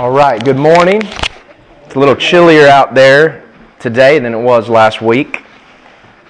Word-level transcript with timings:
All 0.00 0.10
right, 0.10 0.42
good 0.42 0.56
morning. 0.56 1.02
It's 1.84 1.94
a 1.94 1.98
little 1.98 2.16
chillier 2.16 2.66
out 2.66 2.94
there 2.94 3.44
today 3.78 4.18
than 4.18 4.32
it 4.32 4.40
was 4.40 4.66
last 4.66 5.02
week. 5.02 5.42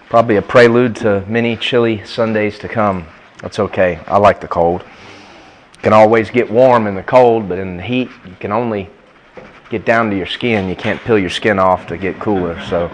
Probably 0.09 0.35
a 0.39 0.43
prelude 0.43 0.97
to 0.97 1.25
many 1.29 1.57
chilly 1.57 2.05
Sundays 2.05 2.59
to 2.59 2.69
come. 2.69 3.07
That's 3.41 3.61
okay. 3.61 4.01
I 4.09 4.19
like 4.19 4.41
the 4.41 4.49
cold. 4.49 4.83
You 4.83 5.83
can 5.83 5.93
always 5.93 6.31
get 6.31 6.51
warm 6.51 6.89
in 6.89 6.97
the 6.97 7.05
cold, 7.05 7.49
but 7.49 7.61
in 7.61 7.77
the 7.77 7.83
heat, 7.85 8.11
you 8.27 8.35
can 8.41 8.51
only 8.51 8.91
get 9.71 9.85
down 9.85 10.11
to 10.11 10.17
your 10.17 10.27
skin. 10.27 10.69
You 10.69 10.75
can't 10.75 11.01
peel 11.03 11.17
your 11.17 11.31
skin 11.31 11.61
off 11.61 11.87
to 11.87 11.97
get 11.97 12.19
cooler. 12.19 12.61
So 12.63 12.91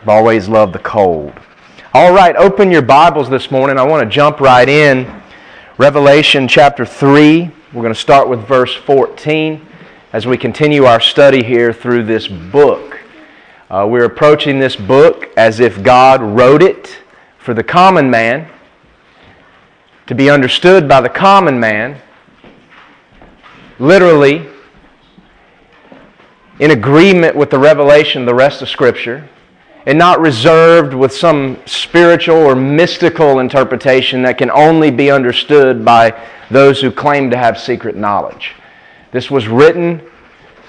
I've 0.00 0.08
always 0.08 0.48
loved 0.48 0.72
the 0.72 0.78
cold. 0.78 1.34
All 1.92 2.14
right, 2.14 2.34
open 2.36 2.70
your 2.70 2.80
Bibles 2.80 3.28
this 3.28 3.50
morning. 3.50 3.76
I 3.76 3.82
want 3.82 4.02
to 4.02 4.08
jump 4.08 4.40
right 4.40 4.66
in. 4.66 5.17
Revelation 5.78 6.48
chapter 6.48 6.84
3. 6.84 7.52
We're 7.72 7.82
going 7.82 7.94
to 7.94 8.00
start 8.00 8.28
with 8.28 8.40
verse 8.48 8.74
14 8.74 9.64
as 10.12 10.26
we 10.26 10.36
continue 10.36 10.86
our 10.86 10.98
study 10.98 11.44
here 11.44 11.72
through 11.72 12.02
this 12.02 12.26
book. 12.26 12.98
Uh, 13.70 13.86
we're 13.88 14.06
approaching 14.06 14.58
this 14.58 14.74
book 14.74 15.28
as 15.36 15.60
if 15.60 15.80
God 15.84 16.20
wrote 16.20 16.64
it 16.64 16.98
for 17.38 17.54
the 17.54 17.62
common 17.62 18.10
man, 18.10 18.50
to 20.08 20.16
be 20.16 20.28
understood 20.28 20.88
by 20.88 21.00
the 21.00 21.08
common 21.08 21.60
man, 21.60 22.00
literally 23.78 24.48
in 26.58 26.72
agreement 26.72 27.36
with 27.36 27.50
the 27.50 27.58
revelation 27.58 28.26
the 28.26 28.34
rest 28.34 28.62
of 28.62 28.68
Scripture, 28.68 29.28
and 29.88 29.96
not 29.96 30.20
reserved 30.20 30.92
with 30.92 31.10
some 31.10 31.56
spiritual 31.64 32.36
or 32.36 32.54
mystical 32.54 33.38
interpretation 33.38 34.20
that 34.20 34.36
can 34.36 34.50
only 34.50 34.90
be 34.90 35.10
understood 35.10 35.82
by 35.82 36.14
those 36.50 36.78
who 36.78 36.90
claim 36.90 37.30
to 37.30 37.38
have 37.38 37.58
secret 37.58 37.96
knowledge. 37.96 38.54
This 39.12 39.30
was 39.30 39.48
written 39.48 40.02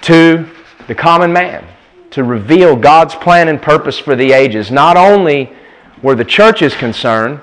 to 0.04 0.50
the 0.88 0.95
common 0.95 1.34
man 1.34 1.68
to 2.12 2.23
reveal 2.23 2.78
God's 2.78 3.14
plan 3.14 3.50
and 3.50 3.61
purpose 3.61 4.00
for 4.00 4.16
the 4.16 4.31
ages, 4.31 4.72
not 4.72 4.95
only 4.95 5.52
where 6.00 6.16
the 6.16 6.23
church 6.23 6.61
is 6.61 6.73
concerned, 6.73 7.42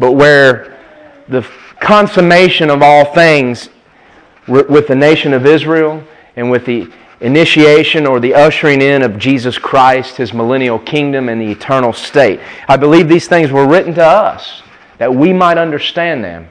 but 0.00 0.12
where 0.12 0.80
the 1.28 1.46
consummation 1.78 2.70
of 2.70 2.82
all 2.82 3.04
things 3.14 3.68
with 4.48 4.88
the 4.88 4.96
nation 4.96 5.32
of 5.32 5.46
Israel 5.46 6.02
and 6.34 6.50
with 6.50 6.66
the 6.66 6.90
initiation 7.22 8.06
or 8.06 8.18
the 8.20 8.34
ushering 8.34 8.82
in 8.82 9.02
of 9.02 9.16
Jesus 9.16 9.56
Christ, 9.56 10.16
his 10.16 10.34
millennial 10.34 10.78
kingdom, 10.78 11.28
and 11.28 11.40
the 11.40 11.50
eternal 11.50 11.92
state. 11.92 12.40
I 12.68 12.76
believe 12.76 13.08
these 13.08 13.28
things 13.28 13.50
were 13.50 13.66
written 13.66 13.94
to 13.94 14.04
us 14.04 14.62
that 14.98 15.14
we 15.14 15.32
might 15.32 15.56
understand 15.56 16.22
them 16.22 16.48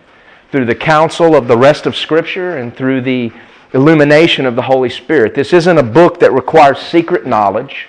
through 0.51 0.65
the 0.65 0.75
counsel 0.75 1.35
of 1.35 1.47
the 1.47 1.57
rest 1.57 1.85
of 1.85 1.95
Scripture 1.95 2.57
and 2.57 2.75
through 2.75 3.01
the 3.01 3.31
illumination 3.73 4.45
of 4.45 4.55
the 4.55 4.61
Holy 4.61 4.89
Spirit. 4.89 5.35
This 5.35 5.53
isn't 5.53 5.77
a 5.77 5.83
book 5.83 6.19
that 6.19 6.31
requires 6.31 6.79
secret 6.79 7.25
knowledge, 7.25 7.87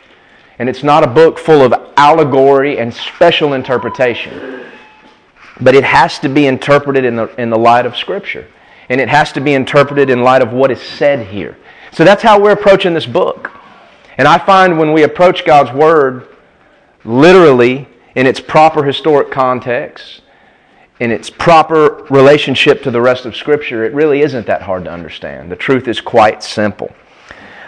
and 0.58 0.68
it's 0.68 0.82
not 0.82 1.02
a 1.02 1.08
book 1.08 1.38
full 1.38 1.62
of 1.62 1.74
allegory 1.96 2.78
and 2.78 2.92
special 2.92 3.54
interpretation. 3.54 4.64
But 5.60 5.74
it 5.74 5.84
has 5.84 6.18
to 6.20 6.28
be 6.28 6.46
interpreted 6.46 7.04
in 7.04 7.16
the, 7.16 7.26
in 7.40 7.50
the 7.50 7.58
light 7.58 7.86
of 7.86 7.96
Scripture, 7.96 8.46
and 8.88 9.00
it 9.00 9.08
has 9.08 9.32
to 9.32 9.40
be 9.40 9.54
interpreted 9.54 10.10
in 10.10 10.22
light 10.22 10.42
of 10.42 10.52
what 10.52 10.70
is 10.70 10.80
said 10.80 11.26
here. 11.28 11.56
So 11.92 12.04
that's 12.04 12.22
how 12.22 12.40
we're 12.40 12.52
approaching 12.52 12.94
this 12.94 13.04
book. 13.04 13.50
And 14.16 14.26
I 14.26 14.38
find 14.38 14.78
when 14.78 14.92
we 14.92 15.02
approach 15.02 15.44
God's 15.44 15.72
Word 15.72 16.28
literally 17.04 17.86
in 18.14 18.26
its 18.26 18.40
proper 18.40 18.82
historic 18.82 19.30
context, 19.30 20.22
in 21.00 21.10
its 21.10 21.28
proper 21.28 22.06
relationship 22.08 22.82
to 22.84 22.90
the 22.90 23.00
rest 23.00 23.26
of 23.26 23.36
Scripture, 23.36 23.84
it 23.84 23.92
really 23.92 24.22
isn't 24.22 24.46
that 24.46 24.62
hard 24.62 24.84
to 24.84 24.90
understand. 24.90 25.52
The 25.52 25.56
truth 25.56 25.86
is 25.86 26.00
quite 26.00 26.42
simple. 26.42 26.90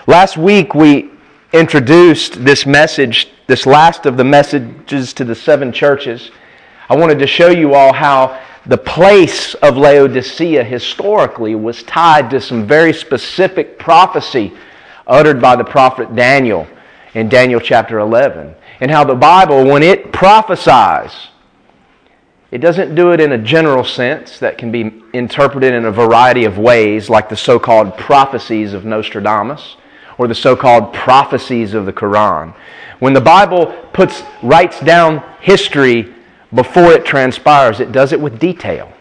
Last 0.07 0.39
week 0.39 0.75
we 0.75 1.11
introduced 1.53 2.45
this 2.45 2.65
message, 2.65 3.31
this 3.47 3.67
last 3.67 4.07
of 4.07 4.17
the 4.17 4.25
messages 4.25 5.13
to 5.15 5.25
the 5.25 5.35
seven 5.35 5.71
churches. 5.71 6.31
I 6.89 6.97
wanted 6.97 7.19
to 7.21 7.27
show 7.27 7.49
you 7.49 7.75
all 7.75 7.93
how 7.93 8.41
the 8.67 8.77
place 8.79 9.55
of 9.55 9.77
Laodicea 9.77 10.65
historically 10.65 11.55
was 11.55 11.83
tied 11.83 12.31
to 12.31 12.41
some 12.41 12.67
very 12.67 12.93
specific 12.93 13.79
prophecy 13.79 14.53
uttered 15.07 15.41
by 15.41 15.57
the 15.57 15.65
prophet 15.65 16.15
Daniel 16.15 16.67
in 17.15 17.29
Daniel 17.29 17.61
chapter 17.61 17.99
11. 17.99 18.55
And 18.81 18.91
how 18.91 19.05
the 19.05 19.15
Bible, 19.15 19.65
when 19.65 19.83
it 19.83 20.13
prophesies, 20.13 21.29
it 22.51 22.59
doesn't 22.59 22.95
do 22.95 23.13
it 23.13 23.21
in 23.21 23.33
a 23.33 23.39
general 23.39 23.85
sense 23.85 24.39
that 24.39 24.59
can 24.59 24.71
be 24.71 25.03
interpreted 25.13 25.75
in 25.75 25.87
a 25.87 25.91
variety 25.91 26.45
of 26.45 26.59
ways, 26.59 27.11
like 27.11 27.29
the 27.29 27.37
so 27.37 27.59
called 27.59 27.97
prophecies 27.97 28.73
of 28.73 28.85
Nostradamus 28.85 29.77
or 30.19 30.29
the 30.29 30.35
so 30.35 30.55
called 30.55 30.93
prophecies 30.93 31.75
of 31.75 31.87
the 31.87 31.93
Quran. 31.93 32.55
When 32.99 33.13
the 33.13 33.21
Bible 33.21 33.67
puts, 33.93 34.23
writes 34.43 34.81
down 34.81 35.23
history 35.41 36.14
before 36.55 36.93
it 36.93 37.05
transpires, 37.05 37.81
it 37.81 37.93
does 37.93 38.13
it 38.13 38.21
with 38.21 38.39
detail. 38.39 38.93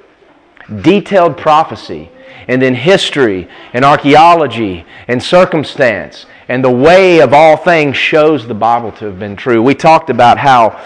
Detailed 0.81 1.38
prophecy, 1.38 2.09
and 2.47 2.62
then 2.62 2.74
history, 2.74 3.47
and 3.74 3.84
archaeology, 3.86 4.86
and 5.08 5.22
circumstance, 5.22 6.25
and 6.47 6.64
the 6.64 6.72
way 6.72 7.22
of 7.22 7.34
all 7.34 7.58
things 7.58 7.96
shows 7.96 8.47
the 8.47 8.53
Bible 8.53 8.91
to 8.94 9.06
have 9.06 9.19
been 9.19 9.36
true. 9.36 9.62
We 9.62 9.75
talked 9.75 10.09
about 10.09 10.38
how 10.38 10.80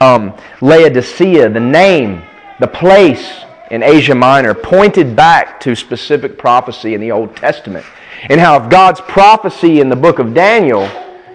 um, 0.00 0.34
Laodicea, 0.60 1.48
the 1.50 1.60
name, 1.60 2.22
the 2.60 2.66
place 2.66 3.44
in 3.70 3.82
Asia 3.82 4.14
Minor, 4.14 4.54
pointed 4.54 5.16
back 5.16 5.60
to 5.60 5.74
specific 5.74 6.38
prophecy 6.38 6.94
in 6.94 7.00
the 7.00 7.12
Old 7.12 7.36
Testament. 7.36 7.84
And 8.28 8.40
how 8.40 8.62
if 8.62 8.70
God's 8.70 9.00
prophecy 9.02 9.80
in 9.80 9.88
the 9.88 9.96
book 9.96 10.18
of 10.18 10.34
Daniel 10.34 10.88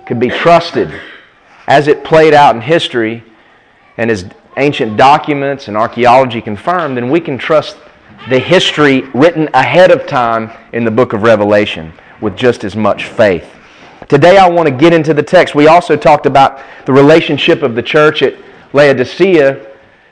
could 0.06 0.20
be 0.20 0.30
trusted 0.30 0.92
as 1.68 1.88
it 1.88 2.04
played 2.04 2.34
out 2.34 2.56
in 2.56 2.62
history 2.62 3.24
and 3.98 4.10
as 4.10 4.26
ancient 4.60 4.98
documents 4.98 5.68
and 5.68 5.78
archaeology 5.78 6.42
confirmed, 6.42 6.98
then 6.98 7.10
we 7.10 7.20
can 7.20 7.38
trust 7.38 7.78
the 8.30 8.40
history 8.40 9.02
written 9.14 9.50
ahead 9.54 9.92
of 9.92 10.06
time 10.06 10.52
in 10.74 10.84
the 10.84 10.92
book 10.92 11.14
of 11.14 11.24
Revelation 11.24 11.94
with 12.22 12.36
just 12.36 12.64
as 12.64 12.76
much 12.76 13.06
faith. 13.06 13.50
Today 14.08 14.38
I 14.38 14.50
want 14.50 14.68
to 14.68 14.76
get 14.76 14.94
into 14.94 15.14
the 15.14 15.24
text. 15.24 15.56
We 15.56 15.68
also 15.68 15.96
talked 15.96 16.26
about 16.26 16.62
the 16.86 16.94
relationship 16.94 17.62
of 17.62 17.76
the 17.76 17.84
church 17.84 18.22
at 18.22 18.36
Laodicea 18.74 19.68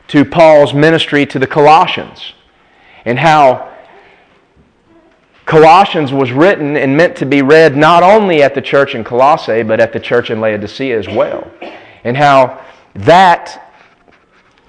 to 0.07 0.25
Paul's 0.25 0.73
ministry 0.73 1.25
to 1.25 1.39
the 1.39 1.47
Colossians 1.47 2.33
and 3.05 3.19
how 3.19 3.73
Colossians 5.45 6.11
was 6.11 6.31
written 6.31 6.75
and 6.75 6.95
meant 6.95 7.15
to 7.17 7.25
be 7.25 7.41
read 7.41 7.75
not 7.75 8.03
only 8.03 8.43
at 8.43 8.53
the 8.53 8.61
church 8.61 8.95
in 8.95 9.03
Colossae, 9.03 9.63
but 9.63 9.79
at 9.79 9.93
the 9.93 9.99
church 9.99 10.29
in 10.29 10.41
Laodicea 10.41 10.97
as 10.97 11.07
well. 11.07 11.49
And 12.03 12.15
how 12.15 12.63
that 12.93 13.66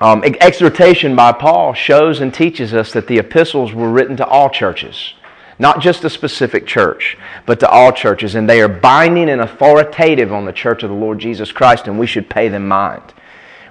um, 0.00 0.22
exhortation 0.24 1.16
by 1.16 1.32
Paul 1.32 1.74
shows 1.74 2.20
and 2.20 2.32
teaches 2.32 2.72
us 2.72 2.92
that 2.92 3.08
the 3.08 3.18
epistles 3.18 3.72
were 3.72 3.90
written 3.90 4.16
to 4.18 4.26
all 4.26 4.48
churches, 4.48 5.14
not 5.58 5.80
just 5.80 6.04
a 6.04 6.10
specific 6.10 6.66
church, 6.66 7.18
but 7.46 7.58
to 7.60 7.68
all 7.68 7.92
churches. 7.92 8.36
And 8.36 8.48
they 8.48 8.60
are 8.60 8.68
binding 8.68 9.28
and 9.28 9.40
authoritative 9.40 10.32
on 10.32 10.44
the 10.44 10.52
church 10.52 10.84
of 10.84 10.90
the 10.90 10.96
Lord 10.96 11.18
Jesus 11.18 11.50
Christ, 11.50 11.88
and 11.88 11.98
we 11.98 12.06
should 12.06 12.30
pay 12.30 12.48
them 12.48 12.68
mind. 12.68 13.02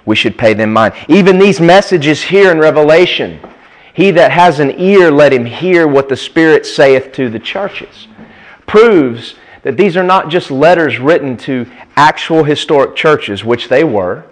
We 0.04 0.16
should 0.16 0.36
pay 0.36 0.52
them 0.52 0.72
mind. 0.72 0.94
Even 1.08 1.38
these 1.38 1.60
messages 1.60 2.22
here 2.22 2.50
in 2.50 2.58
Revelation 2.58 3.40
He 3.94 4.10
that 4.12 4.30
has 4.30 4.60
an 4.60 4.78
ear, 4.78 5.10
let 5.10 5.32
him 5.32 5.46
hear 5.46 5.88
what 5.88 6.08
the 6.08 6.16
Spirit 6.16 6.66
saith 6.66 7.12
to 7.12 7.30
the 7.30 7.38
churches, 7.38 8.06
proves 8.66 9.34
that 9.62 9.76
these 9.76 9.96
are 9.96 10.04
not 10.04 10.28
just 10.28 10.50
letters 10.50 10.98
written 10.98 11.36
to 11.38 11.66
actual 11.96 12.44
historic 12.44 12.96
churches, 12.96 13.44
which 13.44 13.68
they 13.68 13.82
were 13.82 14.24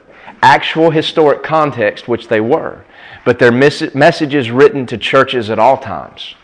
actual 0.43 0.91
historic 0.91 1.43
context, 1.43 2.09
which 2.09 2.29
they 2.29 2.41
were, 2.41 2.85
but 3.25 3.39
they're 3.39 3.53
messages 3.53 4.51
written 4.51 4.87
to 4.87 4.99
churches 4.99 5.51
at 5.51 5.59
all 5.59 5.79
times. 5.79 6.35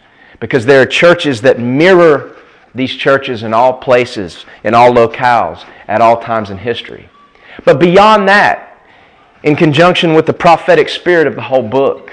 Because 0.41 0.67
there 0.67 0.83
are 0.83 0.87
churches 0.87 1.41
that 1.43 1.61
mirror 1.61 2.37
these 2.75 2.95
churches 2.95 3.43
in 3.43 3.53
all 3.55 3.75
places, 3.75 4.45
in 4.65 4.75
all 4.75 4.93
locales, 4.93 5.65
at 5.89 6.01
all 6.01 6.21
times 6.21 6.51
in 6.51 6.59
history. 6.59 7.09
But 7.65 7.79
beyond 7.79 8.29
that, 8.29 8.81
in 9.43 9.57
conjunction 9.57 10.15
with 10.15 10.27
the 10.27 10.33
prophetic 10.33 10.89
spirit 10.89 11.27
of 11.27 11.35
the 11.35 11.43
whole 11.43 11.63
book, 11.63 12.11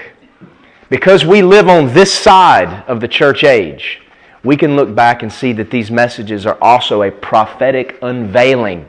because 0.88 1.24
we 1.24 1.42
live 1.42 1.68
on 1.68 1.94
this 1.94 2.12
side 2.12 2.84
of 2.88 3.00
the 3.00 3.08
church 3.08 3.44
age, 3.44 4.00
we 4.42 4.56
can 4.56 4.76
look 4.76 4.94
back 4.94 5.22
and 5.22 5.32
see 5.32 5.52
that 5.54 5.70
these 5.70 5.90
messages 5.90 6.46
are 6.46 6.58
also 6.60 7.02
a 7.02 7.10
prophetic 7.10 7.98
unveiling 8.02 8.88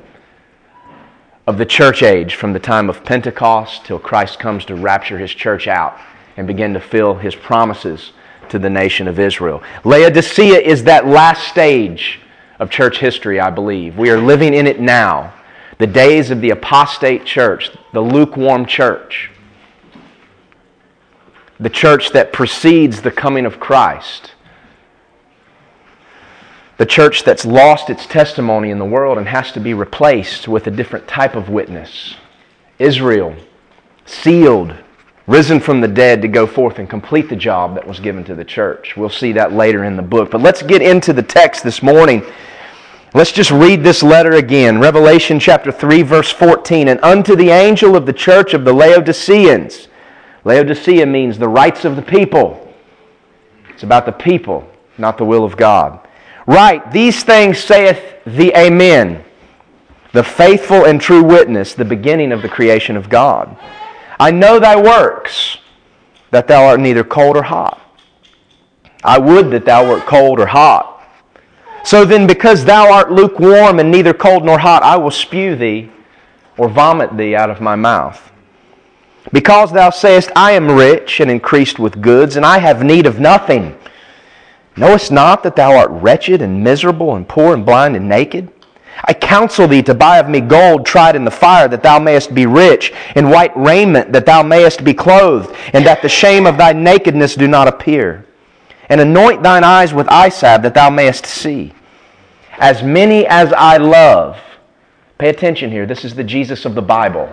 of 1.52 1.58
the 1.58 1.66
church 1.66 2.02
age 2.02 2.36
from 2.36 2.54
the 2.54 2.60
time 2.60 2.90
of 2.90 3.04
Pentecost 3.04 3.84
till 3.84 4.00
Christ 4.00 4.40
comes 4.40 4.64
to 4.64 4.74
rapture 4.74 5.18
his 5.18 5.32
church 5.32 5.68
out 5.68 6.00
and 6.38 6.48
begin 6.48 6.74
to 6.74 6.80
fill 6.80 7.16
his 7.16 7.36
promises 7.36 8.14
to 8.48 8.58
the 8.58 8.70
nation 8.70 9.06
of 9.06 9.20
Israel. 9.20 9.62
Laodicea 9.84 10.60
is 10.60 10.86
that 10.86 11.08
last 11.08 11.50
stage 11.50 12.22
of 12.60 12.70
church 12.70 13.00
history, 13.00 13.38
I 13.42 13.50
believe. 13.50 13.98
We 13.98 14.10
are 14.12 14.18
living 14.18 14.54
in 14.54 14.66
it 14.66 14.80
now. 14.80 15.34
The 15.78 15.88
days 15.88 16.32
of 16.32 16.40
the 16.40 16.52
apostate 16.52 17.26
church, 17.26 17.70
the 17.92 18.00
lukewarm 18.00 18.66
church, 18.66 19.30
the 21.60 21.70
church 21.70 22.12
that 22.12 22.32
precedes 22.32 23.02
the 23.02 23.12
coming 23.12 23.46
of 23.46 23.60
Christ. 23.60 24.36
The 26.82 26.86
church 26.88 27.24
that's 27.24 27.46
lost 27.46 27.92
its 27.92 28.08
testimony 28.08 28.72
in 28.72 28.80
the 28.80 28.84
world 28.86 29.20
and 29.20 29.28
has 29.28 29.52
to 29.52 29.60
be 29.60 29.72
replaced 29.72 30.48
with 30.48 30.66
a 30.66 30.72
different 30.72 31.08
type 31.08 31.36
of 31.36 31.48
witness. 31.48 32.16
Israel, 32.80 33.36
sealed, 34.08 34.76
risen 35.28 35.60
from 35.60 35.80
the 35.80 35.88
dead 35.88 36.24
to 36.24 36.28
go 36.28 36.48
forth 36.48 36.80
and 36.80 36.90
complete 36.90 37.30
the 37.30 37.36
job 37.36 37.76
that 37.76 37.86
was 37.86 38.00
given 38.00 38.24
to 38.24 38.34
the 38.34 38.44
church. 38.44 38.98
We'll 38.98 39.10
see 39.10 39.32
that 39.34 39.54
later 39.54 39.84
in 39.84 39.96
the 39.96 40.02
book. 40.02 40.32
But 40.32 40.42
let's 40.42 40.64
get 40.64 40.82
into 40.82 41.14
the 41.14 41.22
text 41.22 41.64
this 41.64 41.84
morning. 41.84 42.26
Let's 43.14 43.32
just 43.32 43.52
read 43.52 43.84
this 43.84 44.02
letter 44.02 44.32
again. 44.32 44.80
Revelation 44.80 45.40
chapter 45.40 45.72
3, 45.72 46.02
verse 46.02 46.32
14. 46.32 46.88
And 46.88 47.00
unto 47.04 47.36
the 47.36 47.52
angel 47.52 47.96
of 47.96 48.08
the 48.08 48.14
church 48.14 48.56
of 48.56 48.66
the 48.66 48.74
Laodiceans. 48.74 49.88
Laodicea 50.46 51.06
means 51.06 51.38
the 51.38 51.48
rights 51.48 51.86
of 51.86 51.96
the 51.96 52.02
people. 52.02 52.74
It's 53.70 53.84
about 53.84 54.08
the 54.08 54.12
people, 54.12 54.68
not 54.98 55.20
the 55.20 55.26
will 55.26 55.44
of 55.44 55.56
God. 55.56 56.01
Right, 56.46 56.92
these 56.92 57.24
things 57.24 57.60
saith 57.60 58.24
the 58.26 58.54
Amen, 58.58 59.24
the 60.12 60.24
faithful 60.24 60.86
and 60.86 61.00
true 61.00 61.24
witness, 61.24 61.74
the 61.74 61.86
beginning 61.86 62.32
of 62.32 62.42
the 62.42 62.50
creation 62.50 62.98
of 62.98 63.10
God. 63.10 63.56
I 64.20 64.32
know 64.32 64.60
thy 64.60 64.76
works, 64.76 65.58
that 66.32 66.48
thou 66.48 66.66
art 66.66 66.80
neither 66.80 67.04
cold 67.04 67.38
or 67.38 67.44
hot. 67.44 67.80
I 69.04 69.18
would 69.18 69.52
that 69.52 69.66
thou 69.66 69.88
wert 69.88 70.06
cold 70.06 70.40
or 70.40 70.46
hot. 70.46 71.04
So 71.84 72.06
then, 72.06 72.28
because 72.28 72.64
thou 72.64 72.92
art 72.92 73.12
lukewarm 73.12 73.80
and 73.80 73.92
neither 73.92 74.14
cold 74.14 74.46
nor 74.46 74.60
hot, 74.60 74.84
I 74.84 74.96
will 74.98 75.12
spew 75.12 75.56
thee 75.56 75.92
or 76.58 76.70
vomit 76.70 77.18
thee 77.18 77.36
out 77.36 77.50
of 77.50 77.62
my 77.62 77.76
mouth. 77.76 78.32
Because 79.34 79.72
thou 79.72 79.90
sayest, 79.90 80.32
I 80.36 80.52
am 80.52 80.70
rich 80.70 81.20
and 81.20 81.30
increased 81.32 81.80
with 81.80 82.02
goods, 82.02 82.36
and 82.36 82.46
I 82.46 82.60
have 82.60 82.84
need 82.84 83.06
of 83.06 83.20
nothing 83.20 83.76
Knowest 84.82 85.12
not 85.12 85.44
that 85.44 85.56
thou 85.56 85.78
art 85.78 85.92
wretched 85.92 86.42
and 86.42 86.64
miserable 86.64 87.16
and 87.16 87.30
poor 87.30 87.54
and 87.54 87.64
blind 87.64 87.96
and 87.96 88.10
naked? 88.10 88.50
I 89.06 89.14
counsel 89.14 89.68
thee 89.68 89.84
to 89.84 89.94
buy 89.94 90.18
of 90.18 90.28
me 90.28 90.42
gold 90.42 90.88
tried 90.88 91.16
in 91.16 91.24
the 91.24 91.30
fire, 91.30 91.68
that 91.68 91.84
thou 91.84 92.00
mayest 92.00 92.34
be 92.34 92.48
rich, 92.48 92.92
and 93.14 93.30
white 93.30 93.56
raiment, 93.56 94.12
that 94.12 94.26
thou 94.26 94.42
mayest 94.42 94.84
be 94.84 94.96
clothed, 94.96 95.56
and 95.74 95.86
that 95.86 96.02
the 96.02 96.10
shame 96.10 96.48
of 96.48 96.58
thy 96.58 96.74
nakedness 96.74 97.36
do 97.36 97.48
not 97.48 97.68
appear. 97.68 98.26
And 98.90 99.00
anoint 99.00 99.44
thine 99.44 99.64
eyes 99.64 99.94
with 99.94 100.08
eye 100.10 100.30
salve, 100.30 100.64
that 100.64 100.74
thou 100.74 100.90
mayest 100.90 101.28
see. 101.28 101.74
As 102.58 102.82
many 102.82 103.28
as 103.28 103.54
I 103.54 103.78
love, 103.78 104.40
pay 105.20 105.30
attention 105.30 105.70
here, 105.70 105.86
this 105.86 106.04
is 106.04 106.16
the 106.16 106.24
Jesus 106.24 106.66
of 106.66 106.74
the 106.74 106.82
Bible, 106.82 107.32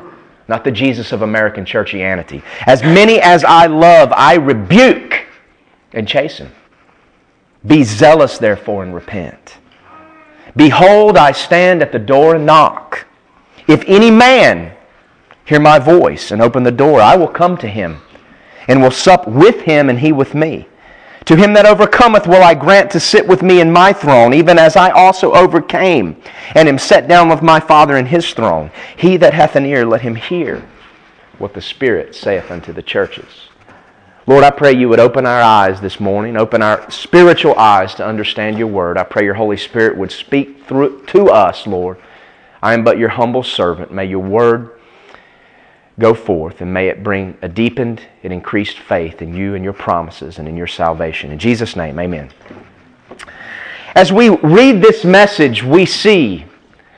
not 0.49 0.65
the 0.65 0.71
Jesus 0.71 1.12
of 1.12 1.23
American 1.23 1.65
churchianity. 1.65 2.43
As 2.67 2.83
many 2.83 3.23
as 3.23 3.43
I 3.43 3.69
love, 3.69 4.12
I 4.12 4.35
rebuke 4.35 5.25
and 5.94 6.06
chasten. 6.06 6.53
Be 7.66 7.84
zealous, 7.84 8.38
therefore, 8.38 8.82
and 8.82 8.94
repent. 8.94 9.58
Behold, 10.56 11.16
I 11.16 11.32
stand 11.32 11.82
at 11.82 11.93
the 11.93 11.99
door 11.99 12.37
and 12.37 12.46
knock. 12.46 13.06
If 13.66 13.84
any 13.87 14.10
man 14.10 14.75
hear 15.44 15.60
my 15.60 15.78
voice 15.78 16.31
and 16.31 16.40
open 16.40 16.62
the 16.62 16.70
door, 16.70 17.00
I 17.00 17.16
will 17.16 17.28
come 17.28 17.56
to 17.58 17.69
him 17.69 18.00
and 18.66 18.82
will 18.82 18.90
sup 18.90 19.26
with 19.26 19.62
him 19.62 19.88
and 19.90 19.99
he 19.99 20.12
with 20.12 20.34
me. 20.34 20.69
To 21.26 21.37
him 21.37 21.52
that 21.55 21.66
overcometh 21.66 22.26
will 22.26 22.43
I 22.43 22.55
grant 22.55 22.90
to 22.93 23.00
sit 23.00 23.26
with 23.26 23.43
me 23.43 23.60
in 23.60 23.70
my 23.70 23.93
throne, 23.93 24.32
even 24.32 24.58
as 24.58 24.76
I 24.76 24.90
also 24.90 25.34
overcame 25.34 26.16
and 26.55 26.69
am 26.69 26.78
set 26.78 27.06
down 27.06 27.28
with 27.28 27.43
my 27.43 27.60
Father 27.60 27.99
in 27.99 28.06
his 28.06 28.32
throne. 28.32 28.70
He 28.96 29.19
that 29.19 29.34
hath 29.34 29.55
an 29.55 29.66
ear, 29.66 29.84
let 29.84 30.00
him 30.00 30.14
hear 30.14 30.66
what 31.38 31.52
the 31.52 31.60
Spirit 31.60 32.14
saith 32.14 32.50
unto 32.50 32.72
the 32.72 32.82
churches. 32.82 33.48
Lord, 34.29 34.45
I 34.45 34.51
pray 34.51 34.75
you 34.75 34.91
would 34.91 35.01
open 35.01 35.25
our 35.25 35.41
eyes 35.41 35.81
this 35.81 35.99
morning, 35.99 36.37
open 36.37 36.61
our 36.61 36.91
spiritual 36.91 37.55
eyes 37.55 37.95
to 37.95 38.07
understand 38.07 38.59
your 38.59 38.67
word. 38.67 38.99
I 38.99 39.05
pray 39.05 39.25
your 39.25 39.33
Holy 39.33 39.57
Spirit 39.57 39.97
would 39.97 40.13
speak 40.13 40.67
through 40.67 41.07
to 41.07 41.31
us, 41.31 41.67
Lord. 41.67 41.97
I 42.61 42.75
am 42.75 42.85
but 42.85 42.99
your 42.99 43.09
humble 43.09 43.43
servant. 43.43 43.91
May 43.91 44.05
your 44.05 44.19
word 44.19 44.79
go 45.99 46.13
forth 46.13 46.61
and 46.61 46.75
may 46.75 46.89
it 46.89 47.03
bring 47.03 47.39
a 47.41 47.49
deepened 47.49 48.03
and 48.23 48.31
increased 48.31 48.79
faith 48.79 49.23
in 49.23 49.35
you 49.35 49.55
and 49.55 49.65
your 49.65 49.73
promises 49.73 50.39
and 50.39 50.47
in 50.47 50.59
your 50.59 50.67
salvation. 50.67 51.31
In 51.31 51.39
Jesus' 51.39 51.75
name, 51.75 51.99
amen. 51.99 52.31
As 53.95 54.13
we 54.13 54.29
read 54.29 54.83
this 54.83 55.07
message, 55.07 55.65
we 55.65 55.87
see 55.87 56.45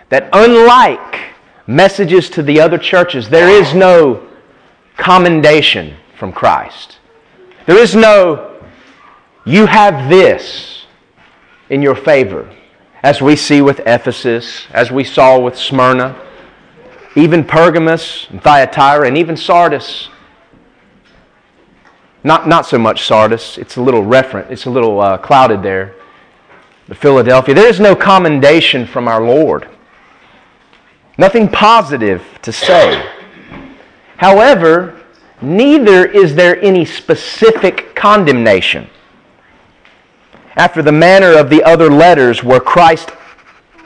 that 0.08 0.28
unlike 0.32 1.20
messages 1.68 2.28
to 2.30 2.42
the 2.42 2.60
other 2.60 2.76
churches, 2.76 3.28
there 3.28 3.48
is 3.48 3.72
no 3.72 4.26
commendation 4.96 5.94
from 6.18 6.32
Christ. 6.32 6.96
There 7.70 7.78
is 7.78 7.94
no, 7.94 8.60
you 9.44 9.64
have 9.66 10.10
this 10.10 10.86
in 11.68 11.82
your 11.82 11.94
favor, 11.94 12.52
as 13.04 13.22
we 13.22 13.36
see 13.36 13.62
with 13.62 13.78
Ephesus, 13.86 14.66
as 14.72 14.90
we 14.90 15.04
saw 15.04 15.38
with 15.38 15.56
Smyrna, 15.56 16.20
even 17.14 17.44
Pergamos 17.44 18.26
and 18.30 18.42
Thyatira, 18.42 19.06
and 19.06 19.16
even 19.16 19.36
Sardis. 19.36 20.08
Not, 22.24 22.48
not 22.48 22.66
so 22.66 22.76
much 22.76 23.06
Sardis, 23.06 23.56
it's 23.56 23.76
a 23.76 23.80
little 23.80 24.02
referent, 24.02 24.50
it's 24.50 24.64
a 24.64 24.70
little 24.70 25.00
uh, 25.00 25.16
clouded 25.18 25.62
there. 25.62 25.94
But 26.88 26.96
Philadelphia, 26.96 27.54
there 27.54 27.68
is 27.68 27.78
no 27.78 27.94
commendation 27.94 28.84
from 28.84 29.06
our 29.06 29.22
Lord. 29.22 29.68
Nothing 31.16 31.46
positive 31.46 32.24
to 32.42 32.50
say. 32.50 33.08
However, 34.16 34.99
neither 35.42 36.04
is 36.04 36.34
there 36.34 36.60
any 36.62 36.84
specific 36.84 37.94
condemnation. 37.94 38.88
After 40.56 40.82
the 40.82 40.92
manner 40.92 41.38
of 41.38 41.48
the 41.48 41.62
other 41.62 41.90
letters, 41.90 42.42
where 42.42 42.60
Christ 42.60 43.10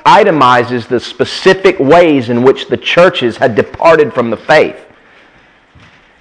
itemizes 0.04 0.86
the 0.86 1.00
specific 1.00 1.78
ways 1.78 2.28
in 2.28 2.42
which 2.42 2.68
the 2.68 2.76
churches 2.76 3.36
had 3.36 3.54
departed 3.54 4.12
from 4.12 4.30
the 4.30 4.36
faith. 4.36 4.76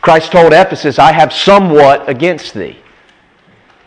Christ 0.01 0.31
told 0.31 0.53
Ephesus, 0.53 0.99
I 0.99 1.11
have 1.11 1.33
somewhat 1.33 2.07
against 2.09 2.53
thee. 2.53 2.77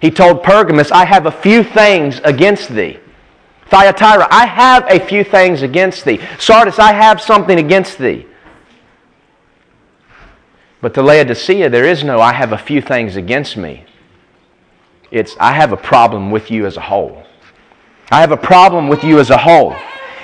He 0.01 0.11
told 0.11 0.43
Pergamos, 0.43 0.91
I 0.91 1.05
have 1.05 1.27
a 1.27 1.31
few 1.31 1.63
things 1.63 2.21
against 2.25 2.69
thee. 2.69 2.99
Thyatira, 3.69 4.29
I 4.31 4.47
have 4.47 4.85
a 4.89 5.01
few 5.01 5.25
things 5.25 5.63
against 5.63 6.05
thee. 6.05 6.21
Sardis, 6.39 6.79
I 6.79 6.93
have 6.93 7.21
something 7.21 7.59
against 7.59 7.99
thee. 7.99 8.27
But 10.81 10.95
to 10.95 11.03
Laodicea, 11.03 11.71
there 11.71 11.85
is 11.85 12.05
no, 12.05 12.21
I 12.21 12.33
have 12.33 12.53
a 12.53 12.59
few 12.59 12.81
things 12.81 13.17
against 13.17 13.57
me. 13.57 13.85
It's, 15.11 15.37
I 15.39 15.53
have 15.53 15.73
a 15.73 15.77
problem 15.77 16.31
with 16.31 16.51
you 16.51 16.67
as 16.67 16.77
a 16.77 16.81
whole. 16.81 17.25
I 18.11 18.21
have 18.21 18.33
a 18.33 18.37
problem 18.37 18.89
with 18.89 19.03
you 19.03 19.19
as 19.19 19.31
a 19.31 19.39
whole. 19.39 19.75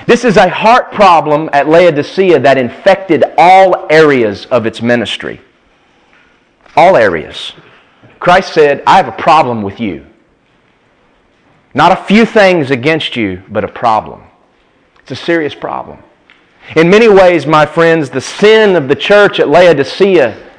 This 0.06 0.25
is 0.25 0.37
a 0.37 0.49
heart 0.49 0.92
problem 0.92 1.49
at 1.52 1.68
Laodicea 1.68 2.40
that 2.40 2.59
infected 2.59 3.25
all 3.38 3.87
areas 3.90 4.47
of 4.47 4.66
its 4.66 4.82
ministry. 4.82 5.40
All 6.76 6.97
areas. 6.97 7.52
Christ 8.18 8.54
said, 8.54 8.82
I 8.87 8.97
have 8.97 9.09
a 9.09 9.12
problem 9.23 9.62
with 9.62 9.80
you. 9.80 10.06
Not 11.75 11.92
a 11.92 12.04
few 12.04 12.26
things 12.26 12.71
against 12.71 13.16
you, 13.16 13.42
but 13.49 13.64
a 13.64 13.68
problem. 13.68 14.23
It's 15.00 15.12
a 15.12 15.16
serious 15.16 15.54
problem. 15.54 15.99
In 16.76 16.88
many 16.88 17.09
ways, 17.09 17.47
my 17.47 17.66
friends, 17.66 18.09
the 18.09 18.21
sin 18.21 18.76
of 18.76 18.88
the 18.88 18.95
church 18.95 19.40
at 19.40 19.49
Laodicea 19.49 20.50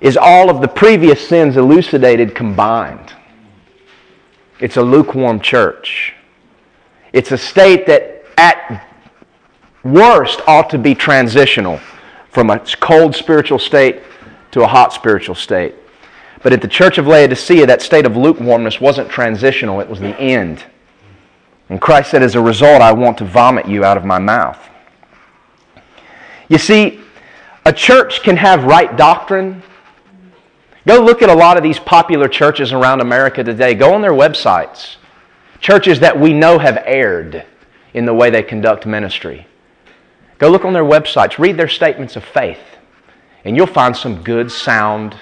is 0.00 0.16
all 0.16 0.48
of 0.48 0.60
the 0.60 0.68
previous 0.68 1.26
sins 1.26 1.56
elucidated 1.56 2.34
combined. 2.34 3.12
It's 4.58 4.76
a 4.76 4.82
lukewarm 4.82 5.40
church. 5.40 6.14
It's 7.12 7.32
a 7.32 7.38
state 7.38 7.86
that, 7.86 8.24
at 8.38 8.88
worst, 9.84 10.40
ought 10.46 10.70
to 10.70 10.78
be 10.78 10.94
transitional 10.94 11.78
from 12.30 12.48
a 12.48 12.58
cold 12.80 13.14
spiritual 13.14 13.58
state 13.58 14.02
to 14.52 14.62
a 14.62 14.66
hot 14.66 14.92
spiritual 14.92 15.34
state. 15.34 15.74
But 16.42 16.52
at 16.52 16.62
the 16.62 16.68
church 16.68 16.98
of 16.98 17.06
Laodicea, 17.06 17.66
that 17.66 17.82
state 17.82 18.06
of 18.06 18.16
lukewarmness 18.16 18.80
wasn't 18.80 19.10
transitional, 19.10 19.80
it 19.80 19.88
was 19.88 20.00
the 20.00 20.18
end. 20.18 20.64
And 21.68 21.80
Christ 21.80 22.10
said, 22.10 22.22
as 22.22 22.34
a 22.34 22.40
result, 22.40 22.82
I 22.82 22.92
want 22.92 23.18
to 23.18 23.24
vomit 23.24 23.66
you 23.66 23.84
out 23.84 23.96
of 23.96 24.04
my 24.04 24.18
mouth. 24.18 24.58
You 26.48 26.58
see, 26.58 27.00
a 27.64 27.72
church 27.72 28.22
can 28.22 28.36
have 28.36 28.64
right 28.64 28.94
doctrine 28.96 29.62
Go 30.86 31.00
look 31.00 31.22
at 31.22 31.28
a 31.28 31.34
lot 31.34 31.56
of 31.56 31.62
these 31.62 31.78
popular 31.78 32.28
churches 32.28 32.72
around 32.72 33.00
America 33.00 33.44
today. 33.44 33.74
Go 33.74 33.94
on 33.94 34.02
their 34.02 34.12
websites. 34.12 34.96
Churches 35.60 36.00
that 36.00 36.18
we 36.18 36.32
know 36.32 36.58
have 36.58 36.82
erred 36.84 37.46
in 37.94 38.04
the 38.04 38.14
way 38.14 38.30
they 38.30 38.42
conduct 38.42 38.84
ministry. 38.84 39.46
Go 40.38 40.50
look 40.50 40.64
on 40.64 40.72
their 40.72 40.84
websites. 40.84 41.38
Read 41.38 41.56
their 41.56 41.68
statements 41.68 42.16
of 42.16 42.24
faith. 42.24 42.58
And 43.44 43.56
you'll 43.56 43.66
find 43.66 43.96
some 43.96 44.22
good, 44.24 44.50
sound, 44.50 45.16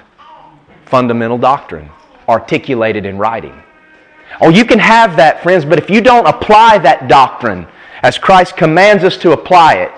fundamental 0.87 1.37
doctrine 1.37 1.91
articulated 2.27 3.05
in 3.05 3.19
writing. 3.19 3.63
Oh, 4.41 4.49
you 4.49 4.65
can 4.65 4.79
have 4.79 5.17
that, 5.17 5.43
friends, 5.43 5.65
but 5.65 5.79
if 5.79 5.91
you 5.91 6.01
don't 6.01 6.27
apply 6.27 6.79
that 6.79 7.09
doctrine 7.09 7.67
as 8.03 8.19
Christ 8.19 8.57
commands 8.57 9.05
us 9.05 9.17
to 9.19 9.33
apply 9.33 9.75
it, 9.75 9.93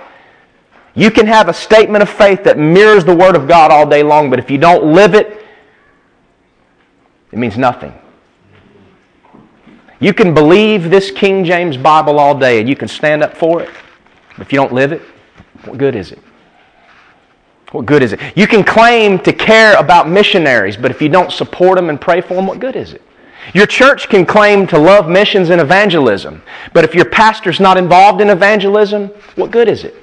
you 0.95 1.11
can 1.11 1.27
have 1.27 1.49
a 1.49 1.55
statement 1.55 2.03
of 2.03 2.11
faith 2.11 2.45
that 2.45 2.59
mirrors 2.59 3.05
the 3.05 3.15
Word 3.15 3.37
of 3.37 3.49
God 3.49 3.71
all 3.71 3.89
day 3.89 4.03
long, 4.03 4.31
but 4.31 4.39
if 4.39 4.51
you 4.51 4.59
don't 4.59 4.93
live 4.93 5.15
it, 5.15 5.45
it 7.31 7.39
means 7.39 7.57
nothing. 7.57 7.95
You 10.01 10.13
can 10.13 10.35
believe 10.35 10.91
this 10.91 11.11
King 11.11 11.45
James 11.45 11.77
Bible 11.77 12.19
all 12.19 12.37
day 12.37 12.59
and 12.59 12.69
you 12.69 12.75
can 12.75 12.89
stand 12.89 13.23
up 13.23 13.37
for 13.37 13.63
it. 13.63 13.71
But 14.37 14.47
if 14.47 14.53
you 14.53 14.59
don't 14.59 14.73
live 14.73 14.93
it, 14.93 15.01
what 15.65 15.79
good 15.79 15.95
is 15.95 16.11
it? 16.11 16.19
What 17.71 17.87
good 17.87 18.03
is 18.03 18.13
it? 18.13 18.21
You 18.37 18.47
can 18.47 18.65
claim 18.65 19.19
to 19.21 19.33
care 19.33 19.77
about 19.79 20.09
missionaries, 20.09 20.77
but 20.77 20.91
if 20.91 21.01
you 21.01 21.09
don't 21.09 21.33
support 21.33 21.77
them 21.77 21.89
and 21.89 22.01
pray 22.01 22.21
for 22.21 22.35
them, 22.35 22.47
what 22.47 22.59
good 22.59 22.77
is 22.77 22.93
it? 22.93 23.03
Your 23.55 23.67
church 23.67 24.09
can 24.09 24.25
claim 24.25 24.67
to 24.69 24.79
love 24.79 25.09
missions 25.09 25.51
and 25.51 25.61
evangelism, 25.61 26.43
but 26.73 26.85
if 26.85 26.95
your 26.95 27.05
pastor's 27.05 27.61
not 27.61 27.77
involved 27.77 28.21
in 28.21 28.31
evangelism, 28.31 29.09
what 29.35 29.51
good 29.51 29.69
is 29.69 29.85
it? 29.85 29.95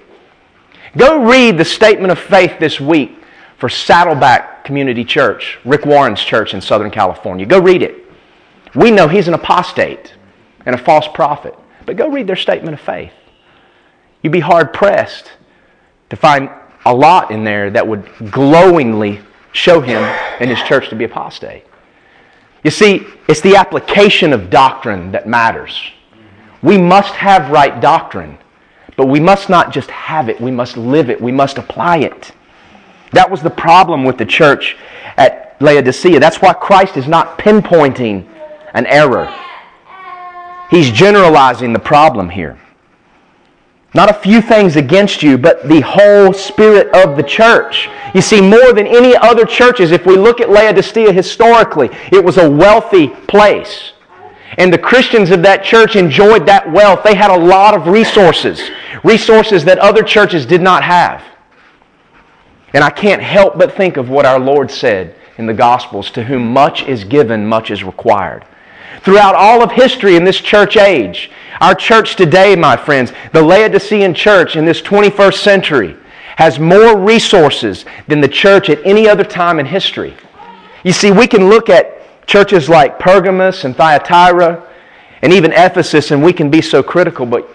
Go 0.98 1.24
read 1.24 1.58
the 1.58 1.66
statement 1.66 2.12
of 2.12 2.20
faith 2.20 2.60
this 2.60 2.80
week 2.80 3.12
for 3.58 3.70
Saddleback 3.70 4.64
Community 4.64 5.04
Church, 5.04 5.58
Rick 5.66 5.86
Warren's 5.86 6.22
church 6.22 6.54
in 6.54 6.62
Southern 6.62 6.92
California. 6.92 7.46
Go 7.46 7.60
read 7.60 7.82
it. 7.82 8.06
We 8.76 8.92
know 8.92 9.08
he's 9.08 9.28
an 9.28 9.34
apostate 9.34 10.14
and 10.66 10.76
a 10.76 10.78
false 10.78 11.08
prophet, 11.08 11.58
but 11.86 11.96
go 11.96 12.10
read 12.10 12.28
their 12.28 12.36
statement 12.36 12.74
of 12.74 12.82
faith. 12.82 13.14
You'd 14.22 14.34
be 14.34 14.40
hard 14.40 14.74
pressed 14.74 15.32
to 16.10 16.16
find 16.16 16.50
a 16.86 16.94
lot 16.94 17.32
in 17.32 17.44
there 17.44 17.70
that 17.72 17.88
would 17.88 18.08
glowingly 18.32 19.22
show 19.52 19.82
him 19.82 20.04
and 20.40 20.50
his 20.50 20.62
church 20.64 20.90
to 20.90 20.96
be 20.96 21.06
apostate. 21.06 21.66
You 22.64 22.72
see, 22.72 23.08
it's 23.28 23.42
the 23.42 23.56
application 23.56 24.34
of 24.34 24.50
doctrine 24.50 25.12
that 25.12 25.28
matters. 25.28 25.80
We 26.62 26.78
must 26.78 27.14
have 27.16 27.52
right 27.52 27.80
doctrine, 27.80 28.38
but 28.98 29.08
we 29.08 29.20
must 29.20 29.50
not 29.50 29.72
just 29.72 29.90
have 29.92 30.28
it, 30.28 30.42
we 30.42 30.52
must 30.52 30.76
live 30.76 31.10
it, 31.10 31.22
we 31.22 31.32
must 31.32 31.58
apply 31.58 32.00
it. 32.00 32.34
That 33.12 33.32
was 33.32 33.42
the 33.42 33.50
problem 33.50 34.04
with 34.04 34.18
the 34.18 34.26
church 34.26 34.76
at 35.18 35.56
Laodicea. 35.62 36.20
That's 36.20 36.42
why 36.42 36.54
Christ 36.54 36.98
is 36.98 37.08
not 37.08 37.40
pinpointing 37.40 38.28
an 38.74 38.86
error, 38.86 39.34
he's 40.70 40.92
generalizing 40.92 41.74
the 41.74 41.80
problem 41.80 42.30
here. 42.30 42.60
Not 43.94 44.10
a 44.10 44.14
few 44.14 44.42
things 44.42 44.76
against 44.76 45.24
you, 45.24 45.38
but 45.38 45.68
the 45.68 45.82
whole 45.82 46.32
spirit 46.32 46.94
of 46.94 47.18
the 47.18 47.24
church. 47.24 47.90
You 48.14 48.22
see, 48.22 48.40
more 48.40 48.72
than 48.72 48.86
any 48.86 49.16
other 49.16 49.46
churches, 49.46 49.92
if 49.92 50.06
we 50.06 50.16
look 50.16 50.40
at 50.40 50.50
Laodicea 50.50 51.12
historically, 51.12 51.90
it 52.12 52.24
was 52.24 52.38
a 52.38 52.50
wealthy 52.50 53.08
place. 53.08 53.94
And 54.58 54.72
the 54.72 54.78
Christians 54.78 55.32
of 55.32 55.42
that 55.44 55.64
church 55.64 55.96
enjoyed 55.96 56.46
that 56.46 56.72
wealth. 56.72 57.04
They 57.04 57.16
had 57.16 57.32
a 57.32 57.38
lot 57.38 57.74
of 57.74 57.88
resources, 57.88 58.70
resources 59.04 59.66
that 59.66 59.80
other 59.80 60.04
churches 60.04 60.46
did 60.46 60.62
not 60.62 60.84
have. 60.84 61.24
And 62.74 62.84
I 62.84 62.92
can't 62.92 63.22
help 63.22 63.58
but 63.58 63.76
think 63.76 63.98
of 63.98 64.10
what 64.10 64.26
our 64.26 64.40
Lord 64.40 64.70
said 64.70 65.16
in 65.38 65.48
the 65.48 65.54
Gospels 65.54 66.12
to 66.12 66.24
whom 66.24 66.54
much 66.54 66.84
is 66.84 67.04
given, 67.04 67.48
much 67.48 67.72
is 67.72 67.84
required. 67.84 68.46
Throughout 69.02 69.36
all 69.36 69.64
of 69.64 69.72
history 69.72 70.16
in 70.16 70.24
this 70.24 70.38
church 70.38 70.78
age, 70.78 71.32
our 71.62 71.76
church 71.76 72.16
today, 72.16 72.56
my 72.56 72.78
friends, 72.78 73.14
the 73.34 73.42
Laodicean 73.42 74.14
church 74.14 74.56
in 74.56 74.66
this 74.66 74.82
21st 74.82 75.38
century, 75.38 75.98
has 76.38 76.60
more 76.60 76.98
resources 76.98 77.86
than 78.08 78.22
the 78.22 78.28
church 78.28 78.70
at 78.70 78.80
any 78.86 79.08
other 79.08 79.24
time 79.24 79.60
in 79.60 79.66
history. 79.66 80.16
You 80.84 80.94
see, 80.94 81.12
we 81.12 81.28
can 81.28 81.50
look 81.50 81.70
at 81.70 82.28
churches 82.28 82.70
like 82.70 83.00
Pergamos 83.00 83.66
and 83.66 83.76
Thyatira 83.76 84.66
and 85.22 85.34
even 85.34 85.52
Ephesus, 85.52 86.12
and 86.12 86.24
we 86.24 86.32
can 86.32 86.50
be 86.50 86.62
so 86.62 86.82
critical, 86.82 87.26
but 87.26 87.50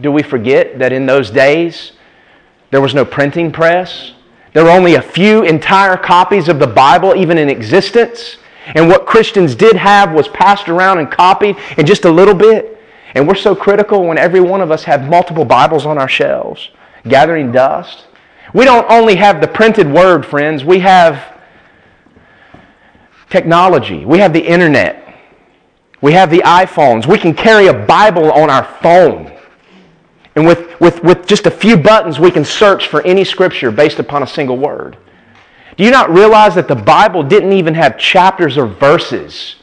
do 0.00 0.10
we 0.10 0.22
forget 0.22 0.78
that 0.78 0.92
in 0.92 1.04
those 1.04 1.30
days 1.30 1.92
there 2.70 2.80
was 2.80 2.94
no 2.94 3.04
printing 3.04 3.52
press? 3.52 4.12
There 4.52 4.64
were 4.64 4.70
only 4.70 4.94
a 4.94 5.02
few 5.02 5.42
entire 5.42 5.96
copies 5.96 6.48
of 6.48 6.58
the 6.58 6.66
Bible 6.66 7.14
even 7.14 7.38
in 7.38 7.48
existence. 7.48 8.38
And 8.66 8.88
what 8.88 9.06
Christians 9.06 9.54
did 9.54 9.76
have 9.76 10.12
was 10.12 10.28
passed 10.28 10.68
around 10.68 10.98
and 10.98 11.10
copied 11.10 11.56
in 11.76 11.86
just 11.86 12.04
a 12.04 12.10
little 12.10 12.34
bit. 12.34 12.79
And 13.14 13.26
we're 13.26 13.34
so 13.34 13.54
critical 13.54 14.06
when 14.06 14.18
every 14.18 14.40
one 14.40 14.60
of 14.60 14.70
us 14.70 14.84
have 14.84 15.08
multiple 15.08 15.44
Bibles 15.44 15.86
on 15.86 15.98
our 15.98 16.08
shelves, 16.08 16.70
gathering 17.08 17.52
dust. 17.52 18.06
We 18.54 18.64
don't 18.64 18.88
only 18.90 19.16
have 19.16 19.40
the 19.40 19.48
printed 19.48 19.90
word, 19.90 20.24
friends, 20.26 20.64
we 20.64 20.80
have 20.80 21.38
technology, 23.28 24.04
we 24.04 24.18
have 24.18 24.32
the 24.32 24.44
internet, 24.44 25.00
we 26.00 26.12
have 26.12 26.30
the 26.30 26.40
iPhones. 26.40 27.06
We 27.06 27.18
can 27.18 27.34
carry 27.34 27.66
a 27.66 27.74
Bible 27.74 28.32
on 28.32 28.48
our 28.48 28.64
phone. 28.82 29.30
And 30.34 30.46
with, 30.46 30.80
with, 30.80 31.02
with 31.02 31.26
just 31.26 31.46
a 31.46 31.50
few 31.50 31.76
buttons, 31.76 32.18
we 32.18 32.30
can 32.30 32.44
search 32.44 32.86
for 32.86 33.02
any 33.02 33.24
scripture 33.24 33.70
based 33.70 33.98
upon 33.98 34.22
a 34.22 34.26
single 34.26 34.56
word. 34.56 34.96
Do 35.76 35.84
you 35.84 35.90
not 35.90 36.10
realize 36.10 36.54
that 36.54 36.68
the 36.68 36.76
Bible 36.76 37.22
didn't 37.22 37.52
even 37.52 37.74
have 37.74 37.98
chapters 37.98 38.56
or 38.56 38.66
verses 38.66 39.56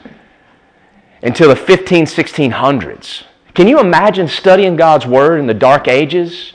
until 1.23 1.49
the 1.49 1.55
15, 1.55 2.05
1600s? 2.05 3.23
Can 3.57 3.67
you 3.67 3.79
imagine 3.79 4.27
studying 4.27 4.75
God's 4.75 5.07
Word 5.07 5.39
in 5.39 5.47
the 5.47 5.53
dark 5.55 5.87
ages? 5.87 6.53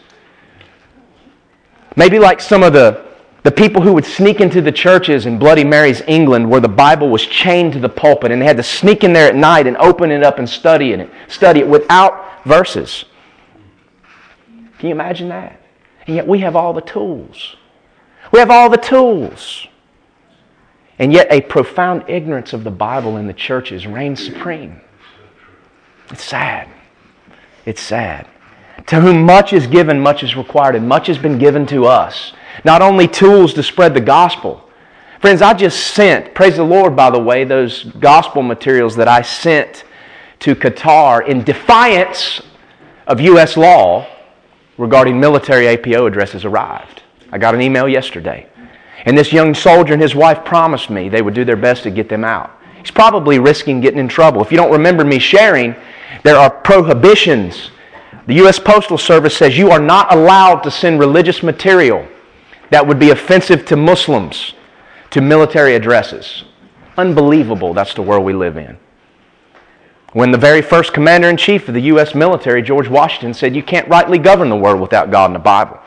Maybe 1.96 2.20
like 2.20 2.40
some 2.40 2.62
of 2.62 2.72
the, 2.72 3.04
the 3.42 3.50
people 3.50 3.82
who 3.82 3.92
would 3.94 4.04
sneak 4.04 4.40
into 4.40 4.60
the 4.60 4.70
churches 4.70 5.26
in 5.26 5.36
Bloody 5.36 5.64
Mary's 5.64 6.00
England 6.02 6.48
where 6.48 6.60
the 6.60 6.68
Bible 6.68 7.10
was 7.10 7.26
chained 7.26 7.72
to 7.72 7.80
the 7.80 7.88
pulpit 7.88 8.30
and 8.30 8.40
they 8.40 8.46
had 8.46 8.56
to 8.56 8.62
sneak 8.62 9.02
in 9.02 9.12
there 9.12 9.28
at 9.28 9.34
night 9.34 9.66
and 9.66 9.76
open 9.78 10.12
it 10.12 10.22
up 10.22 10.38
and 10.38 10.48
study 10.48 10.92
it, 10.92 11.10
study 11.26 11.58
it 11.58 11.66
without 11.66 12.44
verses. 12.44 13.04
Can 14.78 14.90
you 14.90 14.94
imagine 14.94 15.28
that? 15.30 15.60
And 16.06 16.14
yet 16.14 16.28
we 16.28 16.38
have 16.38 16.54
all 16.54 16.72
the 16.72 16.82
tools. 16.82 17.56
We 18.30 18.38
have 18.38 18.52
all 18.52 18.70
the 18.70 18.76
tools. 18.76 19.66
And 21.00 21.12
yet 21.12 21.26
a 21.32 21.40
profound 21.40 22.04
ignorance 22.06 22.52
of 22.52 22.62
the 22.62 22.70
Bible 22.70 23.16
in 23.16 23.26
the 23.26 23.34
churches 23.34 23.88
reigns 23.88 24.24
supreme. 24.24 24.80
It's 26.08 26.22
sad. 26.22 26.68
It's 27.64 27.80
sad. 27.80 28.28
To 28.86 29.00
whom 29.00 29.24
much 29.24 29.52
is 29.52 29.66
given, 29.66 30.00
much 30.00 30.22
is 30.22 30.36
required, 30.36 30.74
and 30.74 30.88
much 30.88 31.06
has 31.06 31.18
been 31.18 31.38
given 31.38 31.66
to 31.66 31.86
us. 31.86 32.32
Not 32.64 32.82
only 32.82 33.06
tools 33.06 33.54
to 33.54 33.62
spread 33.62 33.94
the 33.94 34.00
gospel. 34.00 34.68
Friends, 35.20 35.40
I 35.40 35.54
just 35.54 35.94
sent, 35.94 36.34
praise 36.34 36.56
the 36.56 36.64
Lord, 36.64 36.96
by 36.96 37.10
the 37.10 37.20
way, 37.20 37.44
those 37.44 37.84
gospel 37.84 38.42
materials 38.42 38.96
that 38.96 39.06
I 39.06 39.22
sent 39.22 39.84
to 40.40 40.56
Qatar 40.56 41.26
in 41.28 41.44
defiance 41.44 42.40
of 43.06 43.20
U.S. 43.20 43.56
law 43.56 44.06
regarding 44.78 45.20
military 45.20 45.68
APO 45.68 46.06
addresses 46.06 46.44
arrived. 46.44 47.02
I 47.30 47.38
got 47.38 47.54
an 47.54 47.62
email 47.62 47.88
yesterday. 47.88 48.48
And 49.04 49.16
this 49.16 49.32
young 49.32 49.54
soldier 49.54 49.92
and 49.92 50.02
his 50.02 50.14
wife 50.14 50.44
promised 50.44 50.90
me 50.90 51.08
they 51.08 51.22
would 51.22 51.34
do 51.34 51.44
their 51.44 51.56
best 51.56 51.84
to 51.84 51.90
get 51.90 52.08
them 52.08 52.24
out. 52.24 52.50
He's 52.78 52.90
probably 52.90 53.38
risking 53.38 53.80
getting 53.80 54.00
in 54.00 54.08
trouble. 54.08 54.42
If 54.42 54.50
you 54.50 54.56
don't 54.56 54.72
remember 54.72 55.04
me 55.04 55.20
sharing, 55.20 55.76
there 56.22 56.36
are 56.36 56.50
prohibitions. 56.50 57.70
The 58.26 58.34
U.S. 58.34 58.58
Postal 58.58 58.98
Service 58.98 59.36
says 59.36 59.58
you 59.58 59.70
are 59.70 59.80
not 59.80 60.12
allowed 60.14 60.60
to 60.60 60.70
send 60.70 61.00
religious 61.00 61.42
material 61.42 62.06
that 62.70 62.86
would 62.86 62.98
be 62.98 63.10
offensive 63.10 63.66
to 63.66 63.76
Muslims 63.76 64.54
to 65.10 65.20
military 65.20 65.74
addresses. 65.74 66.44
Unbelievable, 66.96 67.74
that's 67.74 67.94
the 67.94 68.02
world 68.02 68.24
we 68.24 68.32
live 68.32 68.56
in. 68.56 68.78
When 70.12 70.30
the 70.30 70.38
very 70.38 70.62
first 70.62 70.92
commander 70.92 71.28
in 71.28 71.36
chief 71.36 71.68
of 71.68 71.74
the 71.74 71.82
U.S. 71.82 72.14
military, 72.14 72.62
George 72.62 72.88
Washington, 72.88 73.34
said 73.34 73.56
you 73.56 73.62
can't 73.62 73.88
rightly 73.88 74.18
govern 74.18 74.48
the 74.48 74.56
world 74.56 74.80
without 74.80 75.10
God 75.10 75.26
and 75.26 75.34
the 75.34 75.40
Bible. 75.40 75.78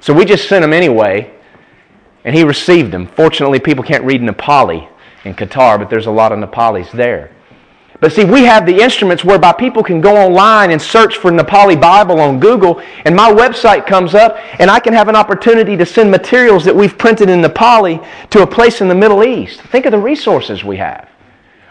So 0.00 0.12
we 0.12 0.24
just 0.24 0.48
sent 0.48 0.64
him 0.64 0.72
anyway, 0.72 1.32
and 2.24 2.34
he 2.34 2.44
received 2.44 2.92
them. 2.92 3.06
Fortunately, 3.06 3.58
people 3.58 3.84
can't 3.84 4.04
read 4.04 4.20
Nepali 4.20 4.88
in 5.24 5.34
Qatar, 5.34 5.78
but 5.78 5.88
there's 5.88 6.06
a 6.06 6.10
lot 6.10 6.32
of 6.32 6.38
Nepalis 6.38 6.90
there. 6.92 7.33
But 8.04 8.12
see, 8.12 8.26
we 8.26 8.42
have 8.42 8.66
the 8.66 8.82
instruments 8.82 9.24
whereby 9.24 9.52
people 9.52 9.82
can 9.82 10.02
go 10.02 10.14
online 10.14 10.72
and 10.72 10.82
search 10.82 11.16
for 11.16 11.30
Nepali 11.30 11.80
Bible 11.80 12.20
on 12.20 12.38
Google, 12.38 12.82
and 13.06 13.16
my 13.16 13.32
website 13.32 13.86
comes 13.86 14.14
up, 14.14 14.36
and 14.60 14.70
I 14.70 14.78
can 14.78 14.92
have 14.92 15.08
an 15.08 15.16
opportunity 15.16 15.74
to 15.78 15.86
send 15.86 16.10
materials 16.10 16.66
that 16.66 16.76
we've 16.76 16.98
printed 16.98 17.30
in 17.30 17.40
Nepali 17.40 18.06
to 18.28 18.42
a 18.42 18.46
place 18.46 18.82
in 18.82 18.88
the 18.88 18.94
Middle 18.94 19.24
East. 19.24 19.62
Think 19.62 19.86
of 19.86 19.92
the 19.92 19.98
resources 19.98 20.62
we 20.62 20.76
have. 20.76 21.08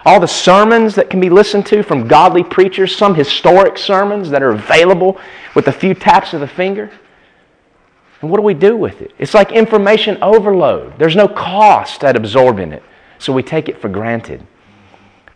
All 0.05 0.19
the 0.19 0.27
sermons 0.27 0.95
that 0.95 1.11
can 1.11 1.19
be 1.19 1.29
listened 1.29 1.67
to 1.67 1.83
from 1.83 2.07
godly 2.07 2.43
preachers, 2.43 2.95
some 2.95 3.13
historic 3.13 3.77
sermons 3.77 4.31
that 4.31 4.41
are 4.41 4.53
available 4.53 5.19
with 5.53 5.67
a 5.67 5.71
few 5.71 5.93
taps 5.93 6.33
of 6.33 6.39
the 6.39 6.47
finger. 6.47 6.89
And 8.21 8.31
what 8.31 8.37
do 8.37 8.43
we 8.43 8.55
do 8.55 8.75
with 8.75 9.03
it? 9.03 9.11
It's 9.19 9.35
like 9.35 9.51
information 9.51 10.17
overload. 10.23 10.97
There's 10.97 11.15
no 11.15 11.27
cost 11.27 12.03
at 12.03 12.15
absorbing 12.15 12.71
it, 12.71 12.81
so 13.19 13.31
we 13.31 13.43
take 13.43 13.69
it 13.69 13.79
for 13.79 13.87
granted. 13.87 14.43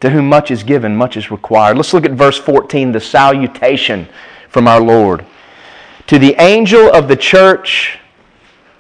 To 0.02 0.10
whom 0.12 0.30
much 0.30 0.52
is 0.52 0.64
given, 0.64 0.96
much 0.96 1.18
is 1.18 1.32
required. 1.32 1.78
Let's 1.78 1.94
look 1.94 2.06
at 2.06 2.12
verse 2.12 2.38
14, 2.38 2.92
the 2.92 3.00
salutation 3.00 4.08
from 4.50 4.68
our 4.68 4.80
Lord. 4.80 5.26
To 6.08 6.20
the 6.20 6.36
angel 6.42 6.90
of 6.92 7.08
the 7.08 7.16
church, 7.16 8.00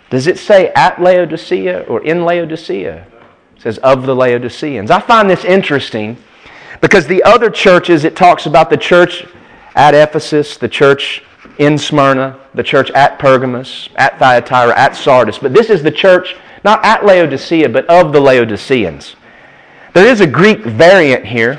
does 0.09 0.27
it 0.27 0.38
say 0.38 0.69
at 0.69 1.01
Laodicea 1.01 1.81
or 1.88 2.03
in 2.03 2.24
Laodicea? 2.24 3.07
It 3.55 3.62
says 3.62 3.77
of 3.79 4.05
the 4.05 4.15
Laodiceans. 4.15 4.91
I 4.91 5.01
find 5.01 5.29
this 5.29 5.43
interesting 5.43 6.17
because 6.79 7.07
the 7.07 7.24
other 7.24 7.50
churches, 7.50 8.05
it 8.05 8.15
talks 8.15 8.45
about 8.45 8.69
the 8.69 8.77
church 8.77 9.25
at 9.75 9.93
Ephesus, 9.93 10.57
the 10.57 10.69
church 10.69 11.24
in 11.57 11.77
Smyrna, 11.77 12.39
the 12.53 12.63
church 12.63 12.91
at 12.91 13.19
Pergamos, 13.19 13.89
at 13.95 14.17
Thyatira, 14.19 14.77
at 14.77 14.95
Sardis. 14.95 15.39
But 15.39 15.53
this 15.53 15.69
is 15.69 15.83
the 15.83 15.91
church 15.91 16.36
not 16.63 16.83
at 16.86 17.05
Laodicea, 17.05 17.69
but 17.69 17.86
of 17.88 18.13
the 18.13 18.21
Laodiceans. 18.21 19.16
There 19.94 20.08
is 20.08 20.22
a 20.22 20.27
Greek 20.27 20.60
variant 20.60 21.25
here. 21.25 21.58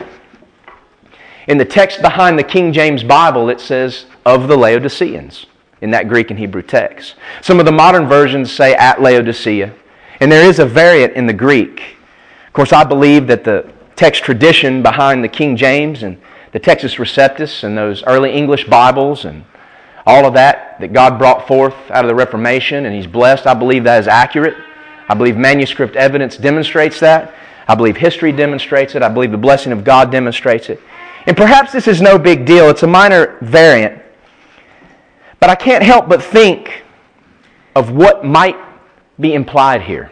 In 1.46 1.56
the 1.56 1.64
text 1.64 2.02
behind 2.02 2.38
the 2.38 2.44
King 2.44 2.72
James 2.72 3.02
Bible, 3.02 3.48
it 3.48 3.60
says, 3.60 4.04
of 4.26 4.48
the 4.48 4.56
Laodiceans, 4.56 5.46
in 5.80 5.90
that 5.92 6.08
Greek 6.08 6.30
and 6.30 6.38
Hebrew 6.38 6.62
text. 6.62 7.14
Some 7.40 7.58
of 7.58 7.66
the 7.66 7.72
modern 7.72 8.06
versions 8.06 8.52
say 8.52 8.74
at 8.74 9.00
Laodicea, 9.00 9.72
and 10.20 10.30
there 10.30 10.48
is 10.48 10.58
a 10.58 10.66
variant 10.66 11.14
in 11.14 11.26
the 11.26 11.32
Greek. 11.32 11.96
Of 12.46 12.52
course, 12.52 12.72
I 12.72 12.84
believe 12.84 13.26
that 13.28 13.44
the 13.44 13.70
text 13.96 14.24
tradition 14.24 14.82
behind 14.82 15.24
the 15.24 15.28
King 15.28 15.56
James 15.56 16.02
and 16.02 16.20
the 16.52 16.60
Textus 16.60 16.98
Receptus 16.98 17.64
and 17.64 17.76
those 17.76 18.02
early 18.04 18.32
English 18.32 18.64
Bibles 18.64 19.24
and 19.24 19.44
all 20.06 20.26
of 20.26 20.34
that 20.34 20.78
that 20.80 20.92
God 20.92 21.18
brought 21.18 21.46
forth 21.46 21.74
out 21.90 22.04
of 22.04 22.08
the 22.08 22.14
Reformation 22.14 22.86
and 22.86 22.94
He's 22.94 23.06
blessed, 23.06 23.46
I 23.46 23.54
believe 23.54 23.84
that 23.84 24.00
is 24.00 24.08
accurate. 24.08 24.56
I 25.08 25.14
believe 25.14 25.36
manuscript 25.36 25.96
evidence 25.96 26.36
demonstrates 26.36 27.00
that. 27.00 27.34
I 27.68 27.74
believe 27.74 27.98
history 27.98 28.32
demonstrates 28.32 28.94
it. 28.94 29.02
I 29.02 29.08
believe 29.08 29.30
the 29.30 29.38
blessing 29.38 29.72
of 29.72 29.84
God 29.84 30.10
demonstrates 30.10 30.70
it. 30.70 30.80
And 31.26 31.36
perhaps 31.36 31.70
this 31.70 31.86
is 31.86 32.00
no 32.00 32.18
big 32.18 32.46
deal, 32.46 32.70
it's 32.70 32.82
a 32.82 32.86
minor 32.86 33.36
variant. 33.42 34.02
But 35.38 35.50
I 35.50 35.54
can't 35.54 35.84
help 35.84 36.08
but 36.08 36.22
think 36.22 36.82
of 37.76 37.92
what 37.92 38.24
might 38.24 38.56
be 39.20 39.34
implied 39.34 39.82
here. 39.82 40.10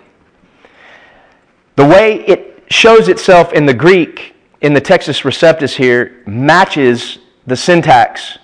The 1.77 1.87
way 1.87 2.25
it 2.27 2.65
shows 2.69 3.09
itself 3.09 3.53
in 3.53 3.67
the 3.67 3.75
Greek, 3.75 4.35
in 4.61 4.75
the 4.75 4.81
Textus 4.81 5.23
Receptus 5.23 5.75
here, 5.75 6.23
matches 6.27 7.19
the 7.47 7.57
syntax 7.57 8.39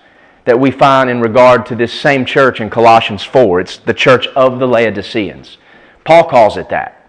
that 0.45 0.59
we 0.59 0.71
find 0.71 1.11
in 1.11 1.21
regard 1.21 1.67
to 1.67 1.75
this 1.75 1.93
same 1.93 2.25
church 2.25 2.61
in 2.61 2.71
Colossians 2.71 3.23
4. 3.23 3.61
It's 3.61 3.77
the 3.79 3.95
church 3.95 4.27
of 4.29 4.59
the 4.59 4.67
Laodiceans. 4.67 5.59
Paul 6.05 6.25
calls 6.25 6.57
it 6.57 6.69
that. 6.71 7.02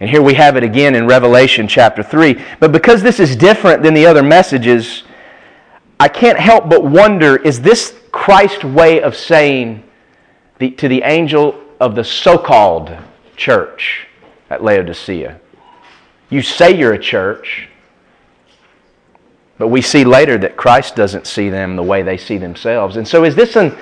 And 0.00 0.08
here 0.08 0.22
we 0.22 0.34
have 0.34 0.56
it 0.56 0.62
again 0.62 0.94
in 0.94 1.06
Revelation 1.06 1.66
chapter 1.66 2.02
3. 2.02 2.40
But 2.60 2.70
because 2.70 3.02
this 3.02 3.18
is 3.18 3.34
different 3.34 3.82
than 3.82 3.94
the 3.94 4.06
other 4.06 4.22
messages, 4.22 5.02
I 5.98 6.08
can't 6.08 6.38
help 6.38 6.68
but 6.68 6.84
wonder 6.84 7.36
is 7.36 7.60
this 7.60 7.98
Christ's 8.12 8.64
way 8.64 9.02
of 9.02 9.16
saying 9.16 9.82
the, 10.58 10.70
to 10.72 10.88
the 10.88 11.02
angel 11.02 11.60
of 11.80 11.96
the 11.96 12.04
so 12.04 12.38
called 12.38 12.96
church 13.36 14.06
at 14.50 14.62
Laodicea? 14.62 15.40
You 16.30 16.42
say 16.42 16.78
you're 16.78 16.92
a 16.92 16.98
church, 16.98 17.68
but 19.56 19.68
we 19.68 19.82
see 19.82 20.04
later 20.04 20.38
that 20.38 20.56
Christ 20.56 20.94
doesn't 20.94 21.26
see 21.26 21.48
them 21.48 21.74
the 21.74 21.82
way 21.82 22.02
they 22.02 22.16
see 22.16 22.38
themselves. 22.38 22.96
And 22.96 23.08
so, 23.08 23.24
is 23.24 23.34
this 23.34 23.56
an 23.56 23.76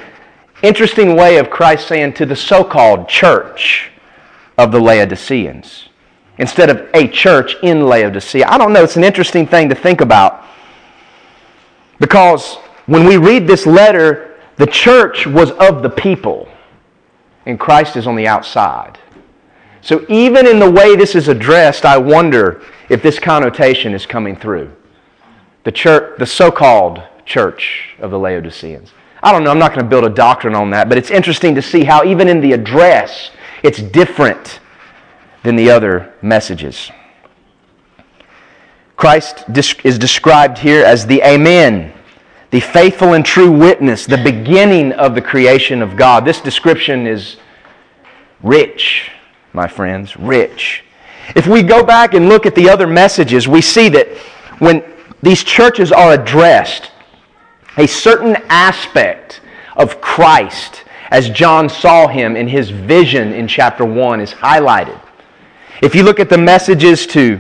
interesting 0.63 1.17
way 1.17 1.37
of 1.37 1.51
Christ 1.51 1.89
saying 1.89 2.15
to 2.15 2.25
the 2.25 2.37
so 2.37 2.65
called 2.65 3.09
church 3.09 3.91
of 4.57 4.73
the 4.73 4.81
Laodiceans 4.81 5.86
instead 6.39 6.71
of 6.71 6.89
a 6.95 7.09
church 7.09 7.57
in 7.63 7.87
Laodicea? 7.87 8.47
I 8.47 8.59
don't 8.59 8.73
know. 8.73 8.83
It's 8.83 8.97
an 8.97 9.05
interesting 9.05 9.47
thing 9.47 9.69
to 9.69 9.75
think 9.75 10.01
about 10.01 10.45
because 11.99 12.57
when 12.87 13.07
we 13.07 13.17
read 13.17 13.47
this 13.47 13.67
letter, 13.67 14.37
the 14.57 14.67
church 14.67 15.27
was 15.27 15.51
of 15.53 15.83
the 15.83 15.91
people, 15.91 16.49
and 17.45 17.59
Christ 17.59 17.97
is 17.97 18.07
on 18.07 18.17
the 18.17 18.27
outside. 18.27 18.99
So, 19.83 20.05
even 20.09 20.47
in 20.47 20.59
the 20.59 20.71
way 20.71 20.97
this 20.97 21.15
is 21.15 21.29
addressed, 21.29 21.85
I 21.85 21.97
wonder 21.97 22.63
if 22.89 23.03
this 23.03 23.19
connotation 23.19 23.95
is 23.95 24.07
coming 24.07 24.35
through. 24.35 24.73
The 25.65 25.73
church, 25.73 26.19
the 26.19 26.27
so-called 26.27 27.03
church 27.25 27.95
of 27.99 28.11
the 28.11 28.19
Laodiceans. 28.19 28.91
I 29.23 29.33
don't 29.33 29.45
know, 29.45 29.51
I'm 29.51 29.59
not 29.59 29.73
going 29.73 29.85
to 29.85 29.89
build 29.89 30.05
a 30.05 30.11
doctrine 30.11 30.55
on 30.55 30.71
that, 30.71 30.89
but 30.89 30.99
it's 30.99 31.11
interesting 31.11 31.55
to 31.55 31.63
see 31.63 31.85
how 31.85 32.05
even 32.05 32.29
in 32.29 32.41
the 32.41 32.53
address, 32.53 33.31
it's 33.63 33.83
different 33.83 34.61
than 35.47 35.57
the 35.57 35.71
other 35.71 36.13
messages. 36.23 36.91
Christ 38.97 39.45
is 39.85 39.99
described 39.99 40.59
here 40.59 40.85
as 40.85 41.07
the 41.07 41.23
Amen, 41.23 41.93
the 42.51 42.61
faithful 42.61 43.15
and 43.15 43.25
true 43.25 43.51
witness, 43.51 44.07
the 44.07 44.19
beginning 44.19 44.93
of 44.93 45.15
the 45.15 45.23
creation 45.23 45.83
of 45.83 45.97
God. 45.97 46.25
This 46.25 46.41
description 46.41 47.07
is 47.07 47.37
rich 48.43 49.11
my 49.57 49.67
friends, 49.67 50.17
rich. 50.19 50.85
If 51.35 51.47
we 51.47 51.63
go 51.63 51.83
back 51.83 52.15
and 52.15 52.29
look 52.29 52.45
at 52.45 52.55
the 52.55 52.69
other 52.69 52.87
messages, 52.87 53.49
we 53.49 53.63
see 53.63 53.89
that 53.89 54.07
when 54.59 54.85
these 55.23 55.43
churches 55.43 55.91
are 55.91 56.13
addressed, 56.13 56.93
a 57.79 57.87
certain 57.87 58.37
aspect 58.49 59.41
of 59.77 60.01
Christ, 60.01 60.85
as 61.11 61.31
John 61.31 61.69
saw 61.69 62.07
him 62.07 62.37
in 62.37 62.47
his 62.47 62.71
vision 62.71 63.33
in 63.33 63.49
chapter 63.49 63.85
1, 63.85 64.21
is 64.21 64.33
highlighted. 64.33 65.01
If 65.83 65.95
you 65.95 66.05
look 66.05 66.21
at 66.21 66.31
the 66.31 66.39
messages 66.39 67.07
to 67.09 67.39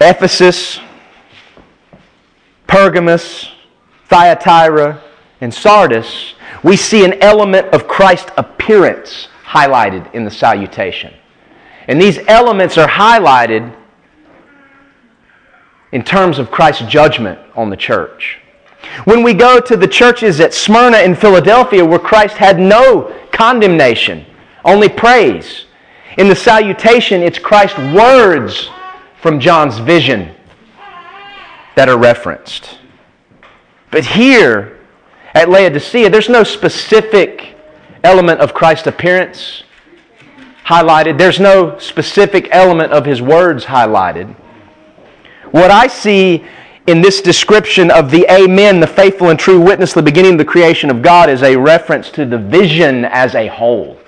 Ephesus, 0.00 0.78
Pergamos, 2.68 3.50
Thyatira, 4.06 5.02
and 5.40 5.52
Sardis, 5.52 6.34
we 6.62 6.76
see 6.76 7.04
an 7.04 7.20
element 7.20 7.66
of 7.74 7.88
Christ's 7.88 8.30
appearance 8.36 9.28
highlighted 9.44 10.14
in 10.14 10.24
the 10.24 10.30
salutation. 10.30 11.12
And 11.88 12.00
these 12.00 12.18
elements 12.28 12.78
are 12.78 12.88
highlighted 12.88 13.74
in 15.90 16.04
terms 16.04 16.38
of 16.38 16.52
Christ's 16.52 16.86
judgment 16.86 17.40
on 17.56 17.68
the 17.68 17.76
church. 17.76 18.38
When 19.04 19.24
we 19.24 19.34
go 19.34 19.60
to 19.60 19.76
the 19.76 19.88
churches 19.88 20.38
at 20.38 20.54
Smyrna 20.54 20.98
and 20.98 21.18
Philadelphia, 21.18 21.84
where 21.84 21.98
Christ 21.98 22.36
had 22.36 22.60
no 22.60 23.12
condemnation, 23.32 24.24
only 24.64 24.88
praise, 24.88 25.66
in 26.18 26.28
the 26.28 26.36
salutation, 26.36 27.22
it's 27.22 27.38
Christ's 27.38 27.78
words 27.78 28.70
from 29.20 29.40
John's 29.40 29.78
vision 29.78 30.34
that 31.74 31.88
are 31.88 31.98
referenced. 31.98 32.78
But 33.90 34.04
here 34.04 34.78
at 35.34 35.48
Laodicea, 35.48 36.10
there's 36.10 36.28
no 36.28 36.44
specific 36.44 37.56
element 38.04 38.40
of 38.40 38.52
Christ's 38.52 38.88
appearance 38.88 39.62
highlighted. 40.64 41.18
There's 41.18 41.40
no 41.40 41.78
specific 41.78 42.48
element 42.50 42.92
of 42.92 43.04
his 43.04 43.22
words 43.22 43.64
highlighted. 43.64 44.34
What 45.50 45.70
I 45.70 45.86
see 45.86 46.44
in 46.86 47.00
this 47.00 47.20
description 47.20 47.90
of 47.90 48.10
the 48.10 48.26
Amen, 48.30 48.80
the 48.80 48.86
faithful 48.86 49.30
and 49.30 49.38
true 49.38 49.60
witness, 49.60 49.92
the 49.92 50.02
beginning 50.02 50.32
of 50.32 50.38
the 50.38 50.44
creation 50.44 50.90
of 50.90 51.02
God, 51.02 51.30
is 51.30 51.42
a 51.42 51.56
reference 51.56 52.10
to 52.10 52.24
the 52.26 52.38
vision 52.38 53.04
as 53.04 53.34
a 53.34 53.46
whole. 53.48 53.98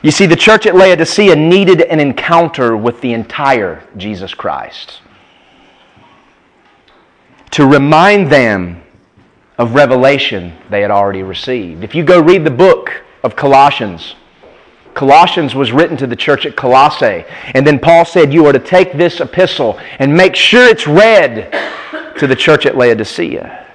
You 0.00 0.12
see, 0.12 0.26
the 0.26 0.36
church 0.36 0.66
at 0.66 0.76
Laodicea 0.76 1.34
needed 1.34 1.82
an 1.82 1.98
encounter 1.98 2.76
with 2.76 3.00
the 3.00 3.12
entire 3.12 3.82
Jesus 3.96 4.32
Christ 4.32 5.00
to 7.50 7.66
remind 7.66 8.30
them 8.30 8.82
of 9.58 9.74
revelation 9.74 10.52
they 10.70 10.80
had 10.80 10.90
already 10.90 11.22
received. 11.22 11.82
If 11.82 11.94
you 11.94 12.04
go 12.04 12.20
read 12.20 12.44
the 12.44 12.50
book 12.50 13.02
of 13.24 13.34
Colossians, 13.34 14.14
Colossians 14.94 15.54
was 15.54 15.72
written 15.72 15.96
to 15.96 16.06
the 16.06 16.16
church 16.16 16.46
at 16.46 16.56
Colossae. 16.56 17.24
And 17.54 17.66
then 17.66 17.78
Paul 17.78 18.04
said, 18.04 18.32
You 18.32 18.46
are 18.46 18.52
to 18.52 18.58
take 18.58 18.92
this 18.92 19.20
epistle 19.20 19.78
and 19.98 20.16
make 20.16 20.36
sure 20.36 20.68
it's 20.68 20.86
read 20.86 21.52
to 22.18 22.26
the 22.26 22.36
church 22.36 22.66
at 22.66 22.76
Laodicea. 22.76 23.66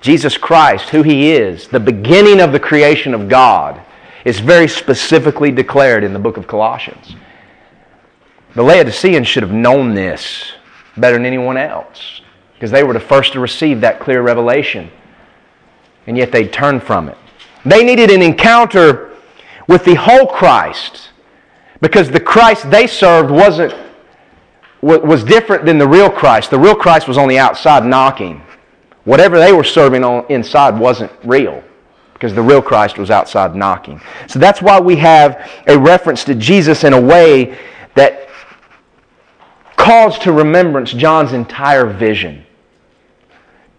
Jesus 0.00 0.36
Christ, 0.36 0.88
who 0.88 1.02
he 1.02 1.30
is, 1.30 1.68
the 1.68 1.80
beginning 1.80 2.40
of 2.40 2.50
the 2.50 2.58
creation 2.58 3.14
of 3.14 3.28
God, 3.28 3.80
is 4.24 4.40
very 4.40 4.68
specifically 4.68 5.50
declared 5.50 6.04
in 6.04 6.12
the 6.12 6.18
book 6.18 6.36
of 6.36 6.46
Colossians. 6.46 7.16
The 8.54 8.62
Laodiceans 8.62 9.26
should 9.26 9.42
have 9.42 9.52
known 9.52 9.94
this 9.94 10.52
better 10.96 11.16
than 11.16 11.26
anyone 11.26 11.56
else 11.56 12.20
because 12.54 12.70
they 12.70 12.84
were 12.84 12.92
the 12.92 13.00
first 13.00 13.32
to 13.32 13.40
receive 13.40 13.80
that 13.80 13.98
clear 13.98 14.22
revelation 14.22 14.90
and 16.06 16.16
yet 16.16 16.32
they 16.32 16.46
turned 16.46 16.82
from 16.82 17.08
it. 17.08 17.16
They 17.64 17.84
needed 17.84 18.10
an 18.10 18.22
encounter 18.22 19.16
with 19.68 19.84
the 19.84 19.94
whole 19.94 20.26
Christ 20.26 21.10
because 21.80 22.10
the 22.10 22.20
Christ 22.20 22.70
they 22.70 22.86
served 22.86 23.30
wasn't 23.30 23.74
was 24.80 25.22
different 25.22 25.64
than 25.64 25.78
the 25.78 25.86
real 25.86 26.10
Christ. 26.10 26.50
The 26.50 26.58
real 26.58 26.74
Christ 26.74 27.06
was 27.06 27.16
on 27.16 27.28
the 27.28 27.38
outside 27.38 27.86
knocking. 27.86 28.42
Whatever 29.04 29.38
they 29.38 29.52
were 29.52 29.62
serving 29.62 30.02
on 30.02 30.26
inside 30.28 30.76
wasn't 30.76 31.12
real 31.22 31.62
because 32.22 32.36
the 32.36 32.40
real 32.40 32.62
Christ 32.62 32.98
was 32.98 33.10
outside 33.10 33.56
knocking. 33.56 34.00
So 34.28 34.38
that's 34.38 34.62
why 34.62 34.78
we 34.78 34.94
have 34.94 35.50
a 35.66 35.76
reference 35.76 36.22
to 36.26 36.36
Jesus 36.36 36.84
in 36.84 36.92
a 36.92 37.00
way 37.00 37.58
that 37.96 38.28
calls 39.74 40.20
to 40.20 40.30
remembrance 40.30 40.92
John's 40.92 41.32
entire 41.32 41.84
vision. 41.84 42.46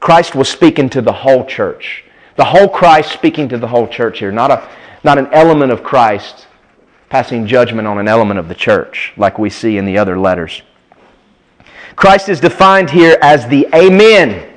Christ 0.01 0.35
was 0.35 0.49
speaking 0.49 0.89
to 0.89 1.01
the 1.01 1.13
whole 1.13 1.45
church. 1.45 2.03
The 2.35 2.43
whole 2.43 2.67
Christ 2.67 3.13
speaking 3.13 3.47
to 3.47 3.57
the 3.57 3.67
whole 3.67 3.87
church 3.87 4.19
here, 4.19 4.33
not, 4.33 4.51
a, 4.51 4.69
not 5.05 5.17
an 5.17 5.27
element 5.31 5.71
of 5.71 5.81
Christ 5.81 6.47
passing 7.07 7.47
judgment 7.47 7.87
on 7.87 7.97
an 7.97 8.09
element 8.09 8.41
of 8.41 8.49
the 8.49 8.55
church, 8.55 9.13
like 9.15 9.39
we 9.39 9.49
see 9.49 9.77
in 9.77 9.85
the 9.85 9.97
other 9.97 10.19
letters. 10.19 10.63
Christ 11.95 12.27
is 12.27 12.41
defined 12.41 12.89
here 12.89 13.17
as 13.21 13.47
the 13.47 13.69
Amen. 13.73 14.52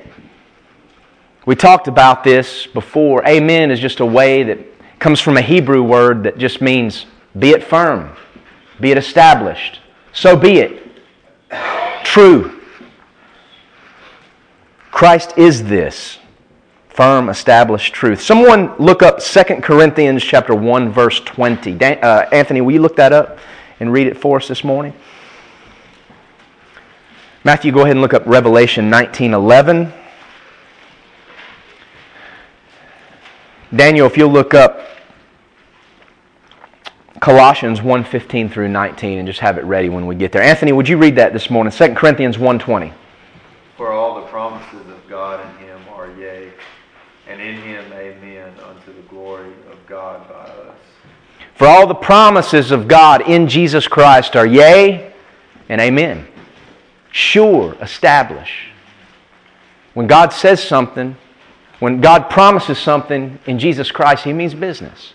We 1.47 1.55
talked 1.55 1.87
about 1.87 2.25
this 2.25 2.67
before. 2.67 3.25
Amen 3.25 3.71
is 3.71 3.79
just 3.79 4.01
a 4.01 4.05
way 4.05 4.43
that 4.43 4.59
comes 4.99 5.21
from 5.21 5.37
a 5.37 5.41
Hebrew 5.41 5.81
word 5.81 6.23
that 6.23 6.37
just 6.37 6.59
means 6.59 7.05
be 7.39 7.51
it 7.51 7.63
firm, 7.63 8.13
be 8.81 8.91
it 8.91 8.97
established. 8.97 9.79
So 10.11 10.35
be 10.35 10.59
it. 10.59 10.83
true. 12.03 12.59
Christ 14.91 15.37
is 15.37 15.63
this 15.63 16.19
firm, 16.89 17.29
established 17.29 17.93
truth. 17.93 18.21
Someone 18.21 18.75
look 18.75 19.01
up 19.01 19.21
2 19.21 19.43
Corinthians 19.61 20.21
chapter 20.25 20.53
1, 20.53 20.91
verse 20.91 21.21
20. 21.21 21.75
Dan, 21.75 22.03
uh, 22.03 22.27
Anthony, 22.33 22.59
will 22.59 22.73
you 22.73 22.81
look 22.81 22.97
that 22.97 23.13
up 23.13 23.39
and 23.79 23.93
read 23.93 24.07
it 24.07 24.17
for 24.17 24.35
us 24.35 24.49
this 24.49 24.65
morning? 24.65 24.93
Matthew, 27.45 27.71
go 27.71 27.83
ahead 27.83 27.91
and 27.91 28.01
look 28.01 28.13
up 28.13 28.25
Revelation 28.25 28.89
19, 28.89 29.33
Daniel, 33.75 34.07
if 34.07 34.15
you'll 34.17 34.31
look 34.31 34.53
up 34.53 34.81
Colossians 37.19 37.81
1:15 37.81 38.49
through 38.49 38.69
19 38.69 39.17
and 39.17 39.27
just 39.27 39.39
have 39.39 39.57
it 39.57 39.65
ready 39.65 39.89
when 39.89 40.05
we 40.05 40.15
get 40.15 40.31
there. 40.31 40.41
Anthony, 40.41 40.71
would 40.71 40.87
you 40.87 40.97
read 40.97 41.15
that 41.15 41.33
this 41.33 41.49
morning? 41.49 41.71
2 41.71 41.95
Corinthians 41.95 42.37
1:20. 42.37 42.93
For 43.75 43.91
all 43.91 44.15
the 44.21 44.27
promises 44.27 44.87
of 44.87 45.09
God 45.09 45.41
in 45.41 45.67
him 45.67 45.79
are 45.93 46.07
yea, 46.17 46.47
and 47.27 47.41
in 47.41 47.55
him 47.55 47.83
amen 47.91 48.53
unto 48.69 48.93
the 48.93 49.01
glory 49.09 49.51
of 49.71 49.85
God 49.87 50.27
by 50.29 50.35
us. 50.35 50.77
For 51.55 51.67
all 51.67 51.87
the 51.87 51.95
promises 51.95 52.71
of 52.71 52.87
God 52.87 53.21
in 53.27 53.47
Jesus 53.47 53.87
Christ 53.87 54.35
are 54.35 54.45
yea 54.45 55.11
and 55.67 55.81
amen. 55.81 56.27
Sure, 57.11 57.75
establish. 57.81 58.69
When 59.93 60.05
God 60.05 60.31
says 60.31 60.63
something, 60.63 61.17
when 61.79 62.01
God 62.01 62.29
promises 62.29 62.77
something 62.77 63.37
in 63.45 63.59
Jesus 63.59 63.91
Christ, 63.91 64.23
he 64.23 64.33
means 64.33 64.53
business. 64.53 65.13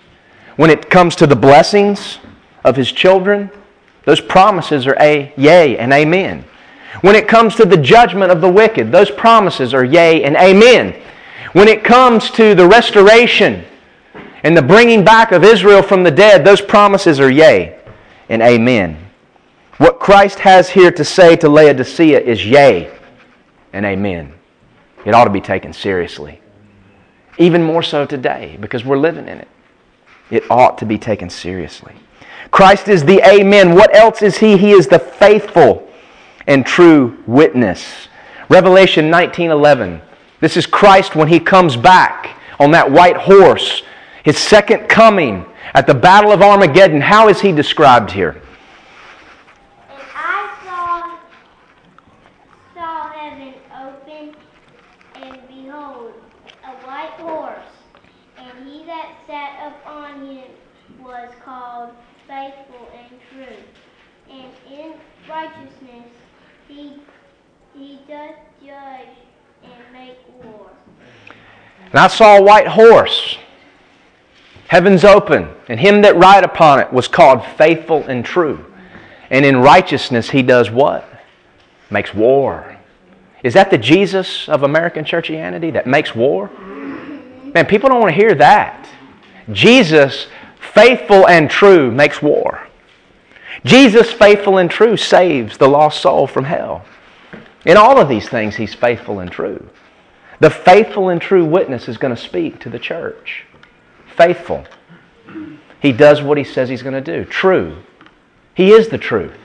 When 0.56 0.70
it 0.70 0.90
comes 0.90 1.16
to 1.16 1.26
the 1.26 1.36
blessings 1.36 2.18
of 2.64 2.76
his 2.76 2.92
children, 2.92 3.50
those 4.04 4.20
promises 4.20 4.86
are 4.86 4.96
a 5.00 5.32
yea 5.36 5.78
and 5.78 5.92
amen. 5.92 6.44
When 7.00 7.16
it 7.16 7.26
comes 7.26 7.56
to 7.56 7.64
the 7.64 7.76
judgment 7.76 8.30
of 8.30 8.40
the 8.40 8.50
wicked, 8.50 8.92
those 8.92 9.10
promises 9.10 9.74
are 9.74 9.84
yea 9.84 10.22
and 10.24 10.36
amen. 10.36 11.00
When 11.52 11.68
it 11.68 11.82
comes 11.82 12.30
to 12.32 12.54
the 12.54 12.66
restoration 12.66 13.64
and 14.44 14.56
the 14.56 14.62
bringing 14.62 15.04
back 15.04 15.32
of 15.32 15.44
Israel 15.44 15.82
from 15.82 16.02
the 16.02 16.10
dead, 16.10 16.44
those 16.44 16.60
promises 16.60 17.18
are 17.18 17.30
yea 17.30 17.78
and 18.28 18.42
amen. 18.42 18.98
What 19.78 19.98
Christ 19.98 20.38
has 20.40 20.70
here 20.70 20.92
to 20.92 21.04
say 21.04 21.34
to 21.36 21.48
Laodicea 21.48 22.20
is 22.20 22.44
yea 22.44 22.92
and 23.72 23.84
amen. 23.84 24.34
It 25.04 25.14
ought 25.14 25.24
to 25.24 25.30
be 25.30 25.40
taken 25.40 25.72
seriously. 25.72 26.41
Even 27.42 27.64
more 27.64 27.82
so 27.82 28.06
today 28.06 28.56
because 28.60 28.84
we're 28.84 28.98
living 28.98 29.26
in 29.26 29.38
it 29.38 29.48
it 30.30 30.48
ought 30.48 30.78
to 30.78 30.86
be 30.86 30.96
taken 30.96 31.28
seriously. 31.28 31.92
Christ 32.52 32.86
is 32.88 33.04
the 33.04 33.20
Amen. 33.28 33.74
What 33.74 33.94
else 33.94 34.22
is 34.22 34.38
He? 34.38 34.56
He 34.56 34.70
is 34.70 34.86
the 34.86 34.98
faithful 34.98 35.88
and 36.46 36.64
true 36.64 37.18
witness. 37.26 38.08
Revelation 38.48 39.10
19:11. 39.10 40.00
This 40.40 40.56
is 40.56 40.66
Christ 40.66 41.16
when 41.16 41.26
He 41.28 41.40
comes 41.40 41.76
back 41.76 42.38
on 42.60 42.70
that 42.70 42.90
white 42.90 43.16
horse, 43.16 43.82
His 44.22 44.38
second 44.38 44.88
coming 44.88 45.44
at 45.74 45.86
the 45.86 45.94
Battle 45.94 46.30
of 46.30 46.42
Armageddon. 46.42 47.00
How 47.00 47.28
is 47.28 47.40
He 47.40 47.50
described 47.50 48.12
here? 48.12 48.40
righteousness 65.42 66.08
he, 66.68 66.92
he 67.74 67.98
doth 68.08 68.36
judge 68.64 69.16
and 69.62 69.92
make 69.92 70.18
war. 70.44 70.70
And 71.92 72.00
I 72.00 72.08
saw 72.08 72.38
a 72.38 72.42
white 72.42 72.66
horse, 72.66 73.36
heavens 74.68 75.04
open, 75.04 75.48
and 75.68 75.78
him 75.78 76.02
that 76.02 76.16
ride 76.16 76.42
upon 76.42 76.80
it 76.80 76.90
was 76.90 77.06
called 77.06 77.44
faithful 77.58 78.02
and 78.04 78.24
true. 78.24 78.64
And 79.30 79.44
in 79.44 79.58
righteousness 79.58 80.30
he 80.30 80.42
does 80.42 80.70
what? 80.70 81.06
Makes 81.90 82.14
war. 82.14 82.78
Is 83.42 83.54
that 83.54 83.70
the 83.70 83.78
Jesus 83.78 84.48
of 84.48 84.62
American 84.62 85.04
churchianity 85.04 85.72
that 85.74 85.86
makes 85.86 86.14
war? 86.14 86.50
Man, 87.54 87.66
people 87.66 87.90
don't 87.90 88.00
want 88.00 88.14
to 88.14 88.20
hear 88.20 88.34
that. 88.36 88.88
Jesus, 89.50 90.28
faithful 90.72 91.28
and 91.28 91.50
true, 91.50 91.90
makes 91.90 92.22
war. 92.22 92.66
Jesus, 93.64 94.10
faithful 94.10 94.58
and 94.58 94.70
true, 94.70 94.96
saves 94.96 95.58
the 95.58 95.68
lost 95.68 96.00
soul 96.00 96.26
from 96.26 96.44
hell. 96.44 96.86
In 97.66 97.76
all 97.76 97.98
of 97.98 98.08
these 98.08 98.28
things, 98.28 98.56
he's 98.56 98.74
faithful 98.74 99.20
and 99.20 99.30
true. 99.30 99.68
The 100.42 100.50
faithful 100.50 101.08
and 101.10 101.22
true 101.22 101.44
witness 101.44 101.88
is 101.88 101.96
going 101.96 102.12
to 102.12 102.20
speak 102.20 102.58
to 102.62 102.68
the 102.68 102.80
church. 102.80 103.44
Faithful. 104.16 104.64
He 105.80 105.92
does 105.92 106.20
what 106.20 106.36
he 106.36 106.42
says 106.42 106.68
he's 106.68 106.82
going 106.82 107.00
to 107.00 107.00
do. 107.00 107.24
True. 107.24 107.76
He 108.52 108.72
is 108.72 108.88
the 108.88 108.98
truth. 108.98 109.38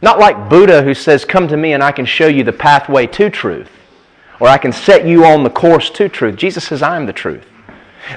Not 0.00 0.18
like 0.18 0.48
Buddha 0.48 0.82
who 0.82 0.94
says, 0.94 1.26
Come 1.26 1.48
to 1.48 1.56
me 1.58 1.74
and 1.74 1.82
I 1.82 1.92
can 1.92 2.06
show 2.06 2.28
you 2.28 2.44
the 2.44 2.52
pathway 2.54 3.06
to 3.08 3.28
truth, 3.28 3.68
or 4.40 4.48
I 4.48 4.56
can 4.56 4.72
set 4.72 5.06
you 5.06 5.26
on 5.26 5.44
the 5.44 5.50
course 5.50 5.90
to 5.90 6.08
truth. 6.08 6.36
Jesus 6.36 6.64
says, 6.64 6.80
I 6.80 6.96
am 6.96 7.04
the 7.04 7.12
truth. 7.12 7.44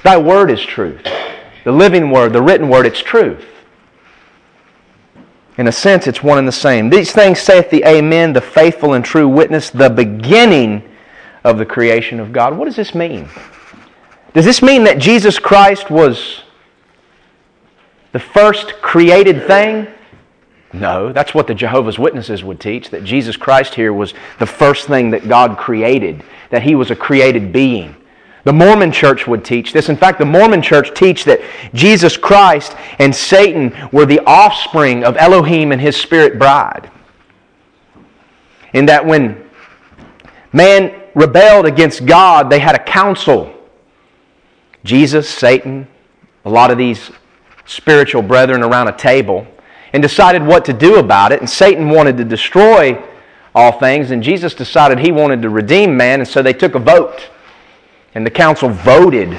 Thy 0.01 0.15
word 0.15 0.51
is 0.51 0.61
truth. 0.61 1.05
The 1.65 1.71
living 1.73 2.11
word, 2.11 2.31
the 2.31 2.41
written 2.41 2.69
word, 2.69 2.85
it's 2.85 3.01
truth. 3.01 3.45
In 5.57 5.67
a 5.67 5.73
sense, 5.73 6.07
it's 6.07 6.23
one 6.23 6.37
and 6.37 6.47
the 6.47 6.53
same. 6.53 6.89
These 6.89 7.11
things 7.11 7.41
saith 7.41 7.69
the 7.69 7.83
Amen, 7.83 8.31
the 8.31 8.39
faithful 8.39 8.93
and 8.93 9.03
true 9.03 9.27
witness, 9.27 9.69
the 9.69 9.89
beginning 9.89 10.88
of 11.43 11.57
the 11.57 11.65
creation 11.65 12.19
of 12.19 12.31
God. 12.31 12.57
What 12.57 12.65
does 12.65 12.75
this 12.75 12.93
mean? 12.93 13.27
Does 14.33 14.45
this 14.45 14.61
mean 14.61 14.83
that 14.83 14.99
Jesus 14.99 15.39
Christ 15.39 15.89
was 15.89 16.41
the 18.11 18.19
first 18.19 18.81
created 18.81 19.47
thing? 19.47 19.87
No, 20.71 21.11
that's 21.11 21.33
what 21.33 21.47
the 21.47 21.55
Jehovah's 21.55 21.97
Witnesses 21.97 22.43
would 22.43 22.59
teach, 22.59 22.91
that 22.91 23.03
Jesus 23.03 23.35
Christ 23.35 23.73
here 23.73 23.91
was 23.91 24.13
the 24.37 24.45
first 24.45 24.87
thing 24.87 25.09
that 25.11 25.27
God 25.27 25.57
created, 25.57 26.23
that 26.51 26.61
he 26.61 26.75
was 26.75 26.91
a 26.91 26.95
created 26.95 27.51
being. 27.51 27.95
The 28.43 28.53
Mormon 28.53 28.91
church 28.91 29.27
would 29.27 29.43
teach 29.43 29.73
this. 29.73 29.89
In 29.89 29.97
fact, 29.97 30.19
the 30.19 30.25
Mormon 30.25 30.61
church 30.61 30.93
teach 30.93 31.23
that 31.25 31.41
Jesus 31.73 32.15
Christ 32.15 32.75
and 32.99 33.13
Satan 33.13 33.75
were 33.91 34.05
the 34.05 34.21
offspring 34.25 35.03
of 35.03 35.17
Elohim 35.17 35.71
and 35.71 35.81
his 35.81 35.97
spirit 35.97 36.39
bride. 36.39 36.89
In 38.73 38.85
that 38.85 39.05
when 39.05 39.49
man 40.53 40.98
rebelled 41.15 41.65
against 41.65 42.05
God, 42.05 42.49
they 42.49 42.59
had 42.59 42.75
a 42.75 42.83
council. 42.83 43.53
Jesus, 44.83 45.29
Satan, 45.29 45.87
a 46.45 46.49
lot 46.49 46.71
of 46.71 46.77
these 46.77 47.11
spiritual 47.65 48.21
brethren 48.21 48.63
around 48.63 48.87
a 48.87 48.97
table, 48.97 49.45
and 49.93 50.01
decided 50.01 50.43
what 50.43 50.65
to 50.65 50.73
do 50.73 50.97
about 50.97 51.31
it. 51.31 51.39
And 51.39 51.49
Satan 51.49 51.89
wanted 51.89 52.17
to 52.17 52.25
destroy 52.25 53.01
all 53.55 53.71
things, 53.79 54.11
and 54.11 54.21
Jesus 54.21 54.53
decided 54.53 54.99
he 54.99 55.11
wanted 55.11 55.41
to 55.41 55.49
redeem 55.49 55.97
man, 55.97 56.19
and 56.19 56.27
so 56.27 56.41
they 56.41 56.53
took 56.53 56.75
a 56.75 56.79
vote. 56.79 57.29
And 58.15 58.25
the 58.25 58.31
council 58.31 58.69
voted 58.69 59.37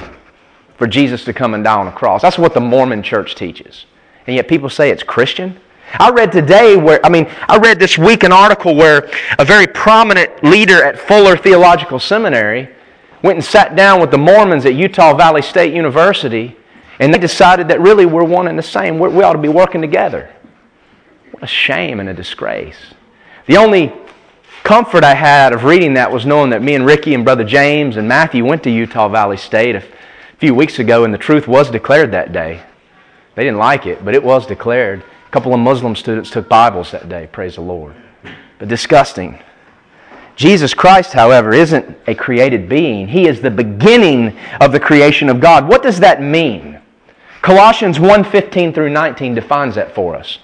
for 0.77 0.87
Jesus 0.87 1.25
to 1.25 1.33
come 1.33 1.55
and 1.55 1.65
die 1.65 1.79
on 1.79 1.89
a 1.89 1.93
cross. 1.93 2.23
That's 2.23 2.39
what 2.39 2.55
the 2.55 2.61
Mormon 2.61 3.03
church 3.03 3.35
teaches. 3.35 3.87
And 4.27 4.37
yet 4.37 4.49
people 4.49 4.69
say 4.69 4.91
it's 4.91 5.03
Christian. 5.03 5.61
I 5.99 6.11
read 6.11 6.31
today 6.31 6.77
where, 6.77 7.05
I 7.05 7.09
mean, 7.09 7.29
I 7.49 7.59
read 7.59 7.79
this 7.79 7.99
week 7.99 8.23
an 8.23 8.33
article 8.33 8.77
where 8.77 9.11
a 9.39 9.45
very 9.45 9.67
prominent 9.67 10.45
leader 10.45 10.85
at 10.85 10.99
Fuller 10.99 11.37
Theological 11.37 11.99
Seminary 11.99 12.69
went 13.23 13.37
and 13.37 13.45
sat 13.45 13.75
down 13.75 14.01
with 14.01 14.11
the 14.11 14.19
Mormons 14.19 14.65
at 14.67 14.75
Utah 14.75 15.15
Valley 15.15 15.43
State 15.43 15.75
University, 15.75 16.57
and 17.01 17.13
they 17.13 17.19
decided 17.19 17.69
that 17.69 17.81
really 17.81 18.07
we're 18.07 18.25
one 18.25 18.47
and 18.47 18.59
the 18.59 18.63
same. 18.63 18.99
We're, 18.99 19.11
we 19.11 19.25
ought 19.25 19.33
to 19.33 19.41
be 19.41 19.49
working 19.49 19.81
together. 19.81 20.31
What 21.33 21.43
a 21.43 21.47
shame 21.47 21.99
and 21.99 22.09
a 22.09 22.15
disgrace. 22.15 22.77
The 23.47 23.57
only 23.57 23.93
comfort 24.63 25.03
I 25.03 25.15
had 25.15 25.53
of 25.53 25.65
reading 25.65 25.95
that 25.95 26.13
was 26.13 26.25
knowing 26.25 26.51
that 26.51 26.63
me 26.63 26.75
and 26.75 26.87
Ricky 26.87 27.15
and 27.15 27.25
Brother 27.25 27.45
James 27.45 27.97
and 27.97 28.07
Matthew 28.07 28.45
went 28.45 28.63
to 28.63 28.71
Utah 28.71 29.09
Valley 29.09 29.37
State 29.37 29.75
a 29.75 29.83
few 30.39 30.55
weeks 30.55 30.79
ago, 30.79 31.05
and 31.05 31.13
the 31.13 31.19
truth 31.19 31.49
was 31.49 31.71
declared 31.71 32.13
that 32.13 32.33
day. 32.33 32.63
They 33.35 33.45
didn't 33.45 33.59
like 33.59 33.87
it, 33.87 34.05
but 34.05 34.15
it 34.15 34.23
was 34.23 34.47
declared. 34.47 35.03
A 35.31 35.33
couple 35.33 35.55
of 35.55 35.61
Muslim 35.61 35.95
students 35.95 36.29
took 36.29 36.49
Bibles 36.49 36.91
that 36.91 37.09
day, 37.09 37.29
praise 37.31 37.55
the 37.55 37.61
Lord. 37.61 37.95
But 38.59 38.67
disgusting. 38.67 39.39
Jesus 40.35 40.75
Christ, 40.75 41.13
however, 41.13 41.55
isn't 41.55 41.97
a 42.09 42.17
created 42.17 42.69
being. 42.69 43.07
He 43.07 43.29
is 43.29 43.41
the 43.41 43.51
beginning 43.51 44.37
of 44.61 44.73
the 44.73 44.81
creation 44.81 45.29
of 45.29 45.39
God. 45.39 45.69
What 45.69 45.85
does 45.85 46.01
that 46.01 46.21
mean? 46.21 46.81
Colossians 47.43 48.01
1:15 48.01 48.75
through 48.75 48.91
19 48.91 49.35
defines 49.35 49.77
that 49.77 49.95
for 49.95 50.17
us. 50.17 50.41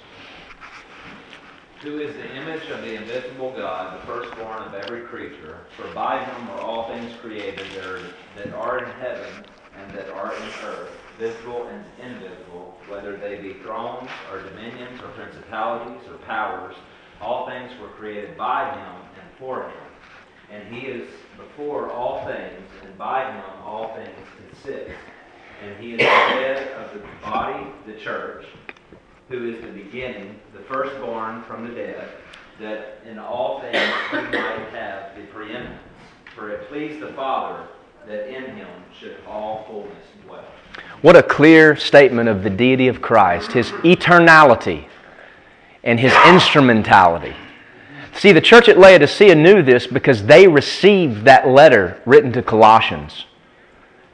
Who 1.81 1.99
is 1.99 2.15
the 2.15 2.35
image 2.35 2.69
of 2.69 2.81
the 2.81 2.95
invisible 2.95 3.53
God, 3.57 3.99
for 5.77 5.93
by 5.93 6.23
him 6.23 6.49
are 6.51 6.61
all 6.61 6.89
things 6.89 7.11
created 7.21 7.65
that 7.75 7.85
are, 7.85 8.01
that 8.35 8.53
are 8.53 8.79
in 8.79 8.89
heaven 8.99 9.45
and 9.77 9.97
that 9.97 10.09
are 10.09 10.33
in 10.33 10.43
earth, 10.65 10.89
visible 11.19 11.67
and 11.67 11.83
invisible, 12.01 12.79
whether 12.87 13.15
they 13.15 13.35
be 13.35 13.53
thrones 13.63 14.09
or 14.31 14.41
dominions 14.41 14.99
or 15.01 15.09
principalities 15.57 16.07
or 16.09 16.17
powers. 16.25 16.75
All 17.21 17.47
things 17.47 17.71
were 17.81 17.87
created 17.89 18.37
by 18.37 18.69
him 18.71 18.95
and 19.19 19.37
for 19.39 19.63
him. 19.63 19.71
And 20.51 20.73
he 20.73 20.87
is 20.87 21.09
before 21.35 21.91
all 21.91 22.25
things, 22.25 22.61
and 22.83 22.97
by 22.97 23.31
him 23.31 23.43
all 23.63 23.95
things 23.95 24.15
consist. 24.37 24.91
And 25.63 25.75
he 25.83 25.93
is 25.93 25.99
the 25.99 26.05
head 26.05 26.71
of 26.73 26.93
the 26.93 27.05
body, 27.23 27.65
the 27.85 27.93
church, 27.93 28.45
who 29.29 29.49
is 29.49 29.61
the 29.61 29.71
beginning, 29.71 30.39
the 30.53 30.61
firstborn 30.61 31.43
from 31.43 31.67
the 31.67 31.73
dead, 31.73 32.09
that 32.61 33.01
in 33.05 33.19
all 33.19 33.59
things 33.61 33.77
he 34.11 34.17
might 34.17 34.69
have 34.71 35.15
the 35.17 35.23
preeminence. 35.33 35.81
For 36.35 36.51
it 36.51 36.69
pleased 36.69 37.01
the 37.01 37.13
Father 37.13 37.63
that 38.07 38.29
in 38.29 38.55
him 38.55 38.67
should 38.97 39.17
all 39.27 39.65
fullness 39.67 40.05
dwell. 40.23 40.45
What 41.01 41.15
a 41.15 41.23
clear 41.23 41.75
statement 41.75 42.29
of 42.29 42.43
the 42.43 42.49
deity 42.49 42.87
of 42.87 43.01
Christ, 43.01 43.51
his 43.51 43.71
eternality, 43.83 44.85
and 45.87 45.99
his 45.99 46.13
instrumentality. 46.27 47.33
See, 48.13 48.33
the 48.33 48.41
church 48.41 48.67
at 48.67 48.77
Laodicea 48.77 49.33
knew 49.33 49.63
this 49.63 49.87
because 49.87 50.25
they 50.25 50.47
received 50.47 51.23
that 51.23 51.47
letter 51.47 52.01
written 52.05 52.31
to 52.33 52.43
Colossians. 52.43 53.25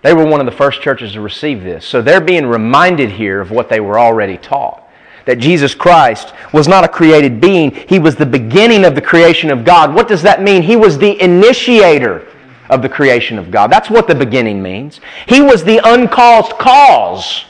They 0.04 0.14
were 0.14 0.26
one 0.26 0.40
of 0.40 0.46
the 0.46 0.52
first 0.52 0.82
churches 0.82 1.14
to 1.14 1.22
receive 1.22 1.64
this. 1.64 1.86
So 1.86 2.02
they're 2.02 2.22
being 2.22 2.46
reminded 2.46 3.10
here 3.10 3.42
of 3.42 3.50
what 3.50 3.70
they 3.70 3.80
were 3.80 4.00
already 4.00 4.38
taught 4.38 4.82
that 5.26 5.40
Jesus 5.40 5.74
Christ 5.74 6.34
was 6.52 6.68
not 6.68 6.84
a 6.84 6.88
created 6.88 7.40
being, 7.40 7.72
He 7.72 7.98
was 7.98 8.16
the 8.16 8.26
beginning 8.26 8.84
of 8.84 8.94
the 8.94 9.02
creation 9.02 9.50
of 9.50 9.64
God. 9.64 9.96
What 9.96 10.08
does 10.08 10.22
that 10.24 10.42
mean? 10.42 10.62
He 10.62 10.76
was 10.76 10.98
the 10.98 11.22
initiator 11.22 12.28
of 12.70 12.82
the 12.82 12.90
creation 12.90 13.40
of 13.40 13.50
God. 13.50 13.72
That's 13.72 13.90
what 13.90 14.08
the 14.08 14.16
beginning 14.16 14.62
means. 14.62 15.00
He 15.28 15.42
was 15.42 15.64
the 15.64 15.80
uncaused 15.84 16.52
cause 16.58 17.46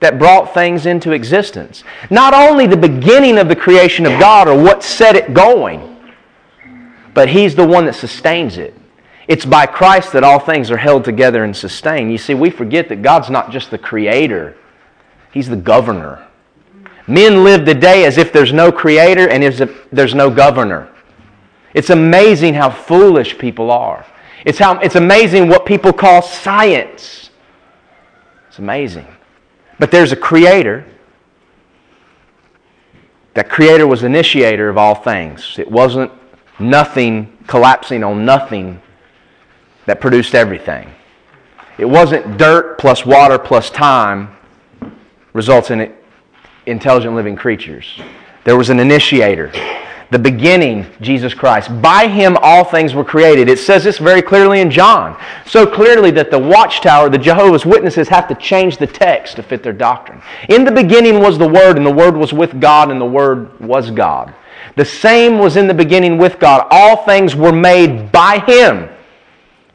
that 0.00 0.18
brought 0.18 0.52
things 0.52 0.86
into 0.86 1.12
existence. 1.12 1.84
Not 2.10 2.34
only 2.34 2.66
the 2.66 2.76
beginning 2.76 3.38
of 3.38 3.48
the 3.48 3.56
creation 3.56 4.06
of 4.06 4.18
God 4.20 4.48
or 4.48 4.60
what 4.60 4.82
set 4.82 5.16
it 5.16 5.32
going, 5.34 5.96
but 7.14 7.28
He's 7.28 7.54
the 7.54 7.66
one 7.66 7.86
that 7.86 7.94
sustains 7.94 8.58
it. 8.58 8.74
It's 9.26 9.46
by 9.46 9.66
Christ 9.66 10.12
that 10.12 10.24
all 10.24 10.38
things 10.38 10.70
are 10.70 10.76
held 10.76 11.04
together 11.04 11.44
and 11.44 11.56
sustained. 11.56 12.12
You 12.12 12.18
see, 12.18 12.34
we 12.34 12.50
forget 12.50 12.88
that 12.90 13.02
God's 13.02 13.30
not 13.30 13.50
just 13.50 13.70
the 13.70 13.78
creator, 13.78 14.56
He's 15.32 15.48
the 15.48 15.56
governor. 15.56 16.26
Men 17.06 17.44
live 17.44 17.66
the 17.66 17.74
day 17.74 18.04
as 18.04 18.18
if 18.18 18.32
there's 18.32 18.52
no 18.52 18.72
creator 18.72 19.28
and 19.28 19.44
as 19.44 19.60
if 19.60 19.88
there's 19.90 20.14
no 20.14 20.30
governor. 20.30 20.88
It's 21.74 21.90
amazing 21.90 22.54
how 22.54 22.70
foolish 22.70 23.36
people 23.36 23.70
are. 23.70 24.06
It's, 24.44 24.58
how, 24.58 24.78
it's 24.78 24.94
amazing 24.94 25.48
what 25.48 25.66
people 25.66 25.92
call 25.92 26.22
science. 26.22 27.30
It's 28.48 28.58
amazing. 28.58 29.06
But 29.78 29.90
there's 29.90 30.12
a 30.12 30.16
creator. 30.16 30.84
That 33.34 33.50
creator 33.50 33.86
was 33.86 34.04
initiator 34.04 34.68
of 34.68 34.78
all 34.78 34.94
things. 34.94 35.58
It 35.58 35.70
wasn't 35.70 36.12
nothing 36.58 37.36
collapsing 37.46 38.04
on 38.04 38.24
nothing 38.24 38.80
that 39.86 40.00
produced 40.00 40.34
everything. 40.34 40.88
It 41.78 41.84
wasn't 41.84 42.38
dirt 42.38 42.78
plus 42.78 43.04
water 43.04 43.38
plus 43.38 43.70
time 43.70 44.36
results 45.32 45.70
in 45.70 45.92
intelligent 46.66 47.14
living 47.14 47.34
creatures. 47.34 48.00
There 48.44 48.56
was 48.56 48.70
an 48.70 48.78
initiator 48.78 49.50
the 50.14 50.18
beginning, 50.20 50.86
Jesus 51.00 51.34
Christ. 51.34 51.82
By 51.82 52.06
him 52.06 52.38
all 52.40 52.62
things 52.62 52.94
were 52.94 53.02
created. 53.02 53.48
It 53.48 53.58
says 53.58 53.82
this 53.82 53.98
very 53.98 54.22
clearly 54.22 54.60
in 54.60 54.70
John. 54.70 55.20
So 55.44 55.66
clearly 55.66 56.12
that 56.12 56.30
the 56.30 56.38
watchtower, 56.38 57.10
the 57.10 57.18
Jehovah's 57.18 57.66
Witnesses, 57.66 58.06
have 58.10 58.28
to 58.28 58.36
change 58.36 58.76
the 58.76 58.86
text 58.86 59.34
to 59.34 59.42
fit 59.42 59.64
their 59.64 59.72
doctrine. 59.72 60.22
In 60.48 60.62
the 60.64 60.70
beginning 60.70 61.18
was 61.18 61.36
the 61.36 61.48
Word, 61.48 61.76
and 61.76 61.84
the 61.84 61.90
Word 61.90 62.16
was 62.16 62.32
with 62.32 62.60
God, 62.60 62.92
and 62.92 63.00
the 63.00 63.04
Word 63.04 63.58
was 63.58 63.90
God. 63.90 64.32
The 64.76 64.84
same 64.84 65.40
was 65.40 65.56
in 65.56 65.66
the 65.66 65.74
beginning 65.74 66.16
with 66.16 66.38
God. 66.38 66.68
All 66.70 66.98
things 66.98 67.34
were 67.34 67.52
made 67.52 68.12
by 68.12 68.38
him, 68.38 68.88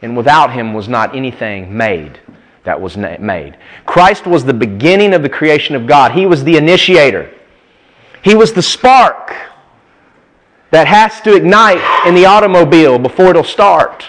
and 0.02 0.16
without 0.16 0.54
him 0.54 0.74
was 0.74 0.88
not 0.88 1.14
anything 1.14 1.76
made 1.76 2.18
that 2.64 2.80
was 2.80 2.96
made. 2.96 3.58
Christ 3.86 4.26
was 4.26 4.46
the 4.46 4.54
beginning 4.54 5.14
of 5.14 5.22
the 5.22 5.28
creation 5.28 5.76
of 5.76 5.86
God. 5.86 6.14
He 6.14 6.26
was 6.26 6.46
the 6.46 6.56
initiator. 6.56 7.30
He 8.22 8.36
was 8.36 8.54
the 8.54 8.62
spark 8.62 9.36
that 10.72 10.88
has 10.88 11.20
to 11.22 11.36
ignite 11.36 12.08
in 12.08 12.16
the 12.16 12.26
automobile 12.26 13.00
before 13.00 13.32
it'll 13.32 13.44
start. 13.44 14.06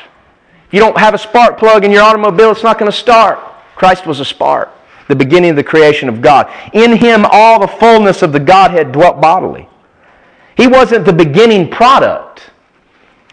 If 0.66 0.74
you 0.74 0.80
don't 0.80 0.98
have 0.98 1.14
a 1.14 1.18
spark 1.18 1.58
plug 1.58 1.84
in 1.84 1.90
your 1.90 2.02
automobile, 2.02 2.50
it's 2.50 2.62
not 2.62 2.78
going 2.78 2.90
to 2.90 2.96
start. 2.96 3.38
Christ 3.74 4.06
was 4.06 4.20
a 4.20 4.24
spark, 4.24 4.70
the 5.08 5.16
beginning 5.16 5.50
of 5.50 5.56
the 5.56 5.64
creation 5.64 6.08
of 6.08 6.20
God. 6.20 6.52
In 6.72 6.96
him, 6.96 7.24
all 7.30 7.60
the 7.60 7.66
fullness 7.66 8.22
of 8.22 8.32
the 8.32 8.40
Godhead 8.40 8.92
dwelt 8.92 9.20
bodily. 9.20 9.68
He 10.56 10.66
wasn't 10.66 11.06
the 11.06 11.12
beginning 11.12 11.70
product, 11.70 12.50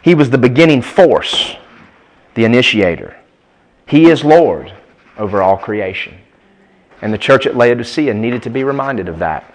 he 0.02 0.16
was 0.16 0.30
the 0.30 0.38
beginning 0.38 0.82
force, 0.82 1.58
the 2.36 2.46
initiator. 2.46 3.18
He 3.86 4.10
is 4.10 4.24
Lord 4.24 4.72
over 5.18 5.42
all 5.42 5.58
creation. 5.58 6.18
And 7.02 7.14
the 7.14 7.18
church 7.18 7.46
at 7.46 7.56
Laodicea 7.56 8.14
needed 8.14 8.42
to 8.44 8.50
be 8.50 8.64
reminded 8.64 9.10
of 9.10 9.20
that 9.20 9.54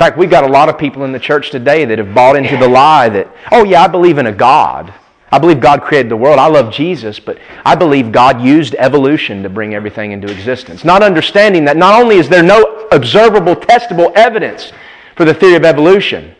fact, 0.00 0.16
we've 0.16 0.30
got 0.30 0.44
a 0.44 0.48
lot 0.48 0.70
of 0.70 0.78
people 0.78 1.04
in 1.04 1.12
the 1.12 1.18
church 1.18 1.50
today 1.50 1.84
that 1.84 1.98
have 1.98 2.14
bought 2.14 2.34
into 2.34 2.56
the 2.56 2.66
lie 2.66 3.10
that, 3.10 3.28
oh, 3.52 3.64
yeah, 3.64 3.84
I 3.84 3.86
believe 3.86 4.16
in 4.16 4.24
a 4.24 4.32
God. 4.32 4.94
I 5.30 5.38
believe 5.38 5.60
God 5.60 5.82
created 5.82 6.10
the 6.10 6.16
world. 6.16 6.38
I 6.38 6.46
love 6.46 6.72
Jesus, 6.72 7.20
but 7.20 7.38
I 7.66 7.74
believe 7.74 8.10
God 8.10 8.40
used 8.40 8.74
evolution 8.78 9.42
to 9.42 9.50
bring 9.50 9.74
everything 9.74 10.12
into 10.12 10.32
existence. 10.32 10.86
Not 10.86 11.02
understanding 11.02 11.66
that 11.66 11.76
not 11.76 12.00
only 12.00 12.16
is 12.16 12.30
there 12.30 12.42
no 12.42 12.88
observable, 12.90 13.54
testable 13.54 14.10
evidence 14.16 14.72
for 15.16 15.26
the 15.26 15.34
theory 15.34 15.56
of 15.56 15.66
evolution, 15.66 16.34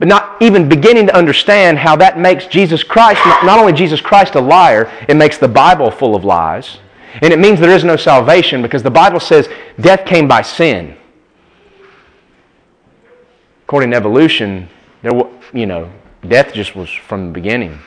but 0.00 0.08
not 0.08 0.42
even 0.42 0.68
beginning 0.68 1.06
to 1.06 1.16
understand 1.16 1.78
how 1.78 1.94
that 1.94 2.18
makes 2.18 2.48
Jesus 2.48 2.82
Christ, 2.82 3.20
not 3.44 3.56
only 3.56 3.72
Jesus 3.72 4.00
Christ 4.00 4.34
a 4.34 4.40
liar, 4.40 4.90
it 5.08 5.14
makes 5.14 5.38
the 5.38 5.46
Bible 5.46 5.92
full 5.92 6.16
of 6.16 6.24
lies. 6.24 6.78
And 7.22 7.32
it 7.32 7.38
means 7.38 7.60
there 7.60 7.70
is 7.70 7.84
no 7.84 7.94
salvation 7.94 8.62
because 8.62 8.82
the 8.82 8.90
Bible 8.90 9.20
says 9.20 9.48
death 9.80 10.04
came 10.04 10.26
by 10.26 10.42
sin 10.42 10.96
according 13.64 13.90
to 13.90 13.96
evolution, 13.96 14.68
there, 15.02 15.12
you 15.52 15.66
know, 15.66 15.90
death 16.28 16.52
just 16.52 16.76
was 16.76 16.90
from 16.90 17.26
the 17.26 17.32
beginning. 17.32 17.78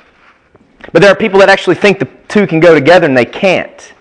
But 0.92 1.02
there 1.02 1.12
are 1.12 1.16
people 1.16 1.40
that 1.40 1.50
actually 1.50 1.76
think 1.76 2.00
the 2.00 2.10
two 2.28 2.48
can 2.48 2.60
go 2.60 2.74
together 2.74 3.06
and 3.06 3.16
they 3.16 3.26
can't. 3.26 3.94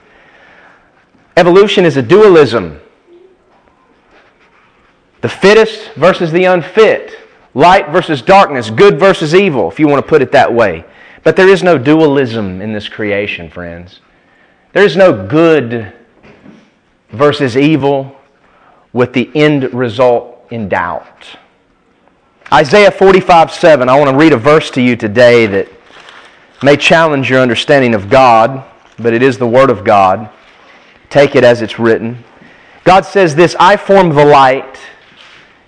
Evolution 1.36 1.84
is 1.84 1.96
a 1.96 2.02
dualism. 2.02 2.80
The 5.20 5.28
fittest 5.28 5.92
versus 5.94 6.32
the 6.32 6.44
unfit. 6.44 7.18
Light 7.54 7.90
versus 7.90 8.22
darkness. 8.22 8.70
Good 8.70 8.98
versus 8.98 9.34
evil, 9.34 9.70
if 9.70 9.78
you 9.78 9.88
want 9.88 10.04
to 10.04 10.08
put 10.08 10.22
it 10.22 10.32
that 10.32 10.52
way. 10.52 10.84
But 11.22 11.36
there 11.36 11.48
is 11.48 11.62
no 11.62 11.76
dualism 11.76 12.62
in 12.62 12.72
this 12.72 12.88
creation, 12.88 13.50
friends. 13.50 14.00
There 14.72 14.84
is 14.84 14.96
no 14.96 15.26
good 15.26 15.92
versus 17.10 17.56
evil 17.56 18.16
with 18.92 19.12
the 19.12 19.30
end 19.34 19.72
result 19.74 20.46
in 20.50 20.68
doubt. 20.68 21.36
Isaiah 22.56 22.90
45 22.90 23.52
7. 23.52 23.86
I 23.90 23.98
want 23.98 24.08
to 24.08 24.16
read 24.16 24.32
a 24.32 24.38
verse 24.38 24.70
to 24.70 24.80
you 24.80 24.96
today 24.96 25.44
that 25.44 25.68
may 26.62 26.78
challenge 26.78 27.28
your 27.28 27.40
understanding 27.40 27.94
of 27.94 28.08
God, 28.08 28.64
but 28.98 29.12
it 29.12 29.22
is 29.22 29.36
the 29.36 29.46
Word 29.46 29.68
of 29.68 29.84
God. 29.84 30.30
Take 31.10 31.36
it 31.36 31.44
as 31.44 31.60
it's 31.60 31.78
written. 31.78 32.24
God 32.82 33.04
says 33.04 33.34
this 33.34 33.54
I 33.60 33.76
form 33.76 34.08
the 34.08 34.24
light 34.24 34.78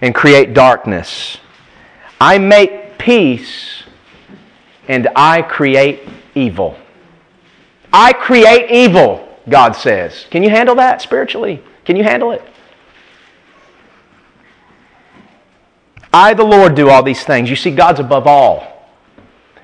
and 0.00 0.14
create 0.14 0.54
darkness. 0.54 1.36
I 2.18 2.38
make 2.38 2.96
peace 2.96 3.82
and 4.88 5.10
I 5.14 5.42
create 5.42 6.08
evil. 6.34 6.78
I 7.92 8.14
create 8.14 8.70
evil, 8.70 9.28
God 9.46 9.72
says. 9.72 10.24
Can 10.30 10.42
you 10.42 10.48
handle 10.48 10.76
that 10.76 11.02
spiritually? 11.02 11.62
Can 11.84 11.96
you 11.96 12.04
handle 12.04 12.32
it? 12.32 12.42
I, 16.12 16.34
the 16.34 16.44
Lord, 16.44 16.74
do 16.74 16.88
all 16.88 17.02
these 17.02 17.24
things. 17.24 17.50
You 17.50 17.56
see, 17.56 17.70
God's 17.70 18.00
above 18.00 18.26
all. 18.26 18.78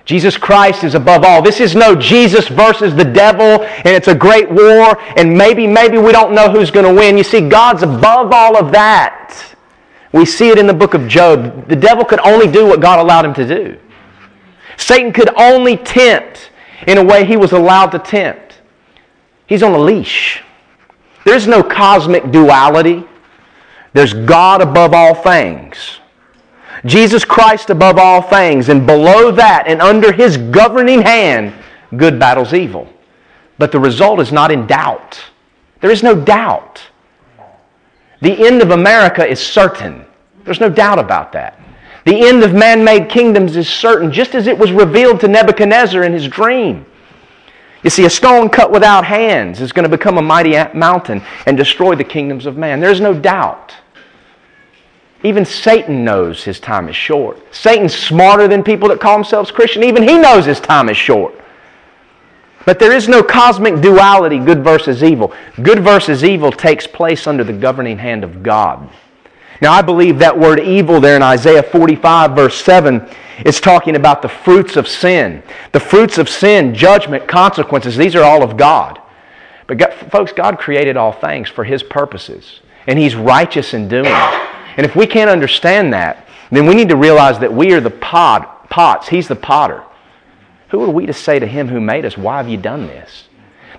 Jesus 0.05 0.37
Christ 0.37 0.85
is 0.85 0.95
above 0.95 1.25
all. 1.25 1.41
This 1.41 1.61
is 1.61 1.75
no 1.75 1.95
Jesus 1.95 2.49
versus 2.49 2.95
the 2.95 3.05
devil, 3.05 3.65
and 3.65 3.87
it's 3.87 4.09
a 4.09 4.15
great 4.15 4.51
war, 4.51 5.01
and 5.17 5.37
maybe, 5.37 5.67
maybe 5.67 5.97
we 5.97 6.13
don't 6.13 6.35
know 6.35 6.51
who's 6.51 6.71
going 6.71 6.85
to 6.85 6.93
win. 6.93 7.17
You 7.17 7.25
see, 7.25 7.49
God's 7.49 7.83
above 7.83 8.31
all 8.33 8.57
of 8.57 8.71
that. 8.73 9.35
We 10.13 10.27
see 10.27 10.51
it 10.51 10.59
in 10.59 10.67
the 10.67 10.75
book 10.75 10.95
of 10.95 11.09
Job. 11.09 11.69
The 11.69 11.77
devil 11.77 12.05
could 12.05 12.21
only 12.21 12.47
do 12.47 12.67
what 12.67 12.81
God 12.81 12.99
allowed 12.99 13.25
him 13.25 13.35
to 13.35 13.47
do. 13.47 13.79
Satan 14.77 15.13
could 15.13 15.31
only 15.37 15.79
tempt 15.79 16.51
in 16.87 16.99
a 16.99 17.05
way 17.05 17.25
he 17.25 17.37
was 17.37 17.53
allowed 17.53 17.89
to 17.93 17.99
tempt. 17.99 18.61
He's 19.47 19.63
on 19.63 19.73
a 19.73 19.79
leash. 19.79 20.43
There's 21.25 21.47
no 21.47 21.63
cosmic 21.63 22.31
duality. 22.31 23.05
There's 23.95 24.13
God 24.13 24.61
above 24.61 24.93
all 24.93 25.15
things. 25.15 26.01
Jesus 26.87 27.25
Christ 27.25 27.71
above 27.71 27.99
all 27.99 28.21
things, 28.21 28.69
and 28.69 28.87
below 28.87 29.31
that 29.31 29.65
and 29.67 29.81
under 29.81 30.13
his 30.13 30.37
governing 30.37 31.01
hand, 31.01 31.53
good 31.97 32.19
battles 32.19 32.53
evil. 32.53 32.89
But 33.59 33.73
the 33.73 33.81
result 33.81 34.21
is 34.21 34.33
not 34.33 34.51
in 34.51 34.67
doubt. 34.67 35.23
There 35.81 35.91
is 35.91 36.03
no 36.03 36.15
doubt. 36.15 36.83
The 38.21 38.47
end 38.47 38.63
of 38.63 38.71
America 38.71 39.27
is 39.27 39.41
certain. 39.41 40.05
There's 40.45 40.61
no 40.61 40.69
doubt 40.69 40.99
about 40.99 41.33
that. 41.33 41.61
The 42.05 42.27
end 42.27 42.43
of 42.43 42.53
man 42.53 42.85
made 42.85 43.09
kingdoms 43.09 43.57
is 43.57 43.69
certain, 43.69 44.13
just 44.13 44.35
as 44.35 44.47
it 44.47 44.59
was 44.59 44.73
revealed 44.73 45.21
to 45.21 45.29
Nebuchadnezzar 45.29 46.03
in 46.05 46.13
his 46.13 46.29
dream. 46.29 46.85
You 47.83 47.91
see, 47.91 48.05
a 48.05 48.11
stone 48.11 48.49
cut 48.49 48.71
without 48.71 49.05
hands 49.05 49.61
is 49.61 49.73
going 49.73 49.85
to 49.85 49.95
become 49.95 50.19
a 50.19 50.23
mighty 50.23 50.57
mountain 50.77 51.23
and 51.47 51.57
destroy 51.57 51.95
the 51.95 52.05
kingdoms 52.05 52.47
of 52.47 52.57
man. 52.57 52.81
There's 52.81 53.01
no 53.01 53.15
doubt. 53.15 53.75
Even 55.25 55.47
Satan 55.47 56.05
knows 56.05 56.45
his 56.45 56.61
time 56.61 56.87
is 56.89 56.95
short. 56.95 57.43
Satan's 57.53 57.95
smarter 57.95 58.47
than 58.47 58.63
people 58.63 58.91
that 58.91 59.01
call 59.01 59.17
themselves 59.17 59.51
Christian. 59.51 59.83
Even 59.83 60.03
he 60.03 60.19
knows 60.19 60.45
his 60.45 60.61
time 60.61 60.91
is 60.91 60.99
short. 60.99 61.35
But 62.67 62.79
there 62.79 62.93
is 62.93 63.09
no 63.09 63.23
cosmic 63.23 63.81
duality, 63.81 64.39
good 64.39 64.63
versus 64.63 65.03
evil. 65.03 65.33
Good 65.63 65.81
versus 65.81 66.25
evil 66.25 66.53
takes 66.53 66.87
place 66.87 67.27
under 67.27 67.43
the 67.43 67.55
governing 67.55 67.99
hand 67.99 68.23
of 68.23 68.43
God. 68.43 68.89
Now, 69.63 69.73
I 69.73 69.81
believe 69.81 70.19
that 70.19 70.39
word 70.39 70.61
evil 70.61 71.01
there 71.01 71.17
in 71.17 71.23
Isaiah 71.23 71.63
45, 71.63 72.33
verse 72.33 72.63
7, 72.63 73.09
is 73.47 73.61
talking 73.61 73.97
about 73.97 74.21
the 74.21 74.29
fruits 74.29 74.77
of 74.77 74.87
sin. 74.87 75.43
The 75.73 75.81
fruits 75.81 76.19
of 76.19 76.29
sin, 76.29 76.75
judgment, 76.75 77.27
consequences, 77.27 77.97
these 77.97 78.15
are 78.15 78.25
all 78.25 78.43
of 78.43 78.59
God. 78.59 79.01
But, 79.67 79.95
folks, 80.11 80.33
God 80.33 80.59
created 80.59 80.99
all 80.99 81.13
things 81.13 81.49
for 81.49 81.65
His 81.65 81.83
purposes, 81.83 82.61
and 82.87 82.99
He's 82.99 83.15
righteous 83.15 83.73
in 83.73 83.89
doing 83.89 84.07
it. 84.07 84.54
And 84.77 84.85
if 84.85 84.97
we 84.97 85.07
can't 85.07 85.31
understand 85.31 85.93
that, 85.93 86.27
then 86.51 86.67
we 86.67 86.75
need 86.75 86.89
to 86.89 86.97
realize 86.97 87.39
that 87.41 87.53
we 87.53 87.73
are 87.73 87.81
the 87.81 87.91
pot, 87.91 88.69
pots, 88.71 89.09
He's 89.09 89.29
the 89.29 89.37
potter. 89.37 89.83
Who 90.71 90.83
are 90.83 90.91
we 90.91 91.07
to 91.07 91.13
say 91.13 91.39
to 91.39 91.47
Him 91.47 91.69
who 91.69 91.81
made 91.81 92.05
us, 92.05 92.19
Why 92.19 92.39
have 92.39 92.49
you 92.49 92.57
done 92.57 92.87
this? 92.87 93.29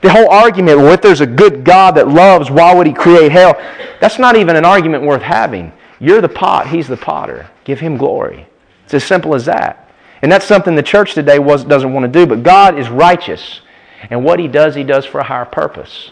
The 0.01 0.11
whole 0.11 0.29
argument, 0.29 0.77
well, 0.79 0.93
if 0.93 1.01
there's 1.01 1.21
a 1.21 1.25
good 1.25 1.63
God 1.63 1.95
that 1.95 2.07
loves, 2.07 2.51
why 2.51 2.73
would 2.73 2.87
He 2.87 2.93
create 2.93 3.31
hell? 3.31 3.55
That's 3.99 4.19
not 4.19 4.35
even 4.35 4.55
an 4.55 4.65
argument 4.65 5.03
worth 5.03 5.21
having. 5.21 5.71
You're 5.99 6.21
the 6.21 6.29
pot, 6.29 6.67
He's 6.67 6.87
the 6.87 6.97
potter. 6.97 7.49
Give 7.63 7.79
Him 7.79 7.97
glory. 7.97 8.47
It's 8.83 8.93
as 8.93 9.03
simple 9.03 9.35
as 9.35 9.45
that. 9.45 9.89
And 10.21 10.31
that's 10.31 10.45
something 10.45 10.75
the 10.75 10.83
church 10.83 11.13
today 11.13 11.39
was, 11.39 11.63
doesn't 11.63 11.93
want 11.93 12.11
to 12.11 12.19
do. 12.19 12.25
But 12.25 12.43
God 12.43 12.77
is 12.77 12.89
righteous. 12.89 13.61
And 14.09 14.23
what 14.23 14.39
He 14.39 14.47
does, 14.47 14.75
He 14.75 14.83
does 14.83 15.05
for 15.05 15.19
a 15.19 15.23
higher 15.23 15.45
purpose. 15.45 16.11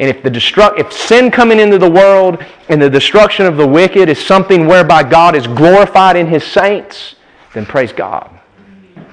And 0.00 0.08
if, 0.08 0.22
the 0.22 0.30
destruct, 0.30 0.78
if 0.78 0.92
sin 0.92 1.30
coming 1.30 1.60
into 1.60 1.78
the 1.78 1.90
world 1.90 2.44
and 2.68 2.82
the 2.82 2.90
destruction 2.90 3.46
of 3.46 3.56
the 3.56 3.66
wicked 3.66 4.08
is 4.08 4.18
something 4.18 4.66
whereby 4.66 5.02
God 5.02 5.36
is 5.36 5.46
glorified 5.46 6.16
in 6.16 6.26
His 6.26 6.44
saints, 6.44 7.14
then 7.52 7.64
praise 7.64 7.92
God. 7.92 8.30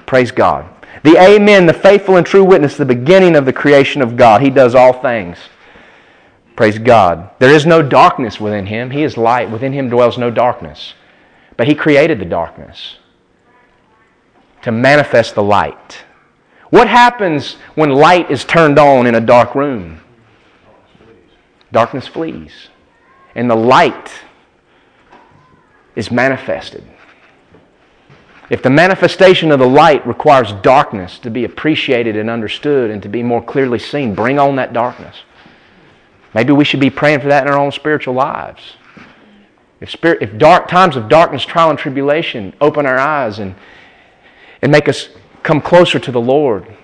Praise 0.06 0.32
God. 0.32 0.68
The 1.04 1.16
Amen, 1.18 1.66
the 1.66 1.72
faithful 1.72 2.16
and 2.16 2.26
true 2.26 2.44
witness, 2.44 2.76
the 2.76 2.84
beginning 2.84 3.36
of 3.36 3.44
the 3.44 3.52
creation 3.52 4.02
of 4.02 4.16
God. 4.16 4.42
He 4.42 4.50
does 4.50 4.74
all 4.74 4.92
things. 4.92 5.38
Praise 6.54 6.78
God. 6.78 7.30
There 7.38 7.54
is 7.54 7.64
no 7.64 7.82
darkness 7.82 8.38
within 8.38 8.66
him. 8.66 8.90
He 8.90 9.02
is 9.02 9.16
light. 9.16 9.50
Within 9.50 9.72
him 9.72 9.88
dwells 9.88 10.18
no 10.18 10.30
darkness. 10.30 10.94
But 11.56 11.66
he 11.66 11.74
created 11.74 12.18
the 12.20 12.24
darkness 12.24 12.96
to 14.62 14.70
manifest 14.70 15.34
the 15.34 15.42
light. 15.42 16.04
What 16.70 16.88
happens 16.88 17.54
when 17.74 17.90
light 17.90 18.30
is 18.30 18.44
turned 18.44 18.78
on 18.78 19.06
in 19.06 19.14
a 19.14 19.20
dark 19.20 19.54
room? 19.54 20.01
Darkness 21.72 22.06
flees. 22.06 22.68
And 23.34 23.50
the 23.50 23.56
light 23.56 24.12
is 25.96 26.10
manifested. 26.10 26.84
If 28.50 28.62
the 28.62 28.70
manifestation 28.70 29.50
of 29.50 29.58
the 29.58 29.68
light 29.68 30.06
requires 30.06 30.52
darkness 30.62 31.18
to 31.20 31.30
be 31.30 31.44
appreciated 31.44 32.16
and 32.16 32.28
understood 32.28 32.90
and 32.90 33.02
to 33.02 33.08
be 33.08 33.22
more 33.22 33.42
clearly 33.42 33.78
seen, 33.78 34.14
bring 34.14 34.38
on 34.38 34.56
that 34.56 34.74
darkness. 34.74 35.16
Maybe 36.34 36.52
we 36.52 36.64
should 36.64 36.80
be 36.80 36.90
praying 36.90 37.20
for 37.20 37.28
that 37.28 37.46
in 37.46 37.52
our 37.52 37.58
own 37.58 37.72
spiritual 37.72 38.14
lives. 38.14 38.74
If, 39.80 39.90
spirit, 39.90 40.22
if 40.22 40.38
dark 40.38 40.68
times 40.68 40.96
of 40.96 41.08
darkness, 41.08 41.44
trial, 41.44 41.70
and 41.70 41.78
tribulation 41.78 42.54
open 42.60 42.86
our 42.86 42.98
eyes 42.98 43.38
and, 43.38 43.54
and 44.60 44.70
make 44.70 44.88
us 44.88 45.08
come 45.42 45.60
closer 45.60 45.98
to 45.98 46.12
the 46.12 46.20
Lord, 46.20 46.76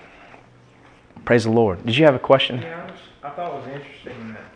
praise 1.23 1.43
the 1.43 1.51
Lord. 1.51 1.85
Did 1.85 1.95
you 1.97 2.05
have 2.05 2.15
a 2.15 2.19
question? 2.19 2.61
Yeah, 2.61 2.83
I, 2.83 2.91
was, 2.91 2.99
I 3.23 3.29
thought 3.29 3.53
it 3.53 3.57
was 3.57 3.67
interesting 3.67 4.33
that 4.33 4.48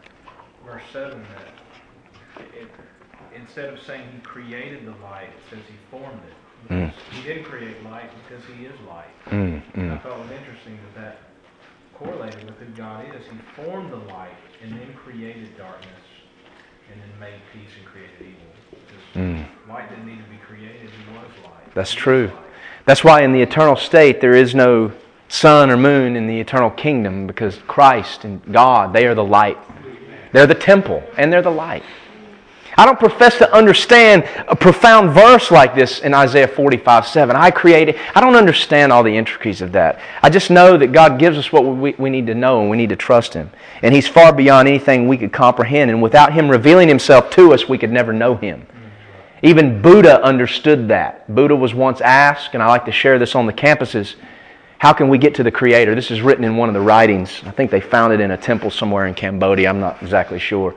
7 0.94 1.26
that 2.36 2.46
it, 2.56 2.70
instead 3.36 3.74
of 3.74 3.82
saying 3.82 4.08
he 4.14 4.20
created 4.20 4.86
the 4.86 4.96
light, 5.04 5.30
it 5.30 5.50
says 5.50 5.60
he 5.68 5.76
formed 5.90 6.22
it. 6.28 6.72
Mm. 6.72 6.94
He 7.12 7.24
didn't 7.24 7.46
create 7.46 7.84
light 7.84 8.10
because 8.24 8.46
he 8.46 8.66
is 8.66 8.74
light. 8.88 9.10
Mm, 9.26 9.62
mm. 9.74 9.92
I 9.92 9.98
thought 9.98 10.20
it 10.20 10.22
was 10.22 10.32
interesting 10.32 10.78
that 10.96 11.02
that 11.02 11.18
correlated 11.96 12.46
with 12.46 12.56
who 12.58 12.66
God 12.78 13.06
is. 13.16 13.26
He 13.26 13.64
formed 13.64 13.92
the 13.92 14.14
light 14.14 14.36
and 14.62 14.72
then 14.72 14.94
created 14.94 15.58
darkness 15.58 15.90
and 16.92 17.02
then 17.02 17.20
made 17.20 17.42
peace 17.52 17.72
and 17.78 17.86
created 17.86 18.16
evil. 18.22 18.54
Mm. 19.16 19.70
Light 19.70 19.90
didn't 19.90 20.06
need 20.06 20.24
to 20.24 20.30
be 20.30 20.38
created, 20.38 20.90
he 20.90 21.14
was 21.14 21.28
light. 21.44 21.74
That's 21.74 21.94
true. 21.94 22.32
That's 22.86 23.04
why 23.04 23.24
in 23.24 23.34
the 23.34 23.42
eternal 23.42 23.76
state 23.76 24.22
there 24.22 24.34
is 24.34 24.54
no 24.54 24.92
sun 25.28 25.72
or 25.72 25.78
moon 25.78 26.16
in 26.16 26.28
the 26.28 26.40
eternal 26.40 26.70
kingdom 26.70 27.26
because 27.26 27.58
Christ 27.68 28.24
and 28.26 28.42
God, 28.54 28.94
they 28.94 29.08
are 29.08 29.16
the 29.16 29.24
light. 29.24 29.58
They're 30.34 30.48
the 30.48 30.56
temple 30.56 31.04
and 31.18 31.32
they're 31.32 31.42
the 31.42 31.50
light. 31.50 31.84
I 32.76 32.86
don't 32.86 33.00
profess 33.00 33.38
to 33.38 33.54
understand 33.54 34.28
a 34.48 34.56
profound 34.56 35.12
verse 35.12 35.52
like 35.52 35.76
this 35.76 36.00
in 36.00 36.14
Isaiah 36.14 36.48
45 36.48 37.06
7. 37.08 37.36
I 37.36 37.52
created, 37.52 38.00
I 38.16 38.20
don't 38.20 38.36
understand 38.36 38.92
all 38.92 39.04
the 39.04 39.16
intricacies 39.16 39.62
of 39.62 39.72
that. 39.74 40.00
I 40.24 40.30
just 40.32 40.50
know 40.50 40.76
that 40.78 40.92
God 40.92 41.20
gives 41.20 41.38
us 41.38 41.52
what 41.52 41.64
we, 41.64 41.94
we 41.98 42.10
need 42.10 42.26
to 42.28 42.36
know 42.36 42.62
and 42.62 42.70
we 42.70 42.78
need 42.78 42.90
to 42.90 42.96
trust 42.96 43.34
Him. 43.34 43.52
And 43.84 43.94
He's 43.94 44.08
far 44.08 44.34
beyond 44.34 44.68
anything 44.68 45.08
we 45.08 45.18
could 45.18 45.32
comprehend. 45.32 45.92
And 45.92 46.02
without 46.02 46.34
Him 46.34 46.50
revealing 46.50 46.88
Himself 46.88 47.30
to 47.32 47.54
us, 47.54 47.70
we 47.70 47.78
could 47.78 47.92
never 47.92 48.12
know 48.12 48.36
Him. 48.36 48.66
Even 49.44 49.82
Buddha 49.82 50.24
understood 50.24 50.88
that. 50.88 51.34
Buddha 51.34 51.56
was 51.56 51.74
once 51.74 52.02
asked, 52.02 52.54
and 52.54 52.64
I 52.64 52.68
like 52.68 52.86
to 52.86 52.92
share 52.92 53.20
this 53.20 53.36
on 53.36 53.46
the 53.46 53.54
campuses, 53.54 54.16
how 54.84 54.92
can 54.92 55.08
we 55.08 55.18
get 55.18 55.36
to 55.36 55.44
the 55.44 55.50
Creator? 55.50 55.96
This 55.96 56.12
is 56.12 56.22
written 56.22 56.44
in 56.44 56.58
one 56.58 56.68
of 56.68 56.74
the 56.74 56.82
writings. 56.82 57.42
I 57.46 57.52
think 57.52 57.72
they 57.72 57.80
found 57.80 58.12
it 58.12 58.20
in 58.20 58.32
a 58.32 58.38
temple 58.38 58.70
somewhere 58.70 59.08
in 59.08 59.14
Cambodia. 59.14 59.70
I'm 59.70 59.80
not 59.80 60.04
exactly 60.04 60.40
sure. 60.40 60.76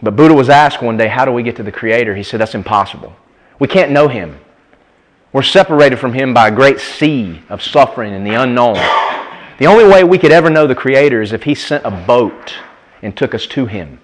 But 0.00 0.16
Buddha 0.16 0.32
was 0.32 0.48
asked 0.48 0.80
one 0.80 0.96
day, 0.96 1.06
How 1.06 1.26
do 1.26 1.32
we 1.32 1.42
get 1.42 1.54
to 1.56 1.62
the 1.62 1.70
Creator? 1.70 2.16
He 2.16 2.22
said, 2.22 2.40
That's 2.40 2.54
impossible. 2.54 3.14
We 3.58 3.68
can't 3.68 3.90
know 3.90 4.08
Him. 4.08 4.40
We're 5.34 5.42
separated 5.42 5.98
from 5.98 6.14
Him 6.14 6.32
by 6.32 6.48
a 6.48 6.50
great 6.50 6.80
sea 6.80 7.42
of 7.50 7.62
suffering 7.62 8.14
and 8.14 8.26
the 8.26 8.40
unknown. 8.40 8.76
The 9.58 9.66
only 9.66 9.84
way 9.84 10.02
we 10.02 10.16
could 10.16 10.32
ever 10.32 10.48
know 10.48 10.66
the 10.66 10.74
Creator 10.74 11.20
is 11.20 11.34
if 11.34 11.42
He 11.42 11.54
sent 11.54 11.84
a 11.84 11.90
boat 11.90 12.54
and 13.02 13.14
took 13.14 13.34
us 13.34 13.46
to 13.48 13.66
Him. 13.66 14.00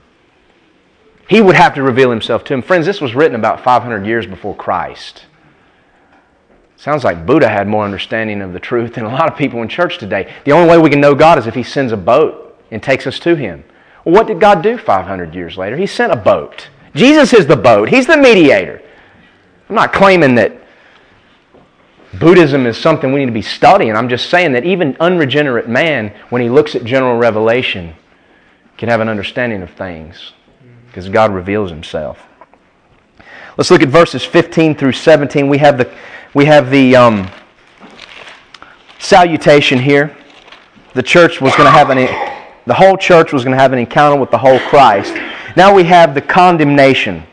He 1.27 1.40
would 1.40 1.57
have 1.57 1.75
to 1.77 1.83
reveal 1.83 2.11
Himself 2.11 2.45
to 2.45 2.53
Him. 2.53 2.61
Friends, 2.61 2.85
this 2.85 3.01
was 3.01 3.14
written 3.14 3.37
about 3.37 3.64
500 3.64 4.05
years 4.05 4.27
before 4.27 4.55
Christ. 4.55 5.25
Sounds 6.83 7.05
like 7.05 7.25
Buddha 7.25 7.49
had 7.49 7.68
more 7.68 7.85
understanding 7.85 8.42
of 8.42 8.53
the 8.53 8.59
truth 8.59 8.95
than 8.95 9.05
a 9.05 9.09
lot 9.09 9.31
of 9.31 9.38
people 9.38 9.62
in 9.62 9.68
church 9.68 9.99
today. 9.99 10.35
The 10.45 10.51
only 10.51 10.68
way 10.68 10.79
we 10.79 10.90
can 10.90 11.01
know 11.01 11.14
God 11.14 11.38
is 11.38 11.47
if 11.47 11.55
He 11.55 11.62
sends 11.62 11.92
a 11.92 11.97
boat 11.97 12.59
and 12.73 12.83
takes 12.83 13.07
us 13.07 13.21
to 13.21 13.37
Him. 13.37 13.62
Well, 14.05 14.16
what 14.16 14.27
did 14.27 14.40
God 14.40 14.64
do 14.64 14.77
500 14.77 15.33
years 15.33 15.57
later? 15.57 15.77
He 15.77 15.87
sent 15.87 16.12
a 16.12 16.16
boat. 16.16 16.71
Jesus 16.92 17.33
is 17.35 17.47
the 17.47 17.55
boat, 17.55 17.88
He's 17.88 18.09
the 18.09 18.16
mediator. 18.16 18.83
I'm 19.68 19.77
not 19.77 19.92
claiming 19.92 20.35
that 20.35 20.61
Buddhism 22.18 22.66
is 22.66 22.77
something 22.79 23.12
we 23.12 23.21
need 23.21 23.27
to 23.27 23.33
be 23.33 23.42
studying. 23.42 23.95
I'm 23.95 24.09
just 24.09 24.29
saying 24.29 24.51
that 24.55 24.64
even 24.64 24.97
unregenerate 24.99 25.68
man, 25.68 26.12
when 26.31 26.42
he 26.42 26.49
looks 26.49 26.75
at 26.75 26.83
general 26.83 27.16
revelation, 27.16 27.95
can 28.77 28.88
have 28.88 29.01
an 29.01 29.09
understanding 29.09 29.62
of 29.62 29.71
things 29.71 30.33
because 30.88 31.09
God 31.09 31.33
reveals 31.33 31.71
Himself. 31.71 32.18
Let's 33.57 33.71
look 33.71 33.83
at 33.83 33.88
verses 33.88 34.25
15 34.25 34.75
through 34.75 34.92
17. 34.92 35.49
We 35.49 35.59
have 35.59 35.79
the, 35.79 35.95
we 36.35 36.47
have 36.47 36.71
the 36.71 36.97
um, 36.97 37.29
salutation 38.99 39.79
here. 39.79 40.16
The 40.95 41.03
church 41.03 41.40
was 41.40 41.55
going 41.57 41.66
to 41.66 41.71
have 41.71 41.90
an 41.90 41.99
the 42.64 42.75
whole 42.75 42.97
church 42.97 43.33
was 43.33 43.45
going 43.45 43.57
to 43.57 43.61
have 43.61 43.73
an 43.73 43.79
encounter 43.79 44.18
with 44.21 44.31
the 44.31 44.38
whole 44.38 44.61
Christ. 44.61 45.14
Now 45.57 45.75
we 45.75 45.85
have 45.85 46.14
the 46.14 46.20
condemnation. 46.20 47.24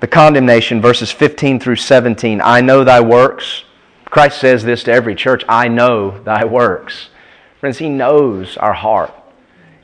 The 0.00 0.08
condemnation, 0.08 0.80
verses 0.80 1.10
15 1.10 1.60
through 1.60 1.76
17. 1.76 2.40
I 2.42 2.60
know 2.60 2.82
thy 2.82 3.00
works. 3.00 3.64
Christ 4.04 4.40
says 4.40 4.64
this 4.64 4.84
to 4.84 4.92
every 4.92 5.14
church 5.14 5.44
I 5.48 5.68
know 5.68 6.18
thy 6.22 6.44
works. 6.44 7.08
Friends, 7.60 7.78
He 7.78 7.88
knows 7.88 8.56
our 8.56 8.72
heart, 8.72 9.12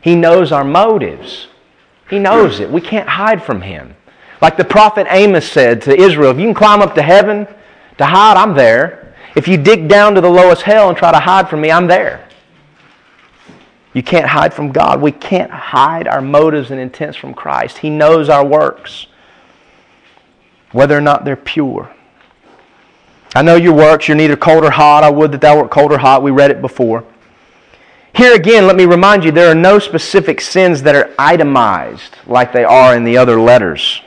He 0.00 0.14
knows 0.14 0.52
our 0.52 0.64
motives. 0.64 1.48
He 2.10 2.18
knows 2.18 2.60
it. 2.60 2.70
We 2.70 2.82
can't 2.82 3.08
hide 3.08 3.42
from 3.42 3.62
Him. 3.62 3.96
Like 4.40 4.56
the 4.56 4.64
prophet 4.64 5.06
Amos 5.10 5.50
said 5.50 5.82
to 5.82 5.96
Israel 5.96 6.30
if 6.30 6.38
you 6.38 6.44
can 6.44 6.54
climb 6.54 6.82
up 6.82 6.94
to 6.94 7.02
heaven 7.02 7.46
to 7.98 8.04
hide, 8.04 8.36
I'm 8.36 8.54
there. 8.54 9.14
If 9.34 9.48
you 9.48 9.56
dig 9.56 9.88
down 9.88 10.14
to 10.14 10.20
the 10.20 10.30
lowest 10.30 10.62
hell 10.62 10.88
and 10.88 10.96
try 10.96 11.12
to 11.12 11.18
hide 11.18 11.48
from 11.48 11.60
me, 11.60 11.70
I'm 11.70 11.86
there. 11.86 12.28
You 13.92 14.02
can't 14.02 14.26
hide 14.26 14.52
from 14.52 14.72
God. 14.72 15.00
We 15.00 15.12
can't 15.12 15.50
hide 15.50 16.08
our 16.08 16.20
motives 16.20 16.70
and 16.70 16.80
intents 16.80 17.16
from 17.16 17.32
Christ. 17.32 17.78
He 17.78 17.90
knows 17.90 18.28
our 18.28 18.44
works, 18.44 19.06
whether 20.72 20.96
or 20.96 21.00
not 21.00 21.24
they're 21.24 21.36
pure. 21.36 21.90
I 23.36 23.42
know 23.42 23.56
your 23.56 23.72
works. 23.72 24.06
You're 24.08 24.16
neither 24.16 24.36
cold 24.36 24.64
or 24.64 24.70
hot. 24.70 25.04
I 25.04 25.10
would 25.10 25.32
that 25.32 25.40
thou 25.40 25.60
wert 25.60 25.70
cold 25.70 25.92
or 25.92 25.98
hot. 25.98 26.22
We 26.22 26.30
read 26.30 26.50
it 26.50 26.60
before. 26.60 27.04
Here 28.14 28.34
again, 28.34 28.68
let 28.68 28.76
me 28.76 28.84
remind 28.84 29.24
you 29.24 29.32
there 29.32 29.50
are 29.50 29.56
no 29.56 29.80
specific 29.80 30.40
sins 30.40 30.82
that 30.82 30.94
are 30.94 31.12
itemized 31.18 32.16
like 32.28 32.52
they 32.52 32.62
are 32.62 32.94
in 32.94 33.02
the 33.02 33.16
other 33.16 33.40
letters. 33.40 34.02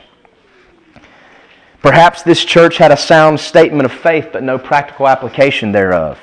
Perhaps 1.82 2.22
this 2.22 2.44
church 2.44 2.76
had 2.76 2.90
a 2.90 2.96
sound 2.96 3.38
statement 3.38 3.84
of 3.84 3.92
faith, 3.92 4.30
but 4.32 4.42
no 4.42 4.58
practical 4.58 5.06
application 5.06 5.70
thereof. 5.70 6.18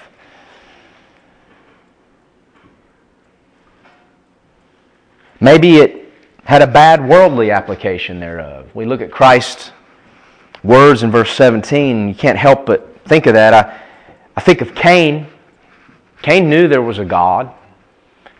Maybe 5.39 5.77
it 5.77 6.11
had 6.43 6.61
a 6.61 6.67
bad 6.67 7.07
worldly 7.07 7.51
application 7.51 8.19
thereof. 8.19 8.67
We 8.73 8.85
look 8.85 9.01
at 9.01 9.11
Christ's 9.11 9.71
words 10.63 11.03
in 11.03 11.11
verse 11.11 11.31
17, 11.33 11.95
and 11.95 12.09
you 12.09 12.15
can't 12.15 12.37
help 12.37 12.65
but 12.65 12.97
think 13.05 13.25
of 13.25 13.33
that. 13.33 13.53
I, 13.53 13.81
I 14.35 14.41
think 14.41 14.61
of 14.61 14.75
Cain. 14.75 15.27
Cain 16.21 16.49
knew 16.49 16.67
there 16.67 16.81
was 16.81 16.99
a 16.99 17.05
God. 17.05 17.53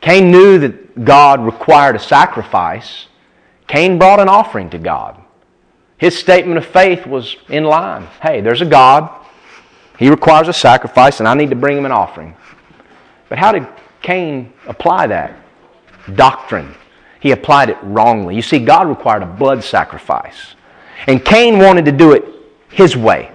Cain 0.01 0.32
knew 0.32 0.59
that 0.59 1.05
God 1.05 1.39
required 1.43 1.95
a 1.95 1.99
sacrifice. 1.99 3.07
Cain 3.68 3.97
brought 3.97 4.20
an 4.20 4.30
offering 4.30 4.70
to 4.72 4.78
God. 4.78 5.22
His 5.98 6.18
statement 6.18 6.58
of 6.58 6.66
faith 6.66 7.08
was 7.08 7.38
in 7.50 7.64
line. 7.64 8.08
Hey, 8.22 8.41
there's 8.41 8.62
a 8.62 8.66
God. 8.66 9.10
He 9.98 10.10
requires 10.10 10.48
a 10.48 10.54
sacrifice, 10.54 11.20
and 11.20 11.28
I 11.28 11.34
need 11.36 11.50
to 11.52 11.56
bring 11.56 11.78
him 11.78 11.86
an 11.86 11.91
offering. 11.91 12.36
But 13.30 13.38
how 13.38 13.52
did 13.52 13.66
Cain 14.02 14.52
apply 14.68 15.08
that? 15.08 15.39
Doctrine. 16.16 16.76
He 17.22 17.32
applied 17.32 17.70
it 17.70 17.78
wrongly. 17.82 18.36
You 18.36 18.41
see, 18.41 18.60
God 18.60 18.88
required 18.88 19.24
a 19.24 19.26
blood 19.26 19.64
sacrifice. 19.64 20.56
And 21.08 21.24
Cain 21.24 21.60
wanted 21.60 21.86
to 21.86 21.91
do 21.91 22.12
it 22.12 22.26
his 22.70 22.96
way. 22.96 23.32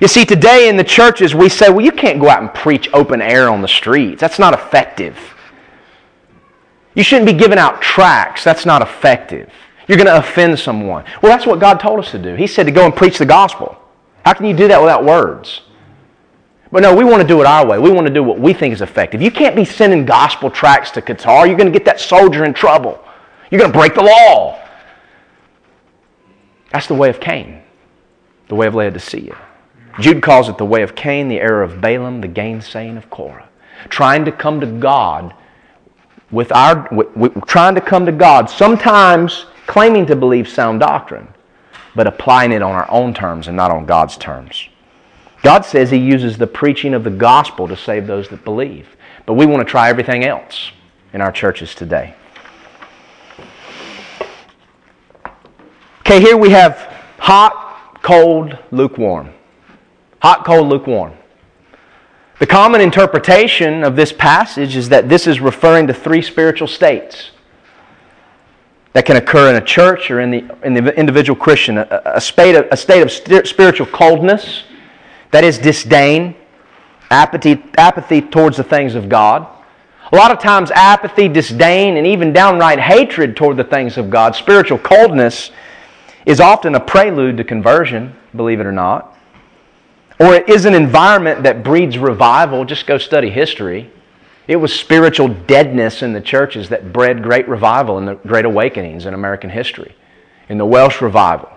You 0.00 0.08
see, 0.08 0.24
today 0.24 0.68
in 0.68 0.76
the 0.76 0.84
churches, 0.84 1.34
we 1.34 1.48
say, 1.48 1.70
well, 1.70 1.84
you 1.84 1.92
can't 1.92 2.20
go 2.20 2.28
out 2.28 2.40
and 2.40 2.52
preach 2.52 2.88
open 2.92 3.20
air 3.20 3.48
on 3.48 3.62
the 3.62 3.68
streets. 3.68 4.20
That's 4.20 4.38
not 4.38 4.54
effective. 4.54 5.16
You 6.94 7.02
shouldn't 7.02 7.26
be 7.26 7.32
giving 7.32 7.58
out 7.58 7.82
tracts. 7.82 8.44
That's 8.44 8.64
not 8.64 8.82
effective. 8.82 9.50
You're 9.86 9.98
going 9.98 10.06
to 10.06 10.16
offend 10.16 10.58
someone. 10.58 11.04
Well, 11.22 11.30
that's 11.30 11.46
what 11.46 11.60
God 11.60 11.80
told 11.80 12.00
us 12.00 12.10
to 12.12 12.18
do. 12.18 12.34
He 12.34 12.46
said 12.46 12.64
to 12.64 12.72
go 12.72 12.84
and 12.84 12.94
preach 12.94 13.18
the 13.18 13.26
gospel. 13.26 13.76
How 14.24 14.32
can 14.32 14.46
you 14.46 14.56
do 14.56 14.68
that 14.68 14.80
without 14.80 15.04
words? 15.04 15.60
But 16.72 16.82
no, 16.82 16.94
we 16.94 17.04
want 17.04 17.22
to 17.22 17.28
do 17.28 17.40
it 17.40 17.46
our 17.46 17.64
way. 17.66 17.78
We 17.78 17.90
want 17.90 18.06
to 18.06 18.12
do 18.12 18.22
what 18.22 18.40
we 18.40 18.52
think 18.52 18.72
is 18.72 18.82
effective. 18.82 19.22
You 19.22 19.30
can't 19.30 19.54
be 19.54 19.64
sending 19.64 20.04
gospel 20.04 20.50
tracts 20.50 20.90
to 20.92 21.02
Qatar. 21.02 21.46
You're 21.46 21.56
going 21.56 21.72
to 21.72 21.78
get 21.78 21.84
that 21.84 22.00
soldier 22.00 22.44
in 22.44 22.54
trouble. 22.54 22.98
You're 23.50 23.60
going 23.60 23.72
to 23.72 23.78
break 23.78 23.94
the 23.94 24.02
law. 24.02 24.60
That's 26.72 26.88
the 26.88 26.94
way 26.94 27.10
of 27.10 27.20
Cain, 27.20 27.62
the 28.48 28.56
way 28.56 28.66
of 28.66 28.74
Laodicea. 28.74 29.38
Jude 30.00 30.22
calls 30.22 30.48
it 30.48 30.58
the 30.58 30.64
way 30.64 30.82
of 30.82 30.96
Cain, 30.96 31.28
the 31.28 31.38
error 31.38 31.62
of 31.62 31.80
Balaam, 31.80 32.20
the 32.20 32.28
gainsaying 32.28 32.96
of 32.96 33.08
Korah. 33.10 33.48
Trying 33.88 34.24
to 34.24 34.32
come 34.32 34.58
to 34.60 34.66
God 34.66 35.34
with 36.32 36.50
our, 36.50 36.88
with, 36.90 37.16
with, 37.16 37.46
trying 37.46 37.76
to 37.76 37.80
come 37.80 38.04
to 38.06 38.12
God, 38.12 38.50
sometimes 38.50 39.46
claiming 39.66 40.06
to 40.06 40.16
believe 40.16 40.48
sound 40.48 40.80
doctrine, 40.80 41.28
but 41.94 42.06
applying 42.06 42.52
it 42.52 42.62
on 42.62 42.72
our 42.72 42.90
own 42.90 43.14
terms 43.14 43.48
and 43.48 43.56
not 43.56 43.70
on 43.70 43.86
God's 43.86 44.16
terms. 44.16 44.68
God 45.42 45.64
says 45.64 45.90
He 45.90 45.98
uses 45.98 46.38
the 46.38 46.46
preaching 46.46 46.94
of 46.94 47.04
the 47.04 47.10
gospel 47.10 47.68
to 47.68 47.76
save 47.76 48.06
those 48.06 48.28
that 48.30 48.44
believe. 48.44 48.96
But 49.26 49.34
we 49.34 49.46
want 49.46 49.66
to 49.66 49.70
try 49.70 49.88
everything 49.88 50.24
else 50.24 50.70
in 51.12 51.20
our 51.20 51.32
churches 51.32 51.74
today. 51.74 52.14
Okay, 56.00 56.20
here 56.20 56.36
we 56.36 56.50
have 56.50 56.76
hot, 57.18 58.00
cold, 58.02 58.58
lukewarm. 58.70 59.32
Hot, 60.20 60.44
cold, 60.44 60.68
lukewarm. 60.68 61.14
The 62.38 62.46
common 62.46 62.80
interpretation 62.80 63.84
of 63.84 63.96
this 63.96 64.12
passage 64.12 64.76
is 64.76 64.88
that 64.88 65.08
this 65.08 65.26
is 65.26 65.40
referring 65.40 65.86
to 65.86 65.94
three 65.94 66.20
spiritual 66.20 66.68
states 66.68 67.30
that 68.94 69.04
can 69.04 69.16
occur 69.16 69.50
in 69.50 69.56
a 69.56 69.64
church 69.64 70.10
or 70.10 70.20
in 70.20 70.30
the, 70.30 70.56
in 70.64 70.72
the 70.72 70.96
individual 70.96 71.38
Christian 71.38 71.78
a, 71.78 72.02
a, 72.06 72.20
state 72.20 72.54
of, 72.54 72.66
a 72.70 72.76
state 72.76 73.02
of 73.02 73.10
spiritual 73.46 73.86
coldness, 73.86 74.64
that 75.32 75.42
is 75.42 75.58
disdain, 75.58 76.34
apathy, 77.10 77.62
apathy 77.76 78.22
towards 78.22 78.56
the 78.56 78.64
things 78.64 78.94
of 78.94 79.08
God. 79.08 79.48
A 80.12 80.16
lot 80.16 80.30
of 80.30 80.38
times, 80.38 80.70
apathy, 80.70 81.26
disdain, 81.26 81.96
and 81.96 82.06
even 82.06 82.32
downright 82.32 82.78
hatred 82.78 83.36
toward 83.36 83.56
the 83.56 83.64
things 83.64 83.98
of 83.98 84.10
God, 84.10 84.36
spiritual 84.36 84.78
coldness, 84.78 85.50
is 86.24 86.40
often 86.40 86.76
a 86.76 86.80
prelude 86.80 87.36
to 87.38 87.44
conversion, 87.44 88.14
believe 88.36 88.60
it 88.60 88.66
or 88.66 88.72
not. 88.72 89.18
Or 90.20 90.34
it 90.34 90.48
is 90.48 90.66
an 90.66 90.74
environment 90.74 91.42
that 91.42 91.64
breeds 91.64 91.98
revival. 91.98 92.64
Just 92.64 92.86
go 92.86 92.98
study 92.98 93.28
history. 93.28 93.90
It 94.46 94.56
was 94.56 94.72
spiritual 94.72 95.28
deadness 95.28 96.02
in 96.02 96.12
the 96.12 96.20
churches 96.20 96.68
that 96.68 96.92
bred 96.92 97.22
great 97.22 97.48
revival 97.48 97.98
and 97.98 98.06
the 98.06 98.14
great 98.14 98.44
awakenings 98.44 99.06
in 99.06 99.14
American 99.14 99.50
history. 99.50 99.96
In 100.48 100.58
the 100.58 100.66
Welsh 100.66 101.00
revival, 101.00 101.48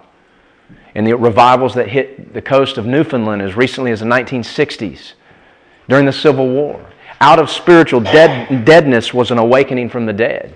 in 0.96 1.04
the 1.04 1.14
revivals 1.14 1.74
that 1.76 1.90
hit 1.90 2.34
the 2.34 2.42
coast 2.42 2.78
of 2.78 2.86
Newfoundland 2.86 3.42
as 3.42 3.56
recently 3.56 3.92
as 3.92 4.00
the 4.00 4.06
1960s, 4.06 5.14
during 5.90 6.06
the 6.06 6.14
Civil 6.14 6.48
War. 6.48 6.86
Out 7.20 7.40
of 7.40 7.50
spiritual 7.50 8.02
dead, 8.02 8.66
deadness 8.66 9.14
was 9.14 9.32
an 9.32 9.38
awakening 9.38 9.90
from 9.90 10.06
the 10.06 10.14
dead. 10.14 10.56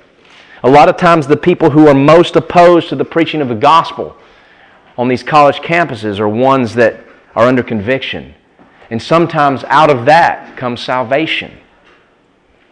A 0.64 0.70
lot 0.70 0.90
of 0.90 0.98
times, 0.98 1.26
the 1.26 1.38
people 1.38 1.72
who 1.72 1.88
are 1.88 1.94
most 1.94 2.36
opposed 2.36 2.90
to 2.90 2.96
the 2.96 3.06
preaching 3.06 3.42
of 3.42 3.50
the 3.50 3.56
gospel 3.56 4.16
on 4.98 5.08
these 5.08 5.24
college 5.24 5.58
campuses 5.58 6.20
are 6.20 6.30
ones 6.30 6.76
that 6.76 7.04
are 7.36 7.48
under 7.48 7.64
conviction. 7.64 8.36
And 8.92 9.02
sometimes 9.02 9.64
out 9.66 9.90
of 9.90 10.06
that 10.06 10.56
comes 10.58 10.82
salvation. 10.82 11.58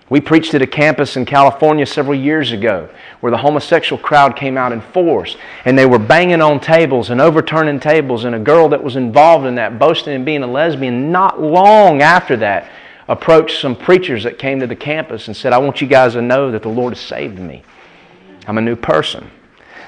We 0.10 0.20
preached 0.20 0.55
at 0.55 0.62
a 0.62 0.68
campus 0.68 1.16
in 1.18 1.26
California 1.26 1.86
several 1.86 2.18
years 2.18 2.51
ago 2.51 2.89
where 3.20 3.32
the 3.32 3.38
homosexual 3.38 4.01
crowd 4.01 4.36
came 4.36 4.57
out 4.57 4.72
in 4.72 4.82
force 4.82 5.38
and 5.66 5.78
they 5.78 5.86
were 5.86 5.99
banging 5.99 6.41
on 6.41 6.60
tables 6.60 7.12
and 7.12 7.22
overturning 7.22 7.80
tables, 7.80 8.26
and 8.26 8.34
a 8.34 8.39
girl 8.39 8.70
that 8.70 8.84
was 8.84 8.95
involved 8.95 9.45
in 9.45 9.55
that, 9.55 9.78
boasting 9.78 10.16
and 10.16 10.26
being 10.26 10.41
a 10.41 10.47
lesbian, 10.47 11.12
not 11.12 11.39
long 11.39 12.01
after 12.01 12.36
that, 12.38 12.70
approached 13.07 13.60
some 13.60 13.76
preachers 13.76 14.24
that 14.24 14.39
came 14.39 14.60
to 14.60 14.68
the 14.68 14.76
campus 14.76 15.28
and 15.28 15.38
said, 15.38 15.53
I 15.53 15.57
want 15.57 15.82
you 15.82 15.88
guys 15.88 16.14
to 16.14 16.22
know 16.22 16.51
that 16.51 16.64
the 16.64 16.70
Lord 16.70 16.93
has 16.93 17.03
saved 17.03 17.39
me. 17.39 17.64
I'm 18.47 18.57
a 18.57 18.62
new 18.62 18.76
person. 18.76 19.30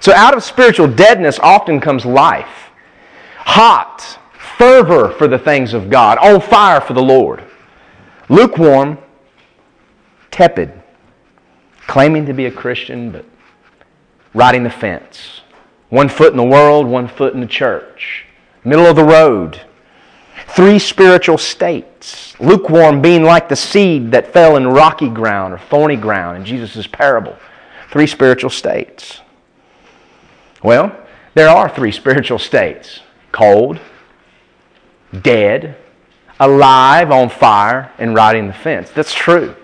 So 0.02 0.14
out 0.14 0.36
of 0.36 0.44
spiritual 0.44 0.88
deadness 0.88 1.40
often 1.40 1.80
comes 1.80 2.06
life. 2.06 2.70
Hot, 3.38 4.20
fervor 4.58 5.10
for 5.10 5.28
the 5.28 5.38
things 5.40 5.74
of 5.74 5.90
God, 5.90 6.18
on 6.20 6.42
fire 6.42 6.82
for 6.82 6.94
the 6.94 7.04
Lord. 7.04 7.44
Lukewarm, 8.30 8.98
tepid, 10.32 10.72
claiming 11.88 12.26
to 12.26 12.34
be 12.34 12.46
a 12.46 12.52
Christian, 12.52 13.12
but 13.12 13.26
riding 14.34 14.64
the 14.64 14.70
fence. 14.70 15.42
One 15.90 16.10
foot 16.10 16.32
in 16.32 16.38
the 16.38 16.44
world, 16.44 16.88
one 16.88 17.08
foot 17.08 17.34
in 17.34 17.42
the 17.42 17.48
church. 17.48 18.26
Middle 18.64 18.86
of 18.86 18.96
the 18.96 19.04
road. 19.04 19.62
Three 20.48 20.80
spiritual 20.80 21.38
states. 21.38 22.40
Lukewarm 22.40 23.02
being 23.02 23.24
like 23.24 23.50
the 23.50 23.56
seed 23.56 24.12
that 24.12 24.34
fell 24.34 24.56
in 24.56 24.68
rocky 24.68 25.10
ground 25.10 25.54
or 25.54 25.58
thorny 25.58 25.96
ground 25.96 26.38
in 26.38 26.46
Jesus' 26.46 26.88
parable. 26.88 27.36
Three 27.92 28.08
spiritual 28.08 28.50
states. 28.50 29.20
Well, 30.64 30.96
there 31.34 31.50
are 31.50 31.70
three 31.70 31.92
spiritual 32.02 32.40
states 32.40 33.02
cold, 33.32 33.80
dead, 35.22 35.78
alive, 36.40 37.12
on 37.12 37.30
fire, 37.30 37.92
and 37.98 38.16
riding 38.16 38.48
the 38.48 38.54
fence. 38.54 38.90
That's 38.92 39.14
true. 39.14 39.56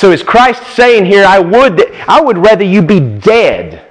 So 0.00 0.12
is 0.12 0.22
Christ 0.22 0.62
saying 0.76 1.04
here, 1.04 1.26
I 1.26 1.38
would, 1.40 1.94
I 2.08 2.22
would 2.22 2.38
rather 2.38 2.64
you 2.64 2.80
be 2.80 3.00
dead 3.00 3.84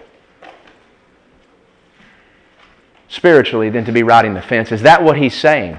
spiritually 3.10 3.70
than 3.70 3.86
to 3.86 3.92
be 3.92 4.02
riding 4.02 4.34
the 4.34 4.42
fence? 4.42 4.72
Is 4.72 4.82
that 4.82 5.04
what 5.04 5.20
he's 5.20 5.36
saying? 5.36 5.78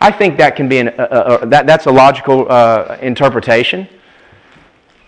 I 0.00 0.12
think 0.12 0.38
that 0.38 0.54
can 0.54 0.68
be 0.68 0.78
an, 0.78 0.90
uh, 0.90 1.02
uh, 1.02 1.46
that, 1.46 1.66
that's 1.66 1.86
a 1.86 1.90
logical 1.90 2.46
uh, 2.48 2.96
interpretation. 3.02 3.88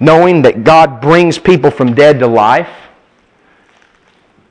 Knowing 0.01 0.43
that 0.43 0.65
God 0.65 1.01
brings 1.01 1.39
people 1.39 1.71
from 1.71 1.95
dead 1.95 2.19
to 2.19 2.27
life. 2.27 2.71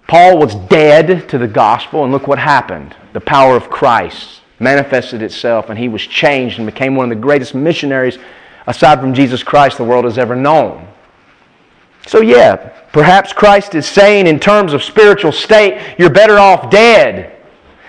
Paul 0.07 0.37
was 0.37 0.55
dead 0.55 1.27
to 1.27 1.37
the 1.37 1.49
gospel, 1.49 2.05
and 2.05 2.13
look 2.13 2.27
what 2.27 2.39
happened 2.39 2.95
the 3.11 3.19
power 3.19 3.57
of 3.57 3.69
Christ 3.69 4.39
manifested 4.57 5.21
itself, 5.21 5.69
and 5.69 5.77
he 5.77 5.89
was 5.89 6.01
changed 6.01 6.59
and 6.59 6.65
became 6.65 6.95
one 6.95 7.11
of 7.11 7.17
the 7.17 7.21
greatest 7.21 7.53
missionaries, 7.53 8.17
aside 8.67 8.99
from 8.99 9.13
Jesus 9.13 9.43
Christ, 9.43 9.77
the 9.77 9.83
world 9.83 10.05
has 10.05 10.17
ever 10.17 10.35
known. 10.35 10.87
So, 12.07 12.21
yeah, 12.21 12.55
perhaps 12.91 13.33
Christ 13.33 13.75
is 13.75 13.85
saying, 13.87 14.27
in 14.27 14.39
terms 14.39 14.73
of 14.73 14.83
spiritual 14.83 15.31
state, 15.31 15.95
you're 15.97 16.09
better 16.09 16.37
off 16.37 16.69
dead. 16.69 17.31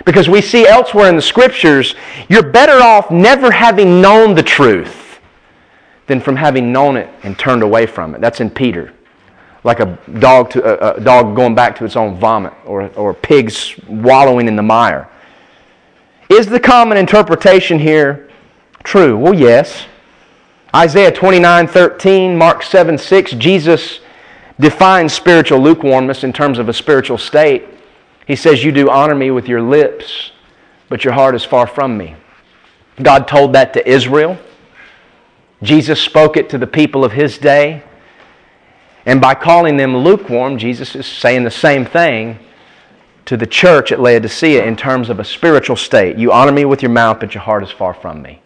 Because 0.04 0.28
we 0.28 0.40
see 0.40 0.66
elsewhere 0.66 1.08
in 1.08 1.16
the 1.16 1.22
scriptures, 1.22 1.94
you're 2.28 2.50
better 2.50 2.80
off 2.80 3.10
never 3.10 3.50
having 3.50 4.00
known 4.00 4.34
the 4.34 4.42
truth 4.42 5.18
than 6.06 6.20
from 6.20 6.36
having 6.36 6.72
known 6.72 6.96
it 6.96 7.10
and 7.24 7.38
turned 7.38 7.62
away 7.62 7.86
from 7.86 8.14
it. 8.14 8.20
That's 8.20 8.40
in 8.40 8.48
Peter. 8.48 8.92
Like 9.64 9.80
a 9.80 9.98
dog, 10.20 10.50
to, 10.50 10.96
a, 10.96 11.00
dog 11.00 11.34
going 11.34 11.56
back 11.56 11.76
to 11.78 11.84
its 11.84 11.96
own 11.96 12.16
vomit 12.18 12.52
or, 12.64 12.88
or 12.90 13.12
pigs 13.12 13.74
wallowing 13.88 14.46
in 14.46 14.54
the 14.54 14.62
mire. 14.62 15.08
Is 16.30 16.46
the 16.46 16.60
common 16.60 16.96
interpretation 16.98 17.78
here 17.78 18.30
true? 18.84 19.16
Well, 19.16 19.34
yes. 19.34 19.86
Isaiah 20.76 21.10
29 21.10 21.68
13, 21.68 22.36
Mark 22.36 22.62
7 22.62 22.98
6, 22.98 23.30
Jesus 23.32 24.00
defines 24.60 25.14
spiritual 25.14 25.58
lukewarmness 25.58 26.22
in 26.22 26.34
terms 26.34 26.58
of 26.58 26.68
a 26.68 26.72
spiritual 26.74 27.16
state. 27.16 27.64
He 28.26 28.36
says, 28.36 28.62
You 28.62 28.72
do 28.72 28.90
honor 28.90 29.14
me 29.14 29.30
with 29.30 29.48
your 29.48 29.62
lips, 29.62 30.32
but 30.90 31.02
your 31.02 31.14
heart 31.14 31.34
is 31.34 31.44
far 31.44 31.66
from 31.66 31.96
me. 31.96 32.14
God 33.02 33.26
told 33.26 33.54
that 33.54 33.72
to 33.72 33.88
Israel. 33.88 34.36
Jesus 35.62 35.98
spoke 35.98 36.36
it 36.36 36.50
to 36.50 36.58
the 36.58 36.66
people 36.66 37.06
of 37.06 37.12
his 37.12 37.38
day. 37.38 37.82
And 39.06 39.18
by 39.18 39.34
calling 39.34 39.78
them 39.78 39.96
lukewarm, 39.96 40.58
Jesus 40.58 40.94
is 40.94 41.06
saying 41.06 41.44
the 41.44 41.50
same 41.50 41.86
thing 41.86 42.38
to 43.24 43.38
the 43.38 43.46
church 43.46 43.92
at 43.92 44.00
Laodicea 44.00 44.62
in 44.66 44.76
terms 44.76 45.08
of 45.08 45.20
a 45.20 45.24
spiritual 45.24 45.76
state. 45.76 46.18
You 46.18 46.32
honor 46.32 46.52
me 46.52 46.66
with 46.66 46.82
your 46.82 46.90
mouth, 46.90 47.20
but 47.20 47.32
your 47.32 47.42
heart 47.42 47.62
is 47.62 47.70
far 47.70 47.94
from 47.94 48.20
me. 48.20 48.42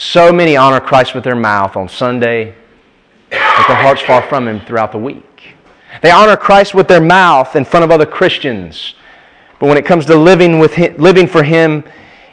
So 0.00 0.32
many 0.32 0.56
honor 0.56 0.78
Christ 0.78 1.16
with 1.16 1.24
their 1.24 1.34
mouth 1.34 1.74
on 1.76 1.88
Sunday, 1.88 2.54
but 3.30 3.66
their 3.66 3.76
heart's 3.76 4.00
far 4.00 4.22
from 4.22 4.46
Him 4.46 4.60
throughout 4.60 4.92
the 4.92 4.98
week. 4.98 5.56
They 6.02 6.12
honor 6.12 6.36
Christ 6.36 6.72
with 6.72 6.86
their 6.86 7.00
mouth 7.00 7.56
in 7.56 7.64
front 7.64 7.82
of 7.82 7.90
other 7.90 8.06
Christians, 8.06 8.94
but 9.58 9.66
when 9.66 9.76
it 9.76 9.84
comes 9.84 10.06
to 10.06 10.14
living, 10.14 10.60
with 10.60 10.72
him, 10.72 10.96
living 10.98 11.26
for 11.26 11.42
Him 11.42 11.82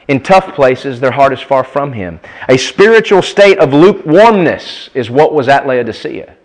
in 0.08 0.22
tough 0.22 0.54
places, 0.54 1.00
their 1.00 1.10
heart 1.10 1.34
is 1.34 1.42
far 1.42 1.64
from 1.64 1.92
Him. 1.92 2.20
A 2.50 2.56
spiritual 2.56 3.24
state 3.24 3.58
of 3.58 3.74
lukewarmness 3.74 4.92
is 4.94 5.10
what 5.10 5.34
was 5.34 5.48
at 5.48 5.66
Laodicea. 5.66 6.36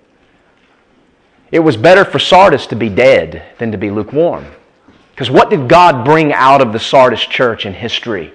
It 1.53 1.61
was 1.61 1.77
better 1.77 2.07
for 2.07 2.19
Sardis 2.19 2.67
to 2.69 2.77
be 2.77 2.89
dead 2.89 3.43
than 3.59 3.71
to 3.73 3.77
be 3.77 3.91
lukewarm. 3.91 4.47
Because 5.11 5.31
what 5.31 5.51
did 5.51 5.69
God 5.69 6.03
bring 6.03 6.33
out 6.33 6.63
of 6.63 6.73
the 6.73 6.79
Sardis 6.79 7.27
church 7.27 7.67
in 7.67 7.75
history? 7.75 8.33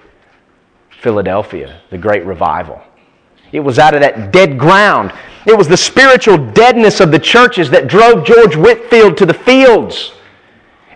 Philadelphia, 1.00 1.80
the 1.90 1.98
great 1.98 2.24
revival. 2.24 2.80
It 3.52 3.60
was 3.60 3.78
out 3.78 3.94
of 3.94 4.00
that 4.00 4.32
dead 4.32 4.58
ground. 4.58 5.12
It 5.46 5.56
was 5.56 5.68
the 5.68 5.76
spiritual 5.76 6.36
deadness 6.52 7.00
of 7.00 7.10
the 7.10 7.18
churches 7.18 7.70
that 7.70 7.86
drove 7.86 8.24
George 8.24 8.56
Whitefield 8.56 9.16
to 9.18 9.26
the 9.26 9.34
fields. 9.34 10.12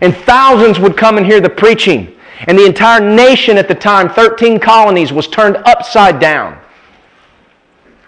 And 0.01 0.15
thousands 0.15 0.79
would 0.79 0.97
come 0.97 1.17
and 1.17 1.25
hear 1.25 1.39
the 1.39 1.49
preaching. 1.49 2.17
And 2.47 2.57
the 2.57 2.65
entire 2.65 2.99
nation 2.99 3.57
at 3.57 3.67
the 3.67 3.75
time, 3.75 4.09
13 4.09 4.59
colonies, 4.59 5.13
was 5.13 5.27
turned 5.27 5.57
upside 5.57 6.19
down. 6.19 6.57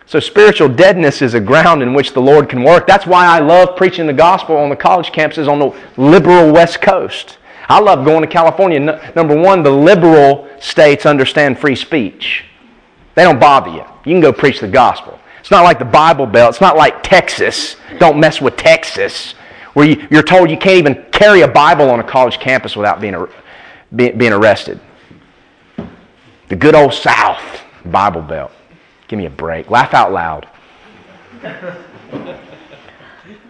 So, 0.06 0.20
spiritual 0.20 0.70
deadness 0.70 1.22
is 1.22 1.34
a 1.34 1.40
ground 1.40 1.82
in 1.82 1.94
which 1.94 2.14
the 2.14 2.22
Lord 2.22 2.50
can 2.50 2.64
work. 2.64 2.86
That's 2.86 3.08
why 3.08 3.26
I 3.26 3.40
love 3.40 3.78
preaching 3.78 4.06
the 4.06 4.14
gospel 4.14 4.58
on 4.58 4.70
the 4.70 4.76
college 4.76 5.12
campuses 5.12 5.48
on 5.48 5.60
the 5.60 5.76
liberal 5.98 6.52
West 6.52 6.82
Coast. 6.82 7.38
I 7.70 7.80
love 7.80 8.06
going 8.06 8.22
to 8.22 8.28
California. 8.28 9.12
number 9.16 9.40
one, 9.40 9.64
the 9.64 9.72
liberal 9.72 10.48
states 10.60 11.06
understand 11.06 11.60
free 11.60 11.76
speech. 11.76 12.44
They 13.16 13.24
don't 13.24 13.40
bother 13.40 13.72
you. 13.72 13.84
You 14.06 14.14
can 14.14 14.20
go 14.22 14.34
preach 14.34 14.60
the 14.60 14.68
gospel. 14.68 15.20
It's 15.40 15.52
not 15.52 15.64
like 15.64 15.80
the 15.80 15.86
Bible 15.86 16.26
Belt. 16.26 16.52
It's 16.52 16.62
not 16.62 16.78
like 16.78 17.04
Texas. 17.04 17.76
Don't 18.00 18.20
mess 18.20 18.42
with 18.42 18.56
Texas, 18.56 19.34
where 19.74 19.88
you, 19.88 20.18
are 20.18 20.24
told 20.24 20.50
you 20.50 20.58
can't 20.58 20.78
even 20.78 21.06
carry 21.12 21.42
a 21.42 21.48
Bible 21.48 21.90
on 21.90 22.00
a 22.00 22.04
college 22.04 22.40
campus 22.40 22.76
without 22.76 23.02
being, 23.02 23.28
being 23.94 24.34
arrested. 24.34 24.80
The 26.50 26.56
good 26.56 26.76
old 26.76 26.94
South, 26.94 27.62
Bible 27.86 28.22
Belt. 28.22 28.52
Give 29.08 29.20
me 29.20 29.26
a 29.26 29.30
break. 29.30 29.70
Laugh 29.70 29.94
out 29.94 30.12
loud. 30.12 30.48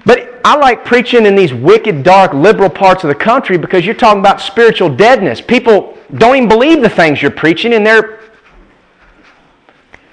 But 0.06 0.42
I 0.44 0.56
like 0.58 0.84
preaching 0.84 1.26
in 1.26 1.36
these 1.36 1.54
wicked, 1.54 2.04
dark, 2.04 2.34
liberal 2.34 2.70
parts 2.70 3.04
of 3.04 3.08
the 3.08 3.16
country 3.16 3.58
because 3.58 3.86
you're 3.86 3.96
talking 3.96 4.20
about 4.20 4.42
spiritual 4.42 4.94
deadness. 4.94 5.40
People 5.40 5.98
don't 6.16 6.36
even 6.36 6.50
believe 6.50 6.82
the 6.82 6.90
things 6.90 7.22
you're 7.22 7.32
preaching, 7.32 7.74
and 7.74 7.86
they're 7.86 8.20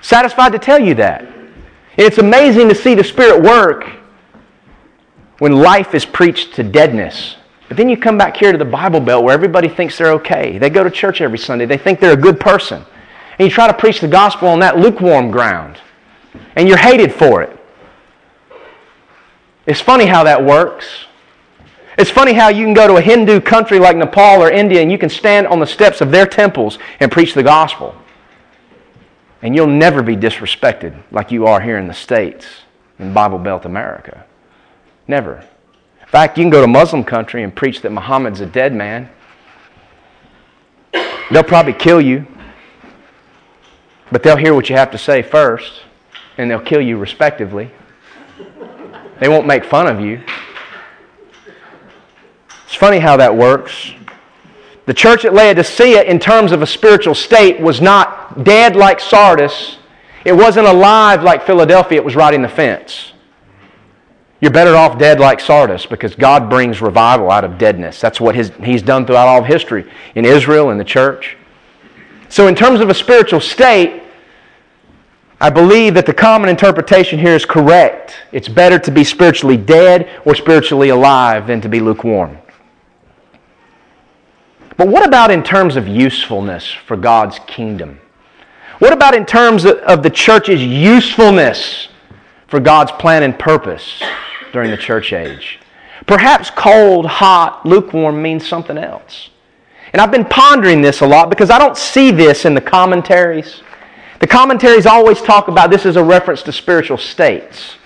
satisfied 0.00 0.52
to 0.52 0.58
tell 0.58 0.78
you 0.78 0.94
that. 0.94 1.22
And 1.22 2.06
it's 2.06 2.18
amazing 2.18 2.68
to 2.68 2.74
see 2.74 2.94
the 2.94 3.04
Spirit 3.04 3.42
work 3.42 3.90
when 5.38 5.52
life 5.52 5.94
is 5.94 6.04
preached 6.04 6.54
to 6.54 6.62
deadness. 6.62 7.36
But 7.68 7.76
then 7.76 7.88
you 7.88 7.96
come 7.96 8.16
back 8.16 8.36
here 8.36 8.52
to 8.52 8.58
the 8.58 8.64
Bible 8.64 9.00
Belt 9.00 9.24
where 9.24 9.34
everybody 9.34 9.68
thinks 9.68 9.98
they're 9.98 10.12
okay. 10.14 10.58
They 10.58 10.70
go 10.70 10.82
to 10.84 10.90
church 10.90 11.20
every 11.20 11.38
Sunday, 11.38 11.66
they 11.66 11.78
think 11.78 12.00
they're 12.00 12.12
a 12.12 12.16
good 12.16 12.38
person. 12.38 12.84
And 13.38 13.48
you 13.48 13.50
try 13.54 13.66
to 13.66 13.74
preach 13.74 14.00
the 14.00 14.08
gospel 14.08 14.48
on 14.48 14.60
that 14.60 14.78
lukewarm 14.78 15.30
ground, 15.30 15.80
and 16.56 16.68
you're 16.68 16.76
hated 16.76 17.12
for 17.12 17.42
it. 17.42 17.59
It's 19.70 19.80
funny 19.80 20.06
how 20.06 20.24
that 20.24 20.44
works. 20.44 21.04
It's 21.96 22.10
funny 22.10 22.32
how 22.32 22.48
you 22.48 22.64
can 22.64 22.74
go 22.74 22.88
to 22.88 22.96
a 22.96 23.00
Hindu 23.00 23.40
country 23.40 23.78
like 23.78 23.96
Nepal 23.96 24.42
or 24.42 24.50
India 24.50 24.82
and 24.82 24.90
you 24.90 24.98
can 24.98 25.08
stand 25.08 25.46
on 25.46 25.60
the 25.60 25.66
steps 25.66 26.00
of 26.00 26.10
their 26.10 26.26
temples 26.26 26.80
and 26.98 27.12
preach 27.12 27.34
the 27.34 27.44
gospel. 27.44 27.94
And 29.42 29.54
you'll 29.54 29.68
never 29.68 30.02
be 30.02 30.16
disrespected 30.16 31.00
like 31.12 31.30
you 31.30 31.46
are 31.46 31.60
here 31.60 31.78
in 31.78 31.86
the 31.86 31.94
States, 31.94 32.46
in 32.98 33.14
Bible 33.14 33.38
Belt 33.38 33.64
America. 33.64 34.26
Never. 35.06 35.36
In 36.00 36.08
fact, 36.08 36.36
you 36.36 36.42
can 36.42 36.50
go 36.50 36.58
to 36.58 36.64
a 36.64 36.66
Muslim 36.66 37.04
country 37.04 37.44
and 37.44 37.54
preach 37.54 37.80
that 37.82 37.92
Muhammad's 37.92 38.40
a 38.40 38.46
dead 38.46 38.74
man. 38.74 39.08
They'll 41.30 41.44
probably 41.44 41.74
kill 41.74 42.00
you, 42.00 42.26
but 44.10 44.24
they'll 44.24 44.36
hear 44.36 44.52
what 44.52 44.68
you 44.68 44.74
have 44.74 44.90
to 44.90 44.98
say 44.98 45.22
first, 45.22 45.82
and 46.38 46.50
they'll 46.50 46.58
kill 46.58 46.80
you 46.80 46.96
respectively. 46.96 47.70
They 49.20 49.28
won't 49.28 49.46
make 49.46 49.64
fun 49.64 49.86
of 49.86 50.00
you. 50.00 50.20
It's 52.64 52.74
funny 52.74 52.98
how 52.98 53.16
that 53.18 53.36
works. 53.36 53.92
The 54.86 54.94
church 54.94 55.24
at 55.24 55.34
Laodicea, 55.34 56.02
in 56.04 56.18
terms 56.18 56.52
of 56.52 56.62
a 56.62 56.66
spiritual 56.66 57.14
state, 57.14 57.60
was 57.60 57.80
not 57.80 58.42
dead 58.44 58.74
like 58.74 58.98
Sardis. 58.98 59.76
It 60.24 60.32
wasn't 60.32 60.66
alive 60.66 61.22
like 61.22 61.46
Philadelphia. 61.46 61.98
It 61.98 62.04
was 62.04 62.16
riding 62.16 62.42
the 62.42 62.48
fence. 62.48 63.12
You're 64.40 64.50
better 64.50 64.74
off 64.74 64.98
dead 64.98 65.20
like 65.20 65.38
Sardis 65.38 65.84
because 65.84 66.14
God 66.14 66.48
brings 66.48 66.80
revival 66.80 67.30
out 67.30 67.44
of 67.44 67.58
deadness. 67.58 68.00
That's 68.00 68.20
what 68.20 68.34
his, 68.34 68.50
He's 68.62 68.82
done 68.82 69.04
throughout 69.04 69.28
all 69.28 69.40
of 69.40 69.46
history 69.46 69.90
in 70.14 70.24
Israel 70.24 70.70
and 70.70 70.80
the 70.80 70.84
church. 70.84 71.36
So, 72.30 72.46
in 72.46 72.54
terms 72.54 72.80
of 72.80 72.88
a 72.88 72.94
spiritual 72.94 73.40
state, 73.40 74.02
I 75.40 75.48
believe 75.48 75.94
that 75.94 76.04
the 76.04 76.12
common 76.12 76.50
interpretation 76.50 77.18
here 77.18 77.34
is 77.34 77.46
correct. 77.46 78.16
It's 78.30 78.48
better 78.48 78.78
to 78.78 78.90
be 78.90 79.04
spiritually 79.04 79.56
dead 79.56 80.20
or 80.26 80.34
spiritually 80.34 80.90
alive 80.90 81.46
than 81.46 81.62
to 81.62 81.68
be 81.68 81.80
lukewarm. 81.80 82.36
But 84.76 84.88
what 84.88 85.06
about 85.06 85.30
in 85.30 85.42
terms 85.42 85.76
of 85.76 85.88
usefulness 85.88 86.70
for 86.70 86.96
God's 86.96 87.38
kingdom? 87.46 88.00
What 88.80 88.92
about 88.92 89.14
in 89.14 89.24
terms 89.24 89.64
of 89.64 90.02
the 90.02 90.10
church's 90.10 90.62
usefulness 90.62 91.88
for 92.48 92.60
God's 92.60 92.92
plan 92.92 93.22
and 93.22 93.38
purpose 93.38 94.02
during 94.52 94.70
the 94.70 94.76
church 94.76 95.12
age? 95.12 95.58
Perhaps 96.06 96.50
cold, 96.50 97.06
hot, 97.06 97.64
lukewarm 97.64 98.20
means 98.20 98.46
something 98.46 98.78
else. 98.78 99.30
And 99.92 100.00
I've 100.00 100.10
been 100.10 100.24
pondering 100.24 100.82
this 100.82 101.00
a 101.00 101.06
lot 101.06 101.30
because 101.30 101.50
I 101.50 101.58
don't 101.58 101.76
see 101.76 102.10
this 102.10 102.44
in 102.44 102.54
the 102.54 102.60
commentaries. 102.60 103.62
The 104.20 104.26
commentaries 104.26 104.86
always 104.86 105.20
talk 105.20 105.48
about 105.48 105.70
this 105.70 105.86
as 105.86 105.96
a 105.96 106.04
reference 106.04 106.42
to 106.44 106.52
spiritual 106.52 106.98
states. 106.98 107.76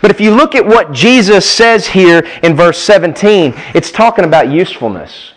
But 0.00 0.10
if 0.10 0.20
you 0.20 0.34
look 0.34 0.54
at 0.54 0.64
what 0.64 0.92
Jesus 0.92 1.48
says 1.48 1.86
here 1.86 2.26
in 2.42 2.54
verse 2.54 2.78
17, 2.78 3.54
it's 3.74 3.90
talking 3.90 4.24
about 4.24 4.50
usefulness. 4.50 5.32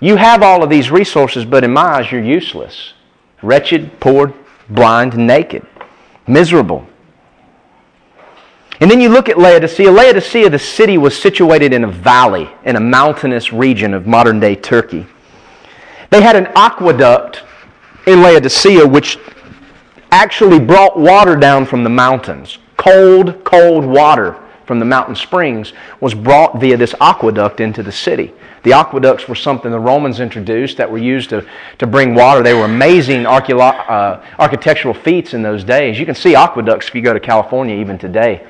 You 0.00 0.16
have 0.16 0.42
all 0.42 0.62
of 0.62 0.70
these 0.70 0.90
resources, 0.90 1.44
but 1.44 1.62
in 1.64 1.72
my 1.72 1.82
eyes, 1.82 2.10
you're 2.10 2.22
useless. 2.22 2.94
Wretched, 3.42 4.00
poor, 4.00 4.34
blind, 4.68 5.16
naked, 5.16 5.66
miserable. 6.26 6.86
And 8.80 8.90
then 8.90 9.00
you 9.00 9.08
look 9.08 9.28
at 9.28 9.38
Laodicea. 9.38 9.90
Laodicea, 9.90 10.50
the 10.50 10.58
city, 10.58 10.98
was 10.98 11.16
situated 11.16 11.72
in 11.72 11.84
a 11.84 11.90
valley, 11.90 12.48
in 12.64 12.74
a 12.76 12.80
mountainous 12.80 13.52
region 13.52 13.94
of 13.94 14.06
modern 14.06 14.40
day 14.40 14.56
Turkey. 14.56 15.06
They 16.10 16.20
had 16.20 16.36
an 16.36 16.48
aqueduct 16.56 17.44
in 18.06 18.22
Laodicea, 18.22 18.86
which 18.86 19.18
actually 20.10 20.58
brought 20.60 20.98
water 20.98 21.36
down 21.36 21.64
from 21.64 21.84
the 21.84 21.90
mountains. 21.90 22.58
Cold, 22.76 23.42
cold 23.44 23.84
water 23.84 24.38
from 24.66 24.78
the 24.78 24.84
mountain 24.84 25.14
springs 25.14 25.72
was 26.00 26.14
brought 26.14 26.60
via 26.60 26.76
this 26.76 26.94
aqueduct 27.00 27.60
into 27.60 27.82
the 27.82 27.92
city. 27.92 28.32
The 28.62 28.72
aqueducts 28.72 29.26
were 29.26 29.34
something 29.34 29.70
the 29.70 29.78
Romans 29.78 30.20
introduced 30.20 30.76
that 30.76 30.90
were 30.90 30.98
used 30.98 31.30
to, 31.30 31.44
to 31.78 31.86
bring 31.86 32.14
water. 32.14 32.42
They 32.42 32.54
were 32.54 32.64
amazing 32.64 33.24
archeolo- 33.24 33.90
uh, 33.90 34.24
architectural 34.38 34.94
feats 34.94 35.34
in 35.34 35.42
those 35.42 35.64
days. 35.64 35.98
You 35.98 36.06
can 36.06 36.14
see 36.14 36.34
aqueducts 36.36 36.88
if 36.88 36.94
you 36.94 37.02
go 37.02 37.12
to 37.12 37.20
California 37.20 37.76
even 37.76 37.98
today. 37.98 38.46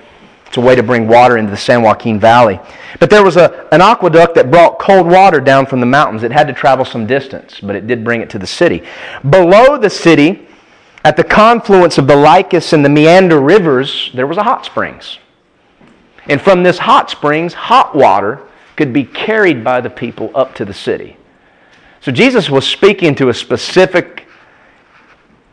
It's 0.53 0.59
a 0.59 0.61
way 0.61 0.75
to 0.75 0.83
bring 0.83 1.09
water 1.09 1.39
into 1.39 1.51
the 1.51 1.57
San 1.57 1.81
Joaquin 1.81 2.21
Valley. 2.21 2.61
But 3.01 3.09
there 3.09 3.25
was 3.25 3.39
a, 3.39 3.67
an 3.73 3.81
aqueduct 3.81 4.35
that 4.35 4.51
brought 4.51 4.79
cold 4.79 5.07
water 5.07 5.41
down 5.41 5.65
from 5.65 5.81
the 5.81 5.87
mountains. 5.87 6.25
It 6.25 6.31
had 6.31 6.47
to 6.47 6.53
travel 6.53 6.85
some 6.85 7.07
distance, 7.07 7.59
but 7.59 7.75
it 7.75 7.87
did 7.87 8.05
bring 8.05 8.21
it 8.21 8.29
to 8.29 8.39
the 8.39 8.47
city. 8.47 8.83
Below 9.31 9.79
the 9.79 9.89
city, 9.89 10.47
at 11.07 11.17
the 11.17 11.25
confluence 11.25 11.97
of 11.97 12.07
the 12.07 12.15
Lycus 12.15 12.75
and 12.75 12.85
the 12.85 12.91
Meander 12.91 13.41
rivers, 13.41 14.11
there 14.13 14.27
was 14.27 14.37
a 14.37 14.43
hot 14.43 14.67
springs. 14.67 15.19
And 16.27 16.39
from 16.39 16.63
this 16.63 16.77
hot 16.77 17.09
springs, 17.09 17.55
hot 17.55 17.95
water 17.95 18.43
could 18.77 18.93
be 18.93 19.05
carried 19.05 19.65
by 19.65 19.81
the 19.81 19.89
people 19.89 20.31
up 20.35 20.55
to 20.57 20.67
the 20.67 20.75
city. 20.75 21.17
So 22.03 22.13
Jesus 22.13 22.51
was 22.51 22.67
speaking 22.67 23.15
to 23.15 23.31
a 23.31 23.35
specific 23.35 24.22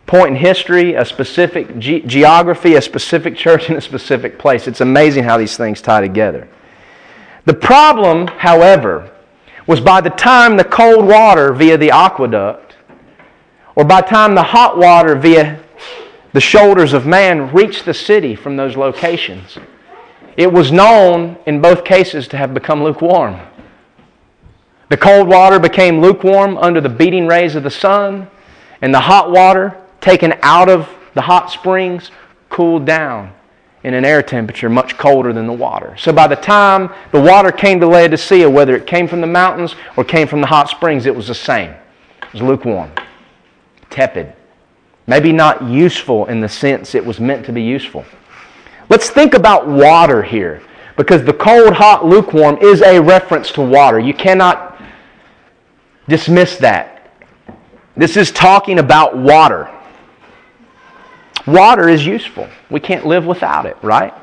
point 0.10 0.30
in 0.30 0.36
history, 0.36 0.95
a 0.95 1.05
specific 1.05 1.78
ge- 1.78 2.03
geography, 2.03 2.74
a 2.74 2.82
specific 2.82 3.38
church 3.38 3.70
in 3.70 3.76
a 3.76 3.82
specific 3.82 4.39
place. 4.39 4.68
It's 4.68 4.82
amazing 4.82 5.24
how 5.24 5.38
these 5.38 5.55
things 5.55 5.84
tie 5.84 6.01
together. 6.01 6.47
The 7.45 7.53
problem, 7.53 8.26
however, 8.26 9.12
was 9.68 9.80
by 9.80 10.01
the 10.01 10.10
time 10.10 10.57
the 10.57 10.64
cold 10.64 11.05
water 11.05 11.53
via 11.53 11.78
the 11.78 11.91
aqueduct, 11.91 12.76
or 13.76 13.86
by 13.86 14.01
the 14.01 14.07
time 14.07 14.34
the 14.34 14.41
hot 14.41 14.80
water 14.80 15.16
via 15.16 15.60
the 16.34 16.41
shoulders 16.41 16.93
of 16.93 17.05
man 17.05 17.53
reached 17.53 17.86
the 17.86 17.93
city 17.93 18.34
from 18.34 18.57
those 18.57 18.76
locations, 18.76 19.60
it 20.36 20.51
was 20.51 20.72
known 20.72 21.38
in 21.45 21.62
both 21.62 21.86
cases 21.86 22.28
to 22.30 22.38
have 22.38 22.55
become 22.55 22.84
lukewarm. 22.84 23.39
The 24.89 24.97
cold 24.97 25.28
water 25.28 25.60
became 25.60 26.01
lukewarm 26.01 26.57
under 26.57 26.82
the 26.82 26.89
beating 26.89 27.28
rays 27.28 27.55
of 27.55 27.62
the 27.62 27.70
sun, 27.70 28.28
and 28.82 28.91
the 28.91 29.01
hot 29.01 29.30
water, 29.30 29.78
taken 30.02 30.34
out 30.41 30.70
of 30.70 30.89
the 31.14 31.22
hot 31.22 31.52
springs, 31.52 32.12
cooled 32.50 32.86
down 32.86 33.34
in 33.84 33.93
an 33.93 34.04
air 34.04 34.22
temperature 34.22 34.70
much 34.70 34.97
colder 34.97 35.32
than 35.32 35.47
the 35.47 35.54
water. 35.54 35.95
So 35.97 36.12
by 36.12 36.28
the 36.28 36.36
time 36.36 36.91
the 37.12 37.22
water 37.22 37.52
came 37.52 37.80
to 37.80 37.88
Laodicea, 37.88 38.50
whether 38.50 38.76
it 38.76 38.86
came 38.86 39.08
from 39.08 39.22
the 39.22 39.28
mountains 39.28 39.76
or 39.95 40.04
came 40.04 40.28
from 40.28 40.41
the 40.41 40.47
hot 40.47 40.70
springs, 40.70 41.06
it 41.06 41.16
was 41.16 41.28
the 41.28 41.36
same. 41.36 41.72
It 42.22 42.34
was 42.34 42.41
lukewarm, 42.41 42.91
tepid. 43.89 44.34
Maybe 45.08 45.32
not 45.32 45.64
useful 45.64 46.26
in 46.26 46.41
the 46.41 46.50
sense 46.50 46.93
it 46.93 47.06
was 47.06 47.20
meant 47.20 47.45
to 47.45 47.54
be 47.54 47.64
useful. 47.64 48.06
Let's 48.89 49.10
think 49.10 49.34
about 49.34 49.68
water 49.68 50.22
here, 50.22 50.62
because 50.97 51.24
the 51.24 51.34
cold, 51.34 51.74
hot, 51.74 52.06
lukewarm 52.06 52.58
is 52.58 52.82
a 52.82 53.00
reference 53.00 53.52
to 53.54 53.62
water. 53.62 54.00
You 54.00 54.14
cannot 54.14 54.82
dismiss 56.08 56.58
that. 56.58 57.12
This 57.95 58.18
is 58.18 58.32
talking 58.32 58.80
about 58.80 59.18
water. 59.18 59.70
Water 61.52 61.89
is 61.89 62.06
useful. 62.06 62.47
We 62.70 62.80
can't 62.80 63.06
live 63.06 63.26
without 63.26 63.66
it, 63.66 63.78
right? 63.82 64.14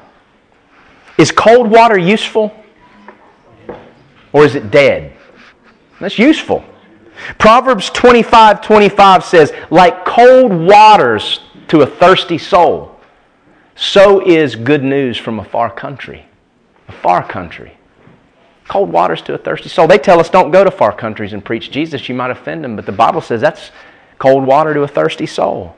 Is 1.19 1.33
cold 1.33 1.71
water 1.71 1.99
useful? 1.99 2.53
Or 4.33 4.45
is 4.45 4.55
it 4.55 4.71
dead? 4.71 5.13
That's 5.99 6.19
useful. 6.19 6.65
Proverbs 7.39 7.91
25 7.91 8.61
25 8.61 9.25
says, 9.25 9.53
like 9.71 10.05
cold 10.05 10.53
waters 10.53 11.41
to 11.69 11.81
a 11.81 11.87
thirsty 11.87 12.39
soul, 12.39 13.01
so 13.75 14.25
is 14.25 14.55
good 14.55 14.85
news 14.85 15.17
from 15.17 15.41
a 15.41 15.45
far 15.45 15.71
country. 15.71 16.27
A 16.89 16.93
far 16.93 17.27
country. 17.27 17.77
Cold 18.69 18.91
waters 18.91 19.23
to 19.23 19.35
a 19.35 19.39
thirsty 19.39 19.69
soul. 19.69 19.87
They 19.87 19.99
tell 19.99 20.21
us 20.21 20.29
don't 20.29 20.51
go 20.51 20.65
to 20.65 20.71
far 20.71 20.93
countries 20.95 21.33
and 21.33 21.45
preach 21.45 21.71
Jesus, 21.71 22.09
you 22.09 22.15
might 22.15 22.31
offend 22.31 22.63
them, 22.63 22.77
but 22.77 22.87
the 22.87 22.93
Bible 22.93 23.21
says 23.21 23.41
that's 23.41 23.71
cold 24.19 24.45
water 24.45 24.75
to 24.75 24.83
a 24.83 24.89
thirsty 24.89 25.27
soul. 25.27 25.77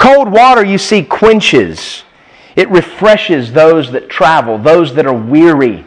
Cold 0.00 0.32
water, 0.32 0.64
you 0.64 0.78
see, 0.78 1.04
quenches. 1.04 2.04
It 2.56 2.70
refreshes 2.70 3.52
those 3.52 3.92
that 3.92 4.08
travel, 4.08 4.56
those 4.56 4.94
that 4.94 5.04
are 5.04 5.14
weary. 5.14 5.84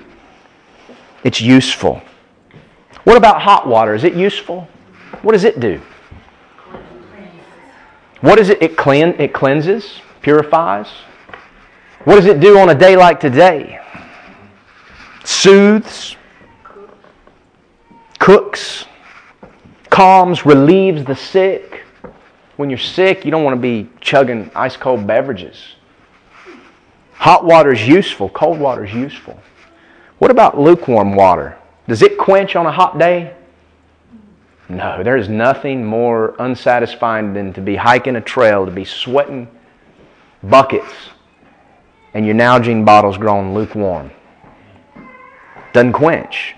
It's 1.23 1.41
useful. 1.41 1.99
What 3.05 3.17
about 3.17 3.41
hot 3.41 3.67
water? 3.67 3.95
Is 3.95 4.03
it 4.03 4.13
useful? 4.13 4.67
What 5.23 5.31
does 5.31 5.45
it 5.45 5.59
do? 5.59 5.81
What 8.21 8.37
is 8.37 8.49
it? 8.49 8.61
It, 8.61 8.77
clean, 8.77 9.15
it 9.17 9.33
cleanses, 9.33 9.99
purifies. 10.21 10.89
What 12.03 12.17
does 12.17 12.25
it 12.25 12.39
do 12.39 12.59
on 12.59 12.69
a 12.69 12.75
day 12.75 12.95
like 12.95 13.19
today? 13.19 13.79
Soothes, 15.23 16.17
cooks, 18.19 18.85
calms, 19.89 20.45
relieves 20.45 21.03
the 21.03 21.15
sick. 21.15 21.72
When 22.55 22.69
you're 22.69 22.79
sick, 22.79 23.25
you 23.25 23.31
don't 23.31 23.43
want 23.43 23.55
to 23.55 23.61
be 23.61 23.89
chugging 23.99 24.51
ice 24.55 24.77
cold 24.77 25.07
beverages. 25.07 25.57
Hot 27.13 27.45
water 27.45 27.71
is 27.71 27.87
useful, 27.87 28.29
cold 28.29 28.59
water 28.59 28.85
is 28.85 28.93
useful. 28.93 29.39
What 30.19 30.29
about 30.29 30.59
lukewarm 30.59 31.15
water? 31.15 31.57
Does 31.87 32.01
it 32.01 32.17
quench 32.17 32.55
on 32.55 32.65
a 32.65 32.71
hot 32.71 32.99
day? 32.99 33.35
No, 34.69 35.03
there's 35.03 35.29
nothing 35.29 35.83
more 35.83 36.35
unsatisfying 36.39 37.33
than 37.33 37.53
to 37.53 37.61
be 37.61 37.75
hiking 37.75 38.15
a 38.15 38.21
trail, 38.21 38.65
to 38.65 38.71
be 38.71 38.85
sweating 38.85 39.47
buckets, 40.43 40.93
and 42.13 42.25
your 42.25 42.35
Nalgene 42.35 42.85
bottle's 42.85 43.17
grown 43.17 43.53
lukewarm. 43.53 44.11
Doesn't 45.73 45.93
quench. 45.93 46.55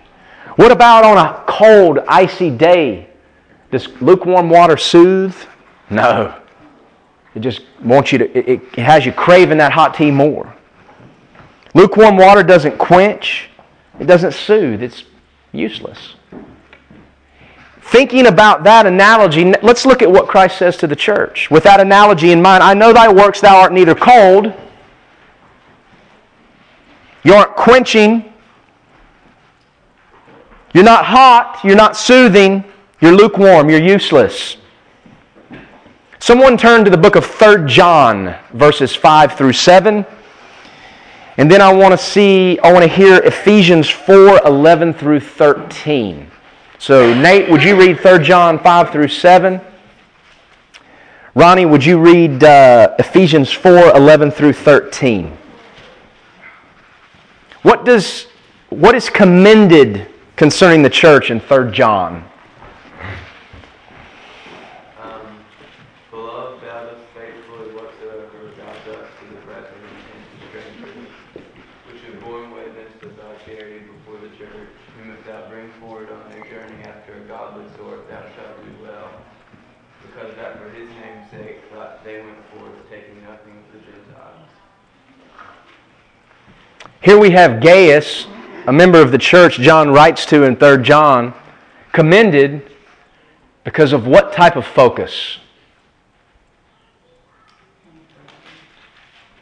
What 0.58 0.72
about 0.72 1.04
on 1.04 1.18
a 1.18 1.44
cold, 1.48 2.00
icy 2.08 2.50
day? 2.50 3.10
Does 3.72 3.88
lukewarm 4.02 4.50
water 4.50 4.78
soothe? 4.78 5.36
No. 5.90 6.42
It 7.36 7.42
just 7.42 7.62
wants 7.84 8.12
you 8.12 8.20
to, 8.20 8.38
it, 8.38 8.62
it 8.78 8.82
has 8.82 9.06
you 9.06 9.12
craving 9.12 9.58
that 9.58 9.74
hot 9.74 9.94
tea 9.94 10.12
more. 10.12 10.56
Lukewarm 11.74 12.16
water 12.16 12.42
doesn't 12.42 12.78
quench, 12.78 13.50
it 14.00 14.06
doesn't 14.06 14.34
soothe, 14.34 14.82
it's 14.82 15.04
useless. 15.52 16.16
Thinking 17.82 18.28
about 18.28 18.64
that 18.64 18.86
analogy, 18.86 19.54
let's 19.62 19.86
look 19.86 20.02
at 20.02 20.10
what 20.10 20.28
Christ 20.28 20.58
says 20.58 20.78
to 20.78 20.88
the 20.88 20.96
church. 20.96 21.52
With 21.52 21.64
that 21.64 21.80
analogy 21.80 22.32
in 22.32 22.42
mind, 22.42 22.64
I 22.64 22.74
know 22.74 22.94
thy 22.94 23.12
works, 23.12 23.42
thou 23.42 23.60
art 23.60 23.74
neither 23.74 23.94
cold, 23.94 24.54
you 27.24 27.34
aren't 27.34 27.56
quenching, 27.56 28.34
you're 30.74 30.84
not 30.84 31.06
hot, 31.06 31.60
you're 31.64 31.76
not 31.76 31.98
soothing, 31.98 32.64
you're 33.02 33.12
lukewarm, 33.12 33.70
you're 33.70 33.82
useless. 33.82 34.58
Someone 36.26 36.58
turn 36.58 36.84
to 36.84 36.90
the 36.90 36.98
book 36.98 37.16
of 37.16 37.24
3 37.24 37.68
John, 37.68 38.36
verses 38.52 38.96
5 38.96 39.38
through 39.38 39.54
7. 39.54 40.04
And 41.38 41.52
then 41.52 41.62
I 41.62 41.72
want 41.72 41.92
to 41.92 42.00
see, 42.00 42.58
I 42.64 42.74
want 42.74 42.82
to 42.82 42.90
hear 42.90 43.18
Ephesians 43.18 43.88
4 43.88 44.44
11 44.44 44.96
through 44.96 45.20
13. 45.20 46.32
So, 46.80 47.14
Nate, 47.14 47.48
would 47.52 47.64
you 47.64 47.80
read 47.80 48.00
3 48.00 48.24
John 48.24 48.58
5 48.58 48.90
through 48.90 49.10
7? 49.10 49.62
Ronnie, 51.36 51.68
would 51.68 51.86
you 51.86 52.00
read 52.00 52.44
uh, 52.44 52.96
Ephesians 52.98 53.52
4 53.52 53.96
11 53.96 54.32
through 54.32 54.54
13? 54.54 55.38
What, 57.62 57.86
does, 57.86 58.26
what 58.70 58.96
is 58.96 59.12
commended 59.12 60.08
concerning 60.36 60.82
the 60.82 60.90
church 60.90 61.30
in 61.30 61.40
3 61.40 61.72
John? 61.72 62.28
Here 87.06 87.20
we 87.20 87.30
have 87.30 87.62
Gaius, 87.62 88.26
a 88.66 88.74
member 88.74 89.00
of 89.00 89.12
the 89.12 89.20
church 89.20 89.60
John 89.60 89.92
writes 89.92 90.26
to 90.26 90.42
in 90.42 90.56
3 90.56 90.82
John, 90.82 91.36
commended 91.92 92.68
because 93.64 93.94
of 93.94 94.08
what 94.08 94.34
type 94.34 94.56
of 94.56 94.66
focus? 94.66 95.38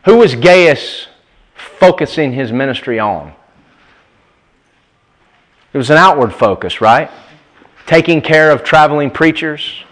Who 0.03 0.17
was 0.17 0.35
Gaius 0.35 1.07
focusing 1.55 2.33
his 2.33 2.51
ministry 2.51 2.99
on? 2.99 3.31
It 5.71 5.77
was 5.77 5.89
an 5.89 5.95
outward 5.95 6.33
focus, 6.33 6.81
right? 6.81 7.09
Taking 7.85 8.19
care 8.21 8.51
of 8.51 8.65
traveling 8.65 9.09
preachers, 9.09 9.85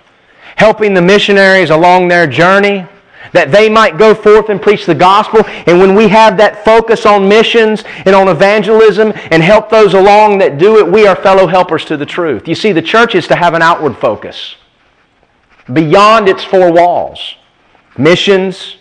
helping 0.58 0.94
the 0.94 1.02
missionaries 1.02 1.70
along 1.70 2.10
their 2.10 2.28
journey, 2.28 2.86
that 3.34 3.52
they 3.52 3.70
might 3.70 3.98
go 3.98 4.14
forth 4.14 4.50
and 4.50 4.62
preach 4.62 4.86
the 4.86 4.96
gospel. 4.96 5.44
And 5.68 5.80
when 5.80 5.96
we 5.96 6.08
have 6.10 6.38
that 6.38 6.66
focus 6.66 7.06
on 7.06 7.28
missions 7.28 7.84
and 8.06 8.16
on 8.16 8.28
evangelism 8.28 9.14
and 9.32 9.44
help 9.44 9.70
those 9.70 9.94
along 9.94 10.40
that 10.40 10.58
do 10.58 10.78
it, 10.80 10.92
we 10.92 11.08
are 11.08 11.16
fellow 11.16 11.48
helpers 11.48 11.86
to 11.86 11.98
the 11.98 12.06
truth. 12.06 12.48
You 12.48 12.56
see, 12.56 12.72
the 12.72 12.82
church 12.82 13.16
is 13.16 13.28
to 13.28 13.36
have 13.36 13.54
an 13.54 13.62
outward 13.62 13.98
focus 13.98 14.56
beyond 15.72 16.28
its 16.28 16.44
four 16.44 16.72
walls 16.72 17.36
missions, 17.98 18.78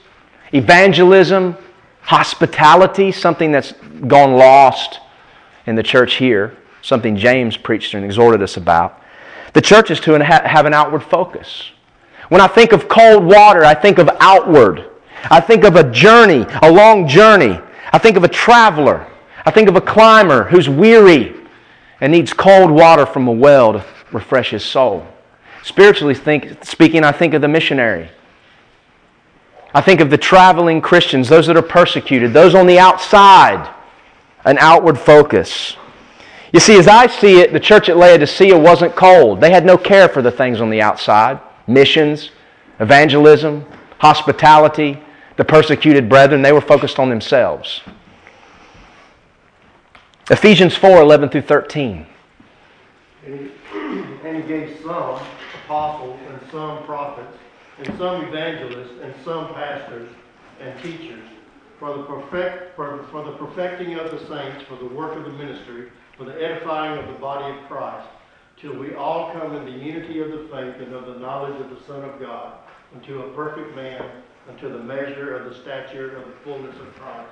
evangelism, 0.53 1.57
hospitality, 2.03 3.13
something 3.13 3.53
that's 3.53 3.73
gone 4.07 4.35
lost 4.35 5.01
in 5.67 5.75
the 5.75 5.83
church 5.83 6.15
here, 6.15 6.57
something 6.81 7.17
James 7.17 7.57
preached 7.57 7.95
and 7.95 8.05
exhorted 8.05 8.43
us 8.43 8.57
about. 8.57 9.03
The 9.53 9.61
church 9.61 9.91
is 9.91 10.01
to 10.01 10.13
have 10.25 10.65
an 10.65 10.75
outward 10.75 11.03
focus. 11.03 11.71
When 12.31 12.41
I 12.41 12.47
think 12.47 12.73
of 12.73 12.89
cold 12.89 13.25
water, 13.25 13.65
I 13.65 13.75
think 13.75 13.99
of 13.99 14.09
outward. 14.21 14.89
I 15.25 15.41
think 15.41 15.65
of 15.65 15.75
a 15.75 15.91
journey, 15.91 16.47
a 16.63 16.71
long 16.71 17.09
journey. 17.09 17.59
I 17.93 17.99
think 17.99 18.17
of 18.17 18.23
a 18.23 18.29
traveler. 18.29 19.05
I 19.45 19.51
think 19.51 19.69
of 19.69 19.75
a 19.75 19.81
climber 19.81 20.45
who's 20.45 20.69
weary 20.69 21.35
and 22.01 22.13
needs 22.13 22.33
cold 22.33 22.71
water 22.71 23.05
from 23.05 23.27
a 23.27 23.33
well 23.33 23.73
to 23.73 23.85
refresh 24.13 24.51
his 24.51 24.65
soul. 24.65 25.05
Spiritually 25.65 26.15
think, 26.15 26.65
speaking, 26.65 27.03
I 27.03 27.11
think 27.11 27.35
of 27.35 27.43
the 27.43 27.49
missionary. 27.49 28.09
I 29.75 29.81
think 29.81 30.01
of 30.01 30.09
the 30.09 30.17
traveling 30.17 30.81
Christians, 30.81 31.29
those 31.29 31.49
that 31.49 31.57
are 31.57 31.63
persecuted, 31.63 32.33
those 32.33 32.55
on 32.55 32.69
the 32.69 32.79
outside, 32.79 33.75
an 34.45 34.57
outward 34.59 35.01
focus. 35.01 35.77
You 36.53 36.61
see, 36.61 36.79
as 36.79 36.87
I 36.87 37.09
see 37.09 37.41
it, 37.41 37.53
the 37.53 37.61
church 37.61 37.89
at 37.89 37.97
Laodicea 37.97 38.57
wasn't 38.57 38.95
cold. 38.95 39.41
They 39.41 39.51
had 39.51 39.67
no 39.67 39.77
care 39.77 40.09
for 40.09 40.23
the 40.23 40.31
things 40.31 40.61
on 40.61 40.71
the 40.71 40.81
outside 40.81 41.41
missions, 41.71 42.31
evangelism, 42.81 43.65
hospitality, 43.99 44.99
the 45.37 45.45
persecuted 45.45 46.09
brethren. 46.09 46.43
They 46.43 46.53
were 46.53 46.61
focused 46.61 46.99
on 46.99 47.09
themselves. 47.09 47.81
Ephesians 50.31 50.77
4 50.77 51.01
11 51.01 51.29
through 51.31 51.43
13. 51.43 52.07
And 54.23 54.37
he, 54.37 54.43
gave 54.43 54.79
some 54.83 55.19
apostles, 55.65 56.21
and 56.29 56.41
some 56.53 56.85
prophets, 56.85 57.37
and 57.79 57.87
some 57.99 58.23
evangelists, 58.27 58.93
and 59.03 59.15
some 59.25 59.53
pastors 59.55 60.09
and 60.61 60.81
teachers 60.83 61.25
for 61.81 61.97
the 61.97 62.05
perfect 62.05 62.77
for, 62.77 63.05
for 63.11 63.25
the 63.25 63.33
perfecting 63.33 63.95
of 63.95 64.11
the 64.11 64.19
saints, 64.29 64.63
for 64.69 64.77
the 64.77 64.95
work 64.95 65.17
of 65.17 65.25
the 65.25 65.33
ministry, 65.33 65.91
for 66.17 66.25
the 66.25 66.35
edifying 66.41 66.99
of 66.99 67.07
the 67.09 67.19
body 67.19 67.59
of 67.59 67.67
Christ, 67.67 68.07
till 68.61 68.77
we 68.77 68.95
all 68.95 69.33
come 69.33 69.57
in 69.57 69.65
the 69.65 69.85
unity 69.85 70.21
of 70.21 70.31
the 70.31 70.49
faith 70.51 70.75
and 70.81 70.93
of 70.93 71.07
the 71.07 71.19
knowledge 71.19 71.59
of 71.61 71.71
the 71.71 71.83
Son 71.87 72.05
of 72.05 72.21
God, 72.21 72.59
unto 72.95 73.23
a 73.23 73.29
perfect 73.31 73.75
man, 73.75 74.05
unto 74.49 74.71
the 74.71 74.79
measure 74.79 75.35
of 75.35 75.49
the 75.49 75.55
stature 75.55 76.17
of 76.17 76.27
the 76.27 76.33
fullness 76.45 76.77
of 76.77 76.95
Christ. 76.97 77.31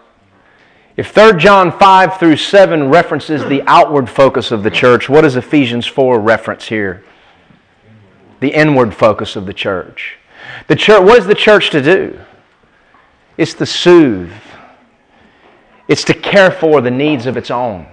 If 0.97 1.11
3 1.11 1.39
John 1.39 1.79
5 1.79 2.19
through 2.19 2.37
7 2.37 2.89
references 2.89 3.45
the 3.45 3.63
outward 3.67 4.09
focus 4.09 4.51
of 4.51 4.63
the 4.63 4.71
church, 4.71 5.09
what 5.09 5.21
does 5.21 5.37
Ephesians 5.37 5.87
4 5.87 6.19
reference 6.19 6.67
here? 6.67 7.05
The 8.41 8.49
inward 8.49 8.95
focus 8.95 9.37
of 9.37 9.47
the 9.47 9.53
church. 9.53 10.17
The 10.67 10.77
church 10.77 11.03
what 11.03 11.19
is 11.19 11.27
the 11.27 11.35
church 11.35 11.71
to 11.71 11.83
do? 11.83 12.19
It's 13.37 13.55
to 13.55 13.67
soothe. 13.67 14.33
It's 15.89 16.05
to 16.05 16.15
care 16.15 16.51
for 16.51 16.81
the 16.81 16.91
needs 16.91 17.27
of 17.27 17.37
its 17.37 17.51
own. 17.51 17.87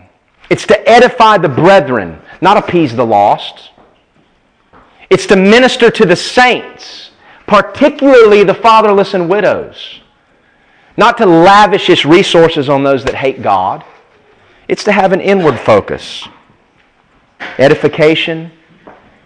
It's 0.49 0.65
to 0.67 0.89
edify 0.89 1.37
the 1.37 1.49
brethren, 1.49 2.19
not 2.45 2.57
appease 2.57 2.95
the 2.95 3.03
lost. 3.03 3.71
It's 5.09 5.25
to 5.25 5.35
minister 5.35 5.89
to 5.89 6.05
the 6.05 6.15
saints, 6.15 7.09
particularly 7.47 8.43
the 8.43 8.53
fatherless 8.53 9.15
and 9.15 9.27
widows. 9.27 10.01
Not 10.95 11.17
to 11.17 11.25
lavish 11.25 11.89
its 11.89 12.05
resources 12.05 12.69
on 12.69 12.83
those 12.83 13.03
that 13.05 13.15
hate 13.15 13.41
God. 13.41 13.83
It's 14.67 14.83
to 14.83 14.91
have 14.91 15.11
an 15.11 15.21
inward 15.21 15.59
focus. 15.59 16.27
Edification, 17.57 18.51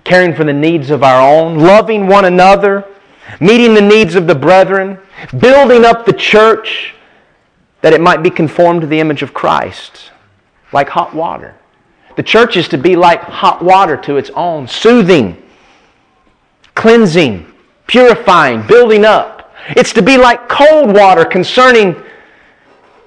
caring 0.06 0.34
for 0.34 0.46
the 0.46 0.54
needs 0.54 0.90
of 0.90 1.04
our 1.04 1.22
own, 1.22 1.60
loving 1.60 2.08
one 2.08 2.24
another, 2.24 2.86
meeting 3.42 3.74
the 3.74 3.82
needs 3.82 4.16
of 4.16 4.28
the 4.28 4.36
brethren, 4.36 4.98
building 5.38 5.84
up 5.84 6.06
the 6.06 6.14
church 6.14 6.96
that 7.82 7.92
it 7.92 8.00
might 8.00 8.24
be 8.24 8.30
conformed 8.30 8.80
to 8.80 8.88
the 8.88 9.02
image 9.02 9.22
of 9.24 9.34
Christ, 9.34 10.12
like 10.72 10.88
hot 10.88 11.14
water. 11.14 11.56
The 12.20 12.24
church 12.24 12.58
is 12.58 12.68
to 12.68 12.78
be 12.78 12.98
like 12.98 13.22
hot 13.22 13.64
water 13.64 13.96
to 13.96 14.18
its 14.18 14.30
own, 14.32 14.68
soothing, 14.68 15.42
cleansing, 16.76 17.50
purifying, 17.88 18.68
building 18.68 19.06
up. 19.06 19.56
It's 19.70 19.94
to 19.94 20.02
be 20.02 20.18
like 20.18 20.50
cold 20.50 20.94
water 20.94 21.24
concerning 21.24 21.96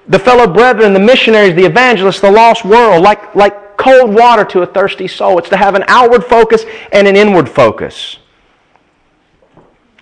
the 0.07 0.17
fellow 0.17 0.51
brethren, 0.51 0.93
the 0.93 0.99
missionaries, 0.99 1.53
the 1.53 1.63
evangelists, 1.63 2.21
the 2.21 2.31
lost 2.31 2.65
world, 2.65 3.03
like, 3.03 3.35
like 3.35 3.77
cold 3.77 4.15
water 4.15 4.43
to 4.45 4.63
a 4.63 4.65
thirsty 4.65 5.07
soul. 5.07 5.37
It's 5.37 5.49
to 5.49 5.57
have 5.57 5.75
an 5.75 5.83
outward 5.87 6.23
focus 6.23 6.65
and 6.91 7.07
an 7.07 7.15
inward 7.15 7.47
focus. 7.47 8.17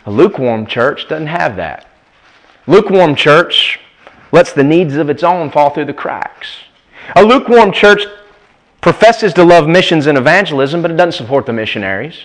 A 0.06 0.10
lukewarm 0.10 0.66
church 0.66 1.10
doesn't 1.10 1.28
have 1.28 1.58
that. 1.58 1.86
Lukewarm 2.66 3.16
church 3.16 3.78
lets 4.32 4.54
the 4.54 4.64
needs 4.64 4.96
of 4.96 5.10
its 5.10 5.22
own 5.22 5.52
fall 5.52 5.72
through 5.72 5.84
the 5.84 5.94
cracks. 5.94 6.48
A 7.18 7.26
lukewarm 7.26 7.74
church 7.74 8.06
professes 8.82 9.34
to 9.36 9.44
love 9.44 9.68
missions 9.68 10.08
and 10.08 10.18
evangelism, 10.18 10.82
but 10.82 10.92
it 10.92 10.98
doesn't 10.98 11.18
support 11.18 11.46
the 11.46 11.54
missionaries. 11.54 12.24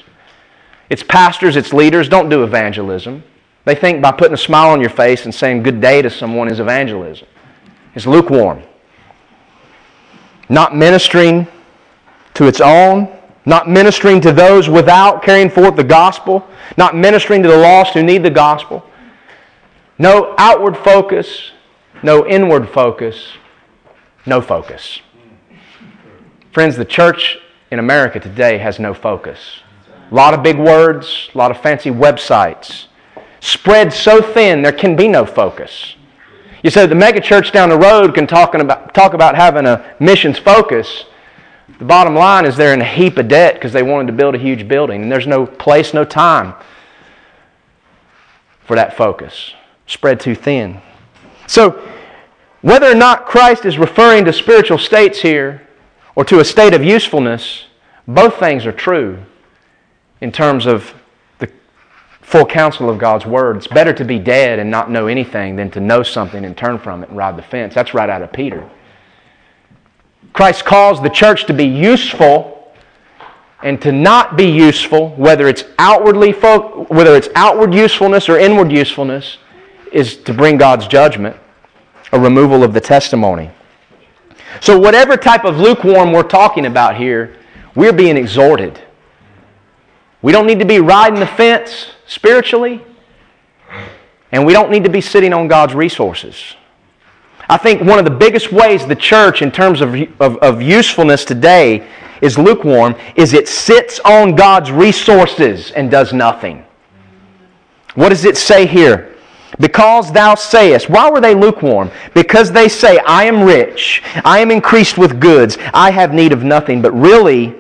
Its 0.89 1.03
pastors, 1.03 1.57
its 1.57 1.73
leaders 1.73 2.09
don't 2.09 2.29
do 2.29 2.43
evangelism. 2.43 3.23
They 3.65 3.75
think 3.75 4.01
by 4.01 4.13
putting 4.13 4.35
a 4.35 4.39
smile 4.39 4.71
on 4.71 4.81
your 4.81 4.91
face 4.91 5.25
and 5.25 5.35
saying 5.35 5.63
good 5.63 5.81
day 5.81 6.01
to 6.01 6.09
someone 6.09 6.49
is 6.49 6.61
evangelism. 6.61 7.27
It's 7.95 8.07
lukewarm. 8.07 8.63
Not 10.49 10.77
ministering 10.77 11.47
to 12.35 12.47
its 12.47 12.61
own, 12.61 13.09
not 13.45 13.69
ministering 13.69 14.21
to 14.21 14.33
those 14.33 14.69
without 14.69 15.23
carrying 15.23 15.51
forth 15.51 15.77
the 15.77 15.85
gospel, 15.85 16.47
not 16.77 16.97
ministering 16.97 17.43
to 17.43 17.49
the 17.49 17.57
lost 17.57 17.95
who 17.95 18.03
need 18.03 18.23
the 18.23 18.31
gospel. 18.31 18.85
No 19.99 20.35
outward 20.39 20.77
focus, 20.77 21.53
no 22.03 22.27
inward 22.27 22.69
focus, 22.69 23.33
no 24.27 24.41
focus. 24.41 25.01
Friends, 26.57 26.75
the 26.75 26.87
church 26.87 27.37
in 27.71 27.79
America 27.79 28.19
today 28.19 28.57
has 28.57 28.79
no 28.79 28.95
focus. 28.95 29.59
A 30.11 30.15
lot 30.15 30.33
of 30.33 30.43
big 30.43 30.57
words, 30.57 31.29
a 31.35 31.37
lot 31.37 31.51
of 31.51 31.61
fancy 31.61 31.91
websites. 31.91 32.87
Spread 33.41 33.93
so 33.93 34.23
thin, 34.23 34.63
there 34.63 34.73
can 34.73 34.97
be 34.97 35.07
no 35.07 35.27
focus. 35.27 35.97
You 36.63 36.71
said 36.71 36.89
the 36.89 36.95
megachurch 36.95 37.53
down 37.53 37.69
the 37.69 37.77
road 37.77 38.15
can 38.15 38.27
talk 38.27 38.55
about, 38.55 38.95
talk 38.95 39.13
about 39.13 39.35
having 39.35 39.67
a 39.67 39.95
missions 40.01 40.39
focus. 40.39 41.05
The 41.79 41.85
bottom 41.85 42.15
line 42.15 42.47
is 42.47 42.57
they're 42.57 42.73
in 42.73 42.81
a 42.81 42.87
heap 42.87 43.19
of 43.19 43.29
debt 43.29 43.57
because 43.57 43.75
they 43.75 43.83
wanted 43.83 44.07
to 44.07 44.15
build 44.15 44.35
a 44.35 44.39
huge 44.39 44.67
building, 44.67 45.03
and 45.03 45.13
there's 45.13 45.27
no 45.27 45.45
place, 45.45 45.93
no 45.93 46.07
time 46.07 46.55
for 48.61 48.77
that 48.77 48.97
focus. 48.97 49.53
Spread 49.87 50.21
too 50.21 50.35
thin. 50.35 50.81
So, 51.47 51.87
whether 52.63 52.91
or 52.91 52.95
not 52.95 53.27
Christ 53.27 53.67
is 53.67 53.77
referring 53.77 54.25
to 54.25 54.33
spiritual 54.33 54.79
states 54.79 55.21
here 55.21 55.66
or 56.17 56.25
to 56.25 56.41
a 56.41 56.45
state 56.45 56.75
of 56.75 56.83
usefulness, 56.83 57.67
both 58.09 58.39
things 58.39 58.67
are 58.67 58.73
true 58.73 59.19
in 60.21 60.33
terms 60.33 60.67
of 60.67 60.93
the 61.39 61.49
full 62.23 62.47
counsel 62.47 62.89
of 62.89 62.99
God's 62.99 63.27
Word. 63.27 63.57
It's 63.57 63.67
better 63.67 63.93
to 63.93 64.05
be 64.05 64.19
dead 64.19 64.59
and 64.59 64.71
not 64.71 64.91
know 64.91 65.07
anything 65.07 65.55
than 65.55 65.71
to 65.73 65.81
know 65.81 66.03
something 66.03 66.45
and 66.45 66.57
turn 66.57 66.79
from 66.79 67.03
it 67.03 67.11
and 67.11 67.19
ride 67.19 67.37
the 67.37 67.43
fence. 67.43 67.75
That's 67.75 67.95
right 67.95 68.09
out 68.09 68.23
of 68.23 68.33
Peter. 68.33 68.69
Christ 70.33 70.65
calls 70.65 71.03
the 71.03 71.11
church 71.11 71.47
to 71.47 71.55
be 71.55 71.65
useful 71.65 72.73
and 73.63 73.81
to 73.83 73.93
not 73.93 74.37
be 74.37 74.45
useful, 74.45 75.11
whether 75.11 75.49
it's 75.49 75.65
outwardly 75.79 76.33
fo- 76.33 76.85
whether 76.85 77.17
it's 77.17 77.29
outward 77.35 77.75
usefulness 77.75 78.29
or 78.29 78.39
inward 78.39 78.71
usefulness, 78.71 79.39
is 79.93 80.17
to 80.17 80.35
bring 80.35 80.59
God's 80.59 80.87
judgment, 80.87 81.37
a 82.13 82.21
removal 82.21 82.63
of 82.63 82.75
the 82.75 82.81
testimony. 82.81 83.51
So 84.61 84.79
whatever 84.79 85.17
type 85.17 85.45
of 85.45 85.59
lukewarm 85.59 86.13
we're 86.13 86.23
talking 86.23 86.67
about 86.67 86.97
here, 86.97 87.37
we're 87.75 87.93
being 87.93 88.17
exhorted. 88.17 88.81
We 90.23 90.33
don't 90.33 90.47
need 90.47 90.59
to 90.59 90.65
be 90.65 90.81
riding 90.81 91.21
the 91.21 91.27
fence 91.27 91.89
spiritually, 92.07 92.85
and 94.33 94.47
we 94.47 94.53
don't 94.53 94.71
need 94.71 94.85
to 94.85 94.91
be 94.91 95.01
sitting 95.01 95.33
on 95.33 95.47
God's 95.49 95.75
resources. 95.75 96.55
I 97.49 97.57
think 97.57 97.83
one 97.83 97.99
of 97.99 98.05
the 98.05 98.11
biggest 98.11 98.51
ways 98.51 98.87
the 98.87 98.97
church, 98.97 99.41
in 99.41 99.53
terms 99.53 99.81
of, 99.81 99.95
of, 100.21 100.37
of, 100.39 100.61
usefulness 100.61 101.25
today, 101.25 101.87
is 102.21 102.39
lukewarm 102.39 102.97
is 103.15 103.35
it 103.35 103.47
sits 103.47 104.01
on 104.01 104.35
God's 104.35 104.73
resources 104.73 105.71
and 105.73 105.91
does 105.91 106.13
nothing. 106.13 106.65
What 107.95 108.09
does 108.09 108.25
it 108.25 108.37
say 108.37 108.67
here? 108.67 109.16
Because 109.59 110.13
thou 110.13 110.35
sayest, 110.35 110.91
why 110.91 111.11
were 111.11 111.21
they 111.21 111.35
lukewarm? 111.35 111.91
Because 112.15 112.53
they 112.53 112.69
say, 112.69 112.99
I 112.99 113.25
am 113.25 113.43
rich, 113.43 114.03
I 114.25 114.41
am 114.41 114.51
increased 114.51 114.99
with 114.99 115.21
goods, 115.21 115.57
I 115.73 115.91
have 115.91 116.13
need 116.13 116.33
of 116.33 116.45
nothing. 116.45 116.83
But 116.83 116.93
really, 116.93 117.55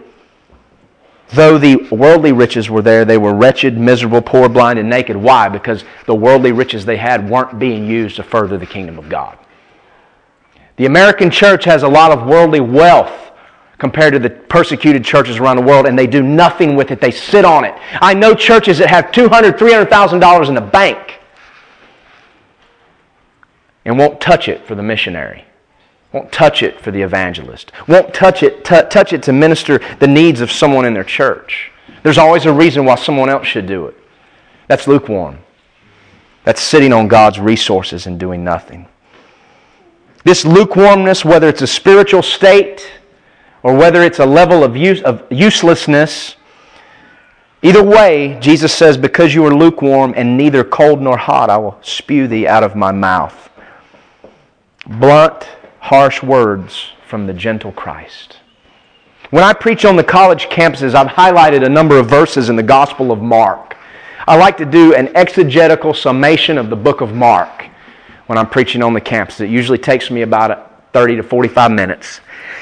though 1.30 1.56
the 1.56 1.76
worldly 1.90 2.32
riches 2.32 2.68
were 2.68 2.82
there, 2.82 3.04
they 3.04 3.18
were 3.18 3.34
wretched, 3.34 3.78
miserable, 3.78 4.20
poor, 4.20 4.48
blind, 4.48 4.78
and 4.78 4.90
naked. 4.90 5.16
Why? 5.16 5.48
Because 5.48 5.84
the 6.06 6.14
worldly 6.14 6.52
riches 6.52 6.84
they 6.84 6.98
had 6.98 7.28
weren't 7.28 7.58
being 7.58 7.86
used 7.86 8.16
to 8.16 8.22
further 8.22 8.58
the 8.58 8.66
kingdom 8.66 8.98
of 8.98 9.08
God. 9.08 9.38
The 10.76 10.84
American 10.84 11.30
church 11.30 11.64
has 11.64 11.82
a 11.82 11.88
lot 11.88 12.12
of 12.12 12.26
worldly 12.26 12.60
wealth 12.60 13.12
compared 13.78 14.12
to 14.12 14.18
the 14.18 14.30
persecuted 14.30 15.04
churches 15.04 15.38
around 15.38 15.56
the 15.56 15.62
world, 15.62 15.86
and 15.86 15.98
they 15.98 16.06
do 16.06 16.22
nothing 16.22 16.76
with 16.76 16.90
it. 16.90 17.00
They 17.00 17.10
sit 17.10 17.44
on 17.46 17.64
it. 17.64 17.74
I 18.02 18.12
know 18.12 18.34
churches 18.34 18.78
that 18.78 18.88
have 18.88 19.06
$200,000, 19.06 19.52
$300,000 19.52 20.48
in 20.48 20.54
the 20.54 20.60
bank 20.60 21.20
and 23.86 23.96
won't 23.96 24.20
touch 24.20 24.48
it 24.48 24.66
for 24.66 24.74
the 24.74 24.82
missionary, 24.82 25.44
won't 26.12 26.30
touch 26.32 26.62
it 26.62 26.80
for 26.80 26.90
the 26.90 27.00
evangelist, 27.00 27.70
won't 27.86 28.12
touch 28.12 28.42
it, 28.42 28.64
t- 28.64 28.82
touch 28.90 29.12
it 29.12 29.22
to 29.22 29.32
minister 29.32 29.80
the 30.00 30.06
needs 30.08 30.40
of 30.40 30.50
someone 30.50 30.84
in 30.84 30.92
their 30.92 31.04
church. 31.04 31.70
There's 32.02 32.18
always 32.18 32.46
a 32.46 32.52
reason 32.52 32.84
why 32.84 32.96
someone 32.96 33.30
else 33.30 33.46
should 33.46 33.66
do 33.66 33.86
it. 33.86 33.96
That's 34.66 34.88
lukewarm. 34.88 35.38
That's 36.44 36.60
sitting 36.60 36.92
on 36.92 37.08
God's 37.08 37.38
resources 37.38 38.06
and 38.06 38.18
doing 38.18 38.44
nothing. 38.44 38.88
This 40.24 40.44
lukewarmness, 40.44 41.24
whether 41.24 41.48
it's 41.48 41.62
a 41.62 41.66
spiritual 41.66 42.22
state 42.22 42.90
or 43.62 43.74
whether 43.76 44.02
it's 44.02 44.18
a 44.18 44.26
level 44.26 44.64
of, 44.64 44.76
use, 44.76 45.00
of 45.02 45.22
uselessness, 45.30 46.34
either 47.62 47.82
way, 47.82 48.36
Jesus 48.40 48.74
says, 48.74 48.96
Because 48.96 49.32
you 49.32 49.44
are 49.46 49.54
lukewarm 49.54 50.12
and 50.16 50.36
neither 50.36 50.64
cold 50.64 51.00
nor 51.00 51.16
hot, 51.16 51.50
I 51.50 51.56
will 51.56 51.78
spew 51.82 52.26
thee 52.26 52.48
out 52.48 52.64
of 52.64 52.74
my 52.74 52.90
mouth. 52.90 53.46
Blunt, 54.86 55.48
harsh 55.80 56.22
words 56.22 56.92
from 57.08 57.26
the 57.26 57.34
gentle 57.34 57.72
Christ. 57.72 58.38
When 59.30 59.42
I 59.42 59.52
preach 59.52 59.84
on 59.84 59.96
the 59.96 60.04
college 60.04 60.46
campuses, 60.46 60.94
I've 60.94 61.08
highlighted 61.08 61.64
a 61.64 61.68
number 61.68 61.98
of 61.98 62.08
verses 62.08 62.48
in 62.48 62.54
the 62.54 62.62
Gospel 62.62 63.10
of 63.10 63.20
Mark. 63.20 63.76
I 64.28 64.36
like 64.36 64.56
to 64.58 64.64
do 64.64 64.94
an 64.94 65.14
exegetical 65.16 65.92
summation 65.92 66.56
of 66.56 66.70
the 66.70 66.76
book 66.76 67.00
of 67.00 67.14
Mark 67.14 67.66
when 68.26 68.38
I'm 68.38 68.48
preaching 68.48 68.82
on 68.82 68.92
the 68.92 69.00
campus. 69.00 69.40
It 69.40 69.50
usually 69.50 69.78
takes 69.78 70.08
me 70.08 70.22
about 70.22 70.92
30 70.92 71.16
to 71.16 71.22
45 71.24 71.72
minutes. 71.72 72.20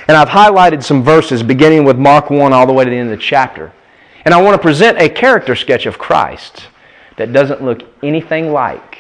And 0.09 0.17
I've 0.17 0.29
highlighted 0.29 0.83
some 0.83 1.03
verses 1.03 1.43
beginning 1.43 1.85
with 1.85 1.99
Mark 1.99 2.31
1 2.31 2.55
all 2.55 2.67
the 2.67 2.73
way 2.73 2.85
to 2.85 2.91
the 2.91 2.97
end 2.97 3.13
of 3.13 3.19
the 3.19 3.23
chapter. 3.23 3.71
And 4.25 4.33
I 4.33 4.41
want 4.41 4.55
to 4.55 4.63
present 4.63 4.99
a 4.99 5.11
character 5.11 5.55
sketch 5.55 5.85
of 5.85 5.99
Christ 5.99 6.69
that 7.19 7.35
doesn't 7.35 7.63
look 7.63 7.83
anything 8.03 8.51
like 8.53 8.99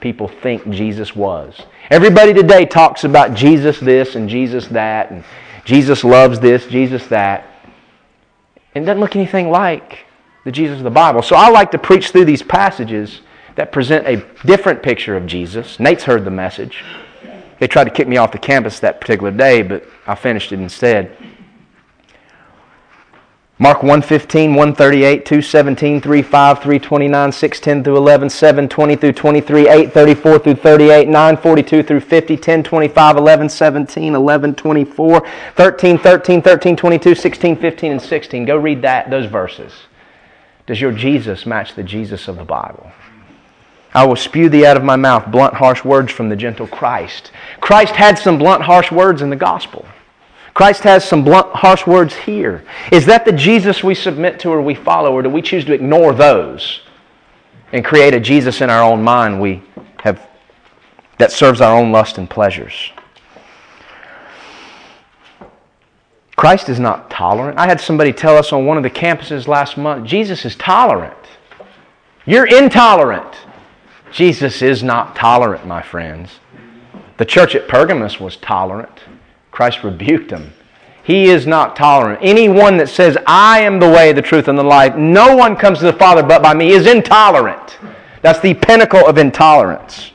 people 0.00 0.28
think 0.28 0.68
Jesus 0.70 1.14
was. 1.14 1.66
Everybody 1.92 2.32
today 2.32 2.64
talks 2.64 3.04
about 3.04 3.34
Jesus 3.34 3.78
this 3.78 4.14
and 4.14 4.26
Jesus 4.26 4.66
that, 4.68 5.10
and 5.10 5.22
Jesus 5.66 6.02
loves 6.02 6.40
this, 6.40 6.66
Jesus 6.66 7.06
that. 7.08 7.46
It 8.74 8.80
doesn't 8.80 8.98
look 8.98 9.14
anything 9.14 9.50
like 9.50 9.98
the 10.46 10.52
Jesus 10.52 10.78
of 10.78 10.84
the 10.84 10.90
Bible. 10.90 11.20
So 11.20 11.36
I 11.36 11.50
like 11.50 11.70
to 11.72 11.78
preach 11.78 12.10
through 12.10 12.24
these 12.24 12.42
passages 12.42 13.20
that 13.56 13.72
present 13.72 14.06
a 14.06 14.24
different 14.46 14.82
picture 14.82 15.18
of 15.18 15.26
Jesus. 15.26 15.78
Nate's 15.78 16.04
heard 16.04 16.24
the 16.24 16.30
message. 16.30 16.82
They 17.60 17.68
tried 17.68 17.84
to 17.84 17.90
kick 17.90 18.08
me 18.08 18.16
off 18.16 18.32
the 18.32 18.38
campus 18.38 18.80
that 18.80 18.98
particular 18.98 19.30
day, 19.30 19.60
but 19.60 19.84
I 20.06 20.14
finished 20.14 20.50
it 20.50 20.60
instead. 20.60 21.14
Mark 23.62 23.84
115, 23.84 24.56
138, 24.56 25.24
217, 25.24 26.00
35, 26.00 26.58
329, 26.58 27.30
610 27.30 27.84
through 27.84 27.96
11, 27.96 28.28
720 28.28 28.96
through 28.96 29.12
23, 29.12 29.60
834 29.68 30.38
through 30.40 30.54
38, 30.56 31.06
942 31.06 31.82
through 31.84 32.00
50, 32.00 32.36
10, 32.36 32.64
25, 32.64 33.16
11, 33.18 33.48
17, 33.48 34.14
11, 34.16 34.54
24, 34.56 35.28
13, 35.54 35.96
13, 35.98 36.42
13, 36.42 36.76
22, 36.76 37.14
16, 37.14 37.56
15, 37.56 37.92
and 37.92 38.02
16. 38.02 38.44
Go 38.46 38.56
read 38.56 38.82
that, 38.82 39.08
those 39.10 39.30
verses. 39.30 39.72
Does 40.66 40.80
your 40.80 40.90
Jesus 40.90 41.46
match 41.46 41.76
the 41.76 41.84
Jesus 41.84 42.26
of 42.26 42.38
the 42.38 42.44
Bible? 42.44 42.90
I 43.94 44.04
will 44.04 44.16
spew 44.16 44.48
thee 44.48 44.66
out 44.66 44.76
of 44.76 44.82
my 44.82 44.96
mouth 44.96 45.30
blunt, 45.30 45.54
harsh 45.54 45.84
words 45.84 46.10
from 46.10 46.28
the 46.28 46.34
gentle 46.34 46.66
Christ. 46.66 47.30
Christ 47.60 47.94
had 47.94 48.18
some 48.18 48.38
blunt, 48.38 48.64
harsh 48.64 48.90
words 48.90 49.22
in 49.22 49.30
the 49.30 49.36
gospel. 49.36 49.86
Christ 50.54 50.82
has 50.82 51.04
some 51.04 51.24
blunt, 51.24 51.48
harsh 51.54 51.86
words 51.86 52.14
here. 52.14 52.64
Is 52.90 53.06
that 53.06 53.24
the 53.24 53.32
Jesus 53.32 53.82
we 53.82 53.94
submit 53.94 54.38
to 54.40 54.50
or 54.50 54.60
we 54.60 54.74
follow, 54.74 55.12
or 55.12 55.22
do 55.22 55.30
we 55.30 55.40
choose 55.40 55.64
to 55.64 55.72
ignore 55.72 56.12
those 56.12 56.80
and 57.72 57.84
create 57.84 58.12
a 58.12 58.20
Jesus 58.20 58.60
in 58.60 58.68
our 58.68 58.82
own 58.82 59.02
mind 59.02 59.40
we 59.40 59.62
have 60.00 60.28
that 61.18 61.32
serves 61.32 61.60
our 61.60 61.76
own 61.76 61.90
lust 61.90 62.18
and 62.18 62.28
pleasures? 62.28 62.92
Christ 66.36 66.68
is 66.68 66.80
not 66.80 67.10
tolerant. 67.10 67.58
I 67.58 67.66
had 67.66 67.80
somebody 67.80 68.12
tell 68.12 68.36
us 68.36 68.52
on 68.52 68.66
one 68.66 68.76
of 68.76 68.82
the 68.82 68.90
campuses 68.90 69.46
last 69.46 69.78
month 69.78 70.06
Jesus 70.06 70.44
is 70.44 70.56
tolerant. 70.56 71.16
You're 72.26 72.46
intolerant. 72.46 73.36
Jesus 74.12 74.60
is 74.60 74.82
not 74.82 75.16
tolerant, 75.16 75.66
my 75.66 75.82
friends. 75.82 76.40
The 77.16 77.24
church 77.24 77.54
at 77.54 77.68
Pergamos 77.68 78.20
was 78.20 78.36
tolerant. 78.36 79.00
Christ 79.62 79.84
rebuked 79.84 80.32
him. 80.32 80.52
He 81.04 81.26
is 81.26 81.46
not 81.46 81.76
tolerant. 81.76 82.18
Anyone 82.20 82.78
that 82.78 82.88
says, 82.88 83.16
I 83.28 83.60
am 83.60 83.78
the 83.78 83.88
way, 83.88 84.12
the 84.12 84.20
truth, 84.20 84.48
and 84.48 84.58
the 84.58 84.64
life, 84.64 84.96
no 84.96 85.36
one 85.36 85.54
comes 85.54 85.78
to 85.78 85.84
the 85.84 85.92
Father 85.92 86.24
but 86.24 86.42
by 86.42 86.52
me, 86.52 86.72
is 86.72 86.88
intolerant. 86.88 87.78
That's 88.22 88.40
the 88.40 88.54
pinnacle 88.54 89.06
of 89.06 89.18
intolerance. 89.18 90.10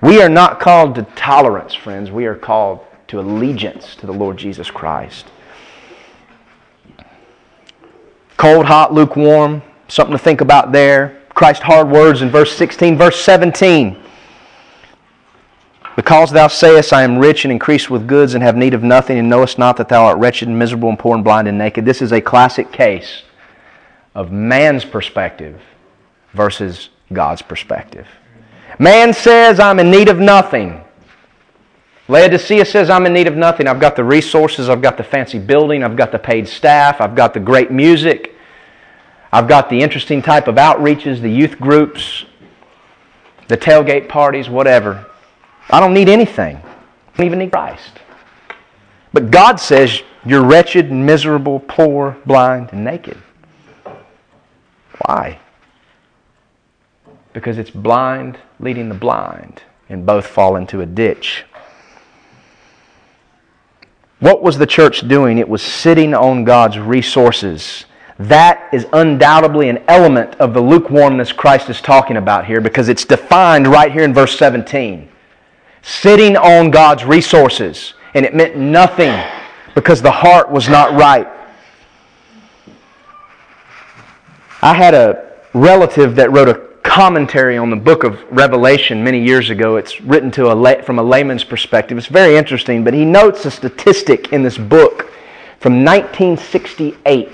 We 0.00 0.22
are 0.22 0.28
not 0.28 0.60
called 0.60 0.94
to 0.94 1.02
tolerance, 1.16 1.74
friends. 1.74 2.12
We 2.12 2.26
are 2.26 2.36
called 2.36 2.86
to 3.08 3.18
allegiance 3.18 3.96
to 3.96 4.06
the 4.06 4.12
Lord 4.12 4.36
Jesus 4.36 4.70
Christ. 4.70 5.26
Cold, 8.36 8.66
hot, 8.66 8.94
lukewarm, 8.94 9.60
something 9.88 10.16
to 10.16 10.22
think 10.22 10.40
about 10.40 10.70
there. 10.70 11.20
Christ's 11.30 11.64
hard 11.64 11.90
words 11.90 12.22
in 12.22 12.30
verse 12.30 12.56
16, 12.56 12.96
verse 12.96 13.20
17. 13.24 14.00
Because 15.94 16.30
thou 16.30 16.48
sayest, 16.48 16.92
I 16.92 17.02
am 17.02 17.18
rich 17.18 17.44
and 17.44 17.52
increased 17.52 17.90
with 17.90 18.06
goods 18.06 18.34
and 18.34 18.42
have 18.42 18.56
need 18.56 18.72
of 18.72 18.82
nothing, 18.82 19.18
and 19.18 19.28
knowest 19.28 19.58
not 19.58 19.76
that 19.76 19.88
thou 19.88 20.06
art 20.06 20.18
wretched 20.18 20.48
and 20.48 20.58
miserable 20.58 20.88
and 20.88 20.98
poor 20.98 21.14
and 21.14 21.24
blind 21.24 21.48
and 21.48 21.58
naked. 21.58 21.84
This 21.84 22.00
is 22.00 22.12
a 22.12 22.20
classic 22.20 22.72
case 22.72 23.22
of 24.14 24.32
man's 24.32 24.84
perspective 24.84 25.60
versus 26.32 26.88
God's 27.12 27.42
perspective. 27.42 28.06
Man 28.78 29.12
says, 29.12 29.60
I'm 29.60 29.78
in 29.78 29.90
need 29.90 30.08
of 30.08 30.18
nothing. 30.18 30.82
Laodicea 32.08 32.64
says, 32.64 32.90
I'm 32.90 33.06
in 33.06 33.12
need 33.12 33.26
of 33.26 33.36
nothing. 33.36 33.68
I've 33.68 33.80
got 33.80 33.96
the 33.96 34.04
resources, 34.04 34.68
I've 34.68 34.82
got 34.82 34.96
the 34.96 35.04
fancy 35.04 35.38
building, 35.38 35.84
I've 35.84 35.96
got 35.96 36.10
the 36.10 36.18
paid 36.18 36.48
staff, 36.48 37.00
I've 37.00 37.14
got 37.14 37.32
the 37.34 37.40
great 37.40 37.70
music, 37.70 38.34
I've 39.30 39.46
got 39.46 39.70
the 39.70 39.80
interesting 39.80 40.20
type 40.20 40.48
of 40.48 40.56
outreaches, 40.56 41.20
the 41.20 41.30
youth 41.30 41.58
groups, 41.58 42.24
the 43.48 43.56
tailgate 43.56 44.08
parties, 44.08 44.48
whatever. 44.48 45.06
I 45.70 45.80
don't 45.80 45.94
need 45.94 46.08
anything. 46.08 46.56
I 46.56 47.16
don't 47.16 47.26
even 47.26 47.38
need 47.38 47.52
Christ. 47.52 48.00
But 49.12 49.30
God 49.30 49.60
says 49.60 50.02
you're 50.24 50.44
wretched, 50.44 50.90
miserable, 50.90 51.60
poor, 51.60 52.16
blind, 52.24 52.70
and 52.72 52.84
naked. 52.84 53.18
Why? 55.06 55.38
Because 57.32 57.58
it's 57.58 57.70
blind 57.70 58.38
leading 58.60 58.88
the 58.88 58.94
blind, 58.94 59.62
and 59.88 60.06
both 60.06 60.26
fall 60.26 60.56
into 60.56 60.80
a 60.80 60.86
ditch. 60.86 61.44
What 64.20 64.42
was 64.42 64.58
the 64.58 64.66
church 64.66 65.06
doing? 65.08 65.38
It 65.38 65.48
was 65.48 65.62
sitting 65.62 66.14
on 66.14 66.44
God's 66.44 66.78
resources. 66.78 67.86
That 68.18 68.68
is 68.72 68.86
undoubtedly 68.92 69.68
an 69.68 69.82
element 69.88 70.34
of 70.36 70.54
the 70.54 70.60
lukewarmness 70.60 71.32
Christ 71.32 71.68
is 71.68 71.80
talking 71.80 72.16
about 72.16 72.46
here 72.46 72.60
because 72.60 72.88
it's 72.88 73.04
defined 73.04 73.66
right 73.66 73.90
here 73.90 74.04
in 74.04 74.14
verse 74.14 74.38
17 74.38 75.08
sitting 75.82 76.36
on 76.36 76.70
God's 76.70 77.04
resources. 77.04 77.94
And 78.14 78.24
it 78.24 78.34
meant 78.34 78.56
nothing 78.56 79.12
because 79.74 80.00
the 80.00 80.10
heart 80.10 80.50
was 80.50 80.68
not 80.68 80.92
right. 80.92 81.26
I 84.62 84.74
had 84.74 84.94
a 84.94 85.32
relative 85.54 86.16
that 86.16 86.30
wrote 86.30 86.48
a 86.48 86.54
commentary 86.82 87.56
on 87.56 87.70
the 87.70 87.76
book 87.76 88.04
of 88.04 88.22
Revelation 88.30 89.02
many 89.02 89.22
years 89.22 89.50
ago. 89.50 89.76
It's 89.76 90.00
written 90.00 90.30
to 90.32 90.52
a 90.52 90.54
lay, 90.54 90.82
from 90.82 90.98
a 90.98 91.02
layman's 91.02 91.44
perspective. 91.44 91.98
It's 91.98 92.06
very 92.06 92.36
interesting, 92.36 92.84
but 92.84 92.94
he 92.94 93.04
notes 93.04 93.44
a 93.44 93.50
statistic 93.50 94.32
in 94.32 94.42
this 94.42 94.58
book 94.58 95.10
from 95.58 95.84
1968 95.84 97.28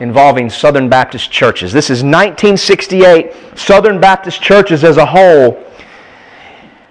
involving 0.00 0.50
Southern 0.50 0.88
Baptist 0.88 1.30
churches. 1.30 1.72
This 1.72 1.90
is 1.90 2.02
1968. 2.02 3.32
Southern 3.56 4.00
Baptist 4.00 4.42
churches 4.42 4.84
as 4.84 4.96
a 4.96 5.06
whole 5.06 5.64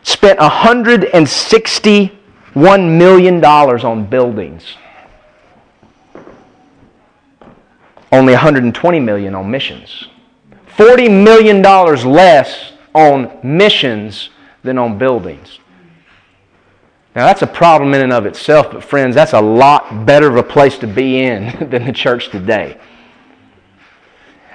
spent 0.03 0.39
$161 0.39 2.97
million 2.97 3.43
on 3.43 4.05
buildings. 4.05 4.75
Only 8.11 8.33
120 8.33 8.99
million 8.99 9.35
on 9.35 9.49
missions. 9.49 10.07
40 10.75 11.09
million 11.09 11.61
dollars 11.61 12.05
less 12.05 12.73
on 12.93 13.31
missions 13.43 14.29
than 14.63 14.77
on 14.77 14.97
buildings. 14.97 15.59
Now 17.15 17.25
that's 17.25 17.41
a 17.41 17.47
problem 17.47 17.93
in 17.93 18.01
and 18.01 18.13
of 18.13 18.25
itself, 18.25 18.71
but 18.71 18.83
friends, 18.83 19.15
that's 19.15 19.33
a 19.33 19.41
lot 19.41 20.05
better 20.05 20.27
of 20.27 20.37
a 20.37 20.43
place 20.43 20.77
to 20.79 20.87
be 20.87 21.21
in 21.21 21.45
than 21.69 21.85
the 21.85 21.93
church 21.93 22.29
today. 22.29 22.79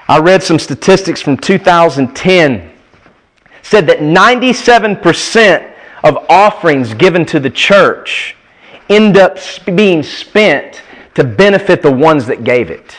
I 0.09 0.21
read 0.21 0.43
some 0.43 0.59
statistics 0.59 1.21
from 1.21 1.37
2010 1.37 2.73
said 3.67 3.89
that 3.89 3.99
97% 3.99 5.73
of 6.05 6.25
offerings 6.29 6.95
given 6.95 7.27
to 7.27 7.41
the 7.41 7.51
church 7.51 8.37
end 8.89 9.17
up 9.17 9.39
being 9.75 10.05
spent 10.05 10.83
to 11.15 11.25
benefit 11.25 11.83
the 11.83 11.91
ones 11.91 12.27
that 12.27 12.45
gave 12.45 12.71
it. 12.71 12.97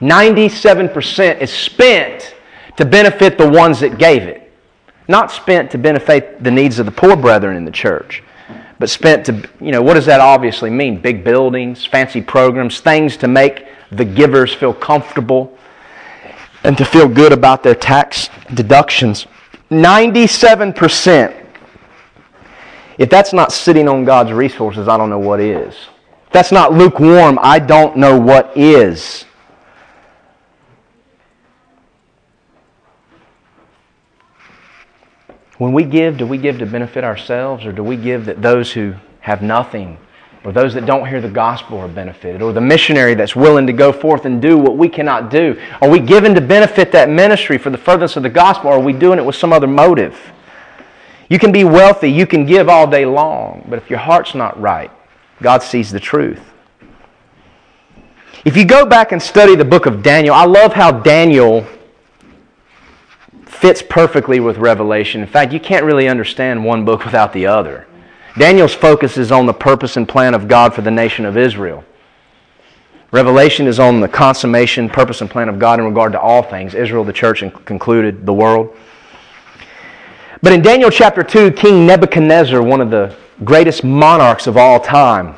97% 0.00 1.40
is 1.40 1.50
spent 1.50 2.34
to 2.76 2.84
benefit 2.84 3.38
the 3.38 3.48
ones 3.48 3.80
that 3.80 3.96
gave 3.96 4.24
it. 4.24 4.52
Not 5.08 5.30
spent 5.30 5.70
to 5.70 5.78
benefit 5.78 6.44
the 6.44 6.50
needs 6.50 6.78
of 6.78 6.84
the 6.84 6.92
poor 6.92 7.16
brethren 7.16 7.56
in 7.56 7.64
the 7.64 7.70
church, 7.70 8.22
but 8.78 8.90
spent 8.90 9.24
to, 9.26 9.48
you 9.62 9.72
know, 9.72 9.80
what 9.80 9.94
does 9.94 10.04
that 10.04 10.20
obviously 10.20 10.68
mean? 10.68 11.00
Big 11.00 11.24
buildings, 11.24 11.86
fancy 11.86 12.20
programs, 12.20 12.80
things 12.80 13.16
to 13.16 13.28
make 13.28 13.66
the 13.90 14.04
givers 14.04 14.52
feel 14.52 14.74
comfortable 14.74 15.56
and 16.64 16.76
to 16.76 16.84
feel 16.84 17.08
good 17.08 17.32
about 17.32 17.62
their 17.62 17.74
tax 17.74 18.28
deductions. 18.52 19.26
97%. 19.70 21.44
If 22.98 23.10
that's 23.10 23.32
not 23.32 23.52
sitting 23.52 23.88
on 23.88 24.04
God's 24.04 24.32
resources, 24.32 24.88
I 24.88 24.96
don't 24.96 25.10
know 25.10 25.18
what 25.18 25.40
is. 25.40 25.74
If 26.26 26.32
that's 26.32 26.52
not 26.52 26.72
lukewarm, 26.72 27.38
I 27.42 27.58
don't 27.58 27.96
know 27.96 28.18
what 28.18 28.56
is. 28.56 29.24
When 35.58 35.72
we 35.72 35.84
give, 35.84 36.18
do 36.18 36.26
we 36.26 36.38
give 36.38 36.58
to 36.58 36.66
benefit 36.66 37.02
ourselves 37.02 37.64
or 37.64 37.72
do 37.72 37.82
we 37.82 37.96
give 37.96 38.26
that 38.26 38.42
those 38.42 38.72
who 38.72 38.94
have 39.20 39.42
nothing 39.42 39.98
or 40.46 40.52
those 40.52 40.74
that 40.74 40.86
don't 40.86 41.08
hear 41.08 41.20
the 41.20 41.28
gospel 41.28 41.76
are 41.78 41.88
benefited, 41.88 42.40
or 42.40 42.52
the 42.52 42.60
missionary 42.60 43.14
that's 43.14 43.34
willing 43.34 43.66
to 43.66 43.72
go 43.72 43.92
forth 43.92 44.26
and 44.26 44.40
do 44.40 44.56
what 44.56 44.76
we 44.76 44.88
cannot 44.88 45.28
do? 45.28 45.60
Are 45.82 45.90
we 45.90 45.98
given 45.98 46.36
to 46.36 46.40
benefit 46.40 46.92
that 46.92 47.10
ministry 47.10 47.58
for 47.58 47.70
the 47.70 47.76
furtherance 47.76 48.14
of 48.14 48.22
the 48.22 48.30
gospel, 48.30 48.70
or 48.70 48.74
are 48.74 48.80
we 48.80 48.92
doing 48.92 49.18
it 49.18 49.24
with 49.24 49.34
some 49.34 49.52
other 49.52 49.66
motive? 49.66 50.16
You 51.28 51.40
can 51.40 51.50
be 51.50 51.64
wealthy, 51.64 52.12
you 52.12 52.28
can 52.28 52.46
give 52.46 52.68
all 52.68 52.86
day 52.86 53.04
long, 53.04 53.66
but 53.68 53.80
if 53.80 53.90
your 53.90 53.98
heart's 53.98 54.36
not 54.36 54.58
right, 54.60 54.92
God 55.42 55.64
sees 55.64 55.90
the 55.90 55.98
truth. 55.98 56.40
If 58.44 58.56
you 58.56 58.64
go 58.64 58.86
back 58.86 59.10
and 59.10 59.20
study 59.20 59.56
the 59.56 59.64
book 59.64 59.86
of 59.86 60.04
Daniel, 60.04 60.32
I 60.32 60.44
love 60.44 60.72
how 60.72 60.92
Daniel 60.92 61.66
fits 63.46 63.82
perfectly 63.82 64.38
with 64.38 64.58
Revelation. 64.58 65.22
In 65.22 65.26
fact, 65.26 65.52
you 65.52 65.58
can't 65.58 65.84
really 65.84 66.06
understand 66.06 66.64
one 66.64 66.84
book 66.84 67.04
without 67.04 67.32
the 67.32 67.46
other. 67.46 67.85
Daniel's 68.38 68.74
focus 68.74 69.16
is 69.16 69.32
on 69.32 69.46
the 69.46 69.54
purpose 69.54 69.96
and 69.96 70.06
plan 70.06 70.34
of 70.34 70.46
God 70.46 70.74
for 70.74 70.82
the 70.82 70.90
nation 70.90 71.24
of 71.24 71.36
Israel. 71.36 71.84
Revelation 73.10 73.66
is 73.66 73.78
on 73.78 74.00
the 74.00 74.08
consummation, 74.08 74.90
purpose, 74.90 75.20
and 75.20 75.30
plan 75.30 75.48
of 75.48 75.58
God 75.58 75.78
in 75.78 75.86
regard 75.86 76.12
to 76.12 76.20
all 76.20 76.42
things 76.42 76.74
Israel, 76.74 77.02
the 77.02 77.12
church, 77.12 77.42
and 77.42 77.64
concluded 77.64 78.26
the 78.26 78.34
world. 78.34 78.76
But 80.42 80.52
in 80.52 80.60
Daniel 80.60 80.90
chapter 80.90 81.22
2, 81.22 81.52
King 81.52 81.86
Nebuchadnezzar, 81.86 82.62
one 82.62 82.80
of 82.80 82.90
the 82.90 83.16
greatest 83.44 83.84
monarchs 83.84 84.46
of 84.46 84.56
all 84.56 84.80
time, 84.80 85.36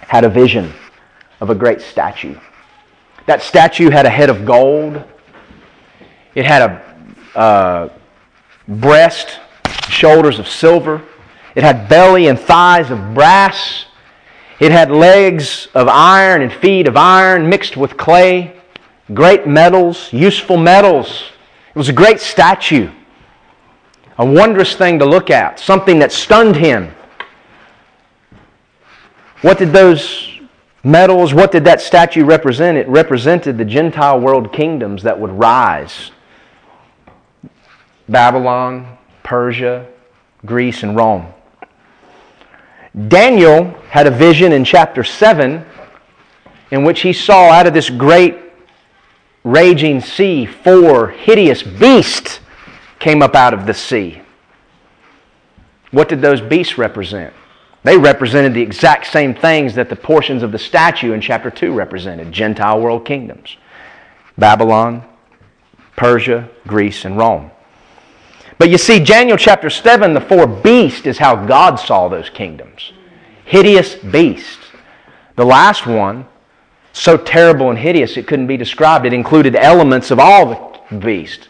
had 0.00 0.24
a 0.24 0.28
vision 0.28 0.72
of 1.40 1.50
a 1.50 1.54
great 1.54 1.80
statue. 1.80 2.38
That 3.26 3.42
statue 3.42 3.90
had 3.90 4.06
a 4.06 4.10
head 4.10 4.30
of 4.30 4.44
gold, 4.44 5.02
it 6.34 6.44
had 6.44 6.70
a 6.70 7.38
uh, 7.38 7.88
breast, 8.68 9.40
shoulders 9.88 10.38
of 10.38 10.46
silver. 10.46 11.02
It 11.54 11.62
had 11.62 11.88
belly 11.88 12.26
and 12.26 12.38
thighs 12.38 12.90
of 12.90 13.14
brass. 13.14 13.86
It 14.58 14.72
had 14.72 14.90
legs 14.90 15.68
of 15.74 15.88
iron 15.88 16.42
and 16.42 16.52
feet 16.52 16.88
of 16.88 16.96
iron 16.96 17.48
mixed 17.48 17.76
with 17.76 17.96
clay, 17.96 18.60
great 19.12 19.46
metals, 19.46 20.12
useful 20.12 20.56
metals. 20.56 21.24
It 21.74 21.78
was 21.78 21.88
a 21.88 21.92
great 21.92 22.20
statue, 22.20 22.90
a 24.18 24.24
wondrous 24.24 24.76
thing 24.76 24.98
to 25.00 25.04
look 25.04 25.30
at, 25.30 25.58
something 25.58 25.98
that 25.98 26.12
stunned 26.12 26.56
him. 26.56 26.92
What 29.42 29.58
did 29.58 29.72
those 29.72 30.38
metals, 30.82 31.34
what 31.34 31.52
did 31.52 31.64
that 31.64 31.80
statue 31.80 32.24
represent? 32.24 32.78
It 32.78 32.88
represented 32.88 33.58
the 33.58 33.64
Gentile 33.64 34.20
world 34.20 34.52
kingdoms 34.52 35.02
that 35.02 35.18
would 35.18 35.32
rise 35.32 36.10
Babylon, 38.08 38.98
Persia, 39.22 39.86
Greece, 40.44 40.82
and 40.82 40.94
Rome. 40.94 41.26
Daniel 43.08 43.70
had 43.90 44.06
a 44.06 44.10
vision 44.10 44.52
in 44.52 44.64
chapter 44.64 45.02
7 45.02 45.64
in 46.70 46.84
which 46.84 47.00
he 47.00 47.12
saw 47.12 47.50
out 47.50 47.66
of 47.66 47.74
this 47.74 47.90
great 47.90 48.36
raging 49.42 50.00
sea 50.00 50.46
four 50.46 51.08
hideous 51.08 51.62
beasts 51.62 52.40
came 52.98 53.20
up 53.22 53.34
out 53.34 53.52
of 53.52 53.66
the 53.66 53.74
sea. 53.74 54.22
What 55.90 56.08
did 56.08 56.22
those 56.22 56.40
beasts 56.40 56.78
represent? 56.78 57.34
They 57.82 57.98
represented 57.98 58.54
the 58.54 58.62
exact 58.62 59.06
same 59.06 59.34
things 59.34 59.74
that 59.74 59.90
the 59.90 59.96
portions 59.96 60.42
of 60.42 60.52
the 60.52 60.58
statue 60.58 61.12
in 61.12 61.20
chapter 61.20 61.50
2 61.50 61.72
represented 61.74 62.32
Gentile 62.32 62.80
world 62.80 63.04
kingdoms 63.04 63.56
Babylon, 64.38 65.04
Persia, 65.96 66.48
Greece, 66.66 67.04
and 67.04 67.16
Rome. 67.16 67.50
But 68.58 68.70
you 68.70 68.78
see, 68.78 69.00
Daniel 69.00 69.36
chapter 69.36 69.68
7, 69.68 70.14
the 70.14 70.20
four 70.20 70.46
beasts 70.46 71.06
is 71.06 71.18
how 71.18 71.46
God 71.46 71.76
saw 71.76 72.08
those 72.08 72.30
kingdoms. 72.30 72.92
Hideous 73.44 73.96
beasts. 73.96 74.66
The 75.36 75.44
last 75.44 75.86
one, 75.86 76.26
so 76.92 77.16
terrible 77.16 77.70
and 77.70 77.78
hideous 77.78 78.16
it 78.16 78.26
couldn't 78.26 78.46
be 78.46 78.56
described. 78.56 79.04
It 79.04 79.12
included 79.12 79.56
elements 79.56 80.10
of 80.10 80.18
all 80.18 80.80
the 80.90 80.96
beasts. 80.96 81.48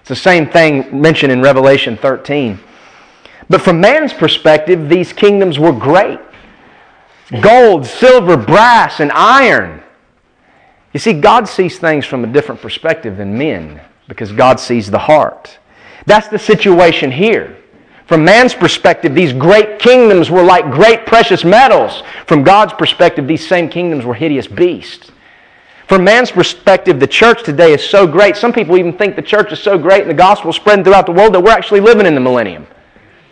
It's 0.00 0.08
the 0.08 0.16
same 0.16 0.48
thing 0.48 1.00
mentioned 1.00 1.32
in 1.32 1.42
Revelation 1.42 1.96
13. 1.96 2.58
But 3.48 3.60
from 3.60 3.80
man's 3.80 4.12
perspective, 4.12 4.88
these 4.88 5.12
kingdoms 5.12 5.58
were 5.58 5.72
great 5.72 6.20
gold, 7.40 7.86
silver, 7.86 8.36
brass, 8.36 9.00
and 9.00 9.10
iron. 9.12 9.82
You 10.92 11.00
see, 11.00 11.12
God 11.12 11.48
sees 11.48 11.78
things 11.78 12.06
from 12.06 12.24
a 12.24 12.28
different 12.28 12.60
perspective 12.60 13.16
than 13.16 13.36
men 13.36 13.80
because 14.08 14.32
God 14.32 14.60
sees 14.60 14.90
the 14.90 14.98
heart. 14.98 15.58
That's 16.06 16.28
the 16.28 16.38
situation 16.38 17.10
here. 17.10 17.56
From 18.06 18.24
man's 18.24 18.54
perspective, 18.54 19.14
these 19.14 19.32
great 19.32 19.80
kingdoms 19.80 20.30
were 20.30 20.42
like 20.42 20.70
great 20.70 21.06
precious 21.06 21.44
metals. 21.44 22.04
From 22.26 22.44
God's 22.44 22.72
perspective, 22.72 23.26
these 23.26 23.46
same 23.46 23.68
kingdoms 23.68 24.04
were 24.04 24.14
hideous 24.14 24.46
beasts. 24.46 25.10
From 25.88 26.04
man's 26.04 26.30
perspective, 26.30 26.98
the 26.98 27.06
church 27.06 27.42
today 27.44 27.72
is 27.72 27.88
so 27.88 28.06
great. 28.06 28.36
Some 28.36 28.52
people 28.52 28.76
even 28.76 28.92
think 28.92 29.16
the 29.16 29.22
church 29.22 29.52
is 29.52 29.60
so 29.60 29.76
great 29.76 30.02
and 30.02 30.10
the 30.10 30.14
gospel 30.14 30.50
is 30.50 30.56
spreading 30.56 30.84
throughout 30.84 31.06
the 31.06 31.12
world 31.12 31.34
that 31.34 31.40
we're 31.40 31.50
actually 31.50 31.80
living 31.80 32.06
in 32.06 32.14
the 32.14 32.20
millennium. 32.20 32.66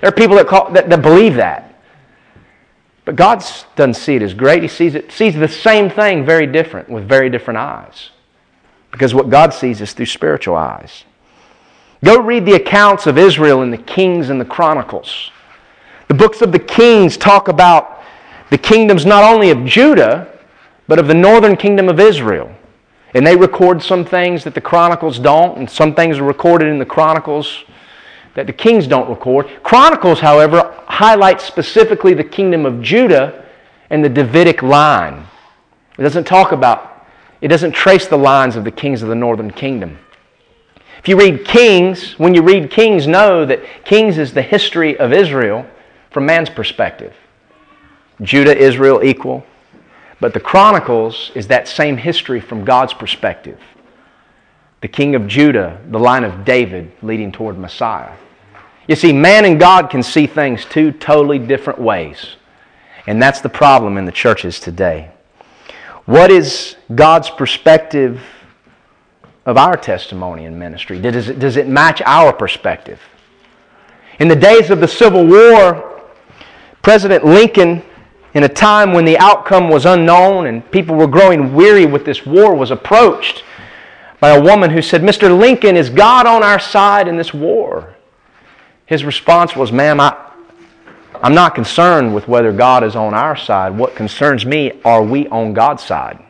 There 0.00 0.08
are 0.08 0.12
people 0.12 0.36
that, 0.36 0.46
call, 0.46 0.70
that, 0.72 0.88
that 0.90 1.02
believe 1.02 1.34
that. 1.36 1.74
But 3.04 3.16
God 3.16 3.44
doesn't 3.76 3.94
see 3.94 4.16
it 4.16 4.22
as 4.22 4.34
great. 4.34 4.62
He 4.62 4.68
sees, 4.68 4.94
it, 4.94 5.12
sees 5.12 5.34
the 5.34 5.48
same 5.48 5.90
thing 5.90 6.24
very 6.24 6.46
different 6.46 6.88
with 6.88 7.08
very 7.08 7.28
different 7.28 7.58
eyes. 7.58 8.10
Because 8.90 9.14
what 9.14 9.30
God 9.30 9.52
sees 9.52 9.80
is 9.80 9.92
through 9.92 10.06
spiritual 10.06 10.56
eyes. 10.56 11.04
Go 12.02 12.20
read 12.20 12.44
the 12.44 12.54
accounts 12.54 13.06
of 13.06 13.18
Israel 13.18 13.62
in 13.62 13.70
the 13.70 13.78
Kings 13.78 14.30
and 14.30 14.40
the 14.40 14.44
Chronicles. 14.44 15.30
The 16.08 16.14
books 16.14 16.42
of 16.42 16.52
the 16.52 16.58
Kings 16.58 17.16
talk 17.16 17.48
about 17.48 18.02
the 18.50 18.58
kingdoms 18.58 19.06
not 19.06 19.24
only 19.24 19.50
of 19.50 19.64
Judah, 19.64 20.30
but 20.86 20.98
of 20.98 21.06
the 21.06 21.14
northern 21.14 21.56
kingdom 21.56 21.88
of 21.88 21.98
Israel. 21.98 22.54
And 23.14 23.26
they 23.26 23.36
record 23.36 23.82
some 23.82 24.04
things 24.04 24.44
that 24.44 24.54
the 24.54 24.60
Chronicles 24.60 25.18
don't, 25.18 25.56
and 25.56 25.70
some 25.70 25.94
things 25.94 26.18
are 26.18 26.24
recorded 26.24 26.68
in 26.68 26.78
the 26.78 26.84
Chronicles 26.84 27.64
that 28.34 28.46
the 28.46 28.52
Kings 28.52 28.86
don't 28.86 29.08
record. 29.08 29.48
Chronicles, 29.62 30.20
however, 30.20 30.74
highlights 30.86 31.44
specifically 31.44 32.14
the 32.14 32.24
kingdom 32.24 32.66
of 32.66 32.82
Judah 32.82 33.44
and 33.90 34.04
the 34.04 34.08
Davidic 34.08 34.62
line. 34.62 35.26
It 35.96 36.02
doesn't 36.02 36.24
talk 36.24 36.52
about, 36.52 37.06
it 37.40 37.48
doesn't 37.48 37.72
trace 37.72 38.08
the 38.08 38.18
lines 38.18 38.56
of 38.56 38.64
the 38.64 38.70
kings 38.70 39.02
of 39.02 39.08
the 39.08 39.14
northern 39.14 39.50
kingdom. 39.50 39.98
If 41.04 41.08
you 41.08 41.18
read 41.18 41.44
Kings, 41.44 42.18
when 42.18 42.32
you 42.32 42.40
read 42.40 42.70
Kings, 42.70 43.06
know 43.06 43.44
that 43.44 43.84
Kings 43.84 44.16
is 44.16 44.32
the 44.32 44.40
history 44.40 44.98
of 44.98 45.12
Israel 45.12 45.66
from 46.10 46.24
man's 46.24 46.48
perspective. 46.48 47.14
Judah, 48.22 48.56
Israel 48.56 49.04
equal. 49.04 49.44
But 50.18 50.32
the 50.32 50.40
Chronicles 50.40 51.30
is 51.34 51.48
that 51.48 51.68
same 51.68 51.98
history 51.98 52.40
from 52.40 52.64
God's 52.64 52.94
perspective. 52.94 53.60
The 54.80 54.88
king 54.88 55.14
of 55.14 55.26
Judah, 55.26 55.78
the 55.90 55.98
line 55.98 56.24
of 56.24 56.42
David 56.42 56.90
leading 57.02 57.30
toward 57.30 57.58
Messiah. 57.58 58.14
You 58.88 58.96
see, 58.96 59.12
man 59.12 59.44
and 59.44 59.60
God 59.60 59.90
can 59.90 60.02
see 60.02 60.26
things 60.26 60.64
two 60.64 60.90
totally 60.90 61.38
different 61.38 61.78
ways. 61.78 62.36
And 63.06 63.20
that's 63.20 63.42
the 63.42 63.50
problem 63.50 63.98
in 63.98 64.06
the 64.06 64.10
churches 64.12 64.58
today. 64.58 65.10
What 66.06 66.30
is 66.30 66.76
God's 66.94 67.28
perspective 67.28 68.22
of 69.46 69.56
our 69.56 69.76
testimony 69.76 70.46
and 70.46 70.58
ministry? 70.58 71.00
Does 71.00 71.28
it, 71.28 71.38
does 71.38 71.56
it 71.56 71.68
match 71.68 72.02
our 72.04 72.32
perspective? 72.32 73.00
In 74.18 74.28
the 74.28 74.36
days 74.36 74.70
of 74.70 74.80
the 74.80 74.88
Civil 74.88 75.26
War, 75.26 76.02
President 76.82 77.24
Lincoln, 77.24 77.82
in 78.34 78.44
a 78.44 78.48
time 78.48 78.92
when 78.92 79.04
the 79.04 79.18
outcome 79.18 79.68
was 79.68 79.86
unknown 79.86 80.46
and 80.46 80.68
people 80.70 80.96
were 80.96 81.06
growing 81.06 81.54
weary 81.54 81.86
with 81.86 82.04
this 82.04 82.26
war, 82.26 82.54
was 82.54 82.70
approached 82.70 83.44
by 84.20 84.30
a 84.30 84.42
woman 84.42 84.70
who 84.70 84.82
said, 84.82 85.02
Mr. 85.02 85.36
Lincoln, 85.36 85.76
is 85.76 85.90
God 85.90 86.26
on 86.26 86.42
our 86.42 86.58
side 86.58 87.08
in 87.08 87.16
this 87.16 87.34
war? 87.34 87.94
His 88.86 89.04
response 89.04 89.56
was, 89.56 89.72
Ma'am, 89.72 90.00
I, 90.00 90.16
I'm 91.22 91.34
not 91.34 91.54
concerned 91.54 92.14
with 92.14 92.28
whether 92.28 92.52
God 92.52 92.84
is 92.84 92.96
on 92.96 93.14
our 93.14 93.36
side. 93.36 93.76
What 93.76 93.94
concerns 93.94 94.44
me, 94.44 94.80
are 94.84 95.02
we 95.02 95.26
on 95.28 95.54
God's 95.54 95.82
side? 95.82 96.22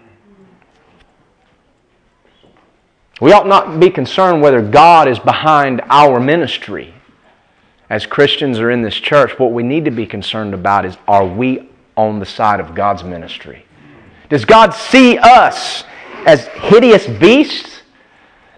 We 3.20 3.32
ought 3.32 3.46
not 3.46 3.78
be 3.78 3.90
concerned 3.90 4.42
whether 4.42 4.60
God 4.60 5.08
is 5.08 5.18
behind 5.18 5.80
our 5.88 6.18
ministry. 6.18 6.94
As 7.88 8.06
Christians 8.06 8.58
are 8.58 8.70
in 8.70 8.82
this 8.82 8.94
church, 8.94 9.38
what 9.38 9.52
we 9.52 9.62
need 9.62 9.84
to 9.84 9.90
be 9.90 10.06
concerned 10.06 10.54
about 10.54 10.84
is 10.84 10.96
are 11.06 11.26
we 11.26 11.68
on 11.96 12.18
the 12.18 12.26
side 12.26 12.60
of 12.60 12.74
God's 12.74 13.04
ministry? 13.04 13.64
Does 14.28 14.44
God 14.44 14.70
see 14.74 15.18
us 15.18 15.84
as 16.26 16.46
hideous 16.46 17.06
beasts? 17.06 17.82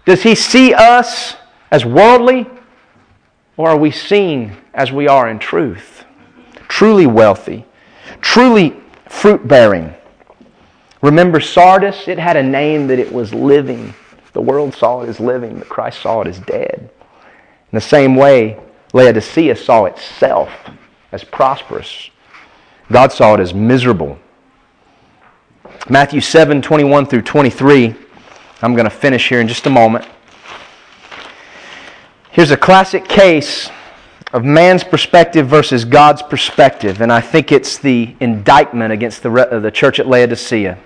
Does 0.05 0.23
He 0.23 0.33
see 0.33 0.73
us 0.73 1.35
as 1.69 1.85
worldly? 1.85 2.47
Or 3.57 3.69
are 3.69 3.77
we 3.77 3.91
seen 3.91 4.55
as 4.73 4.91
we 4.91 5.07
are 5.07 5.29
in 5.29 5.39
truth? 5.39 6.05
Truly 6.67 7.07
wealthy, 7.07 7.65
truly 8.21 8.75
fruit 9.07 9.47
bearing. 9.47 9.93
Remember 11.01 11.39
Sardis? 11.39 12.07
It 12.07 12.17
had 12.17 12.37
a 12.37 12.43
name 12.43 12.87
that 12.87 12.99
it 12.99 13.11
was 13.11 13.33
living. 13.33 13.93
The 14.37 14.43
world 14.43 14.75
saw 14.75 15.01
it 15.01 15.09
as 15.09 15.19
living, 15.19 15.57
but 15.57 15.67
Christ 15.67 16.03
saw 16.03 16.21
it 16.21 16.27
as 16.27 16.37
dead. 16.37 16.91
In 17.71 17.71
the 17.71 17.81
same 17.81 18.15
way, 18.15 18.59
Laodicea 18.93 19.55
saw 19.55 19.85
itself 19.85 20.51
as 21.11 21.23
prosperous. 21.23 22.11
God 22.91 23.11
saw 23.11 23.33
it 23.33 23.39
as 23.39 23.55
miserable. 23.55 24.19
Matthew 25.89 26.21
7 26.21 26.61
21 26.61 27.07
through 27.07 27.23
23. 27.23 27.95
I'm 28.61 28.75
going 28.75 28.83
to 28.87 28.91
finish 28.91 29.27
here 29.27 29.41
in 29.41 29.47
just 29.47 29.65
a 29.65 29.71
moment. 29.71 30.05
Here's 32.29 32.51
a 32.51 32.57
classic 32.57 33.07
case 33.07 33.71
of 34.33 34.45
man's 34.45 34.83
perspective 34.83 35.47
versus 35.47 35.83
God's 35.83 36.21
perspective, 36.21 37.01
and 37.01 37.11
I 37.11 37.21
think 37.21 37.51
it's 37.51 37.79
the 37.79 38.15
indictment 38.19 38.93
against 38.93 39.23
the, 39.23 39.31
uh, 39.31 39.59
the 39.59 39.71
church 39.71 39.99
at 39.99 40.05
Laodicea. 40.05 40.77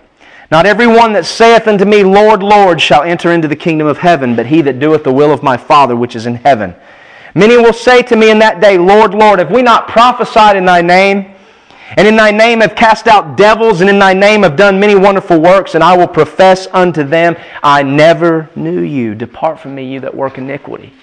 Not 0.52 0.66
every 0.66 0.86
one 0.86 1.14
that 1.14 1.26
saith 1.26 1.66
unto 1.68 1.86
me, 1.86 2.04
Lord, 2.04 2.43
Lord, 2.43 2.82
shall 2.82 3.04
enter 3.04 3.32
into 3.32 3.47
the 3.47 3.56
kingdom 3.56 3.88
of 3.88 3.97
heaven, 3.97 4.36
but 4.36 4.45
he 4.45 4.62
that 4.64 4.80
doeth 4.80 5.06
the 5.06 5.14
will 5.14 5.32
of 5.32 5.41
my 5.41 5.56
Father 5.56 5.95
which 5.95 6.14
is 6.14 6.26
in 6.26 6.36
heaven. 6.36 6.76
Many 7.34 7.56
will 7.56 7.72
say 7.72 8.02
to 8.04 8.18
me 8.18 8.30
in 8.30 8.39
that 8.39 8.60
day, 8.60 8.78
Lord, 8.78 9.14
Lord, 9.14 9.39
have 9.39 9.49
we 9.49 9.62
not 9.62 9.88
prophesied 9.88 10.58
in 10.58 10.66
thy 10.66 10.82
name? 10.82 11.34
And 11.95 12.06
in 12.06 12.18
thy 12.18 12.32
name 12.32 12.60
have 12.60 12.76
cast 12.76 13.08
out 13.08 13.38
devils, 13.38 13.80
and 13.80 13.89
in 13.89 13.97
thy 13.97 14.14
name 14.14 14.43
have 14.43 14.58
done 14.58 14.78
many 14.78 14.95
wonderful 14.95 15.39
works, 15.39 15.76
and 15.76 15.84
I 15.84 15.95
will 15.95 16.08
profess 16.08 16.68
unto 16.74 17.04
them, 17.04 17.38
I 17.64 17.84
never 17.84 18.49
knew 18.56 18.82
you. 18.82 19.16
Depart 19.16 19.60
from 19.60 19.76
me, 19.76 19.86
you 19.86 20.02
that 20.02 20.14
work 20.14 20.38
iniquity. 20.38 20.93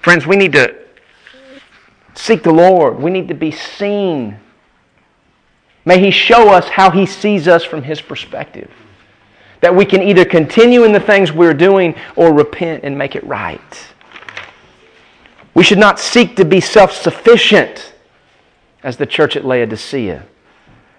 Friends, 0.00 0.26
we 0.26 0.36
need 0.36 0.52
to 0.52 0.74
seek 2.14 2.42
the 2.42 2.52
Lord. 2.52 2.98
We 2.98 3.10
need 3.10 3.28
to 3.28 3.34
be 3.34 3.50
seen. 3.50 4.38
May 5.84 5.98
He 5.98 6.10
show 6.10 6.50
us 6.50 6.68
how 6.68 6.90
He 6.90 7.06
sees 7.06 7.48
us 7.48 7.64
from 7.64 7.82
His 7.82 8.00
perspective. 8.00 8.70
That 9.60 9.74
we 9.74 9.84
can 9.84 10.02
either 10.02 10.24
continue 10.24 10.84
in 10.84 10.92
the 10.92 11.00
things 11.00 11.32
we're 11.32 11.54
doing 11.54 11.94
or 12.16 12.32
repent 12.32 12.84
and 12.84 12.96
make 12.96 13.16
it 13.16 13.24
right. 13.24 13.88
We 15.54 15.62
should 15.62 15.78
not 15.78 15.98
seek 15.98 16.36
to 16.36 16.44
be 16.44 16.60
self 16.60 16.92
sufficient 16.92 17.92
as 18.82 18.96
the 18.96 19.06
church 19.06 19.36
at 19.36 19.44
Laodicea. 19.44 20.24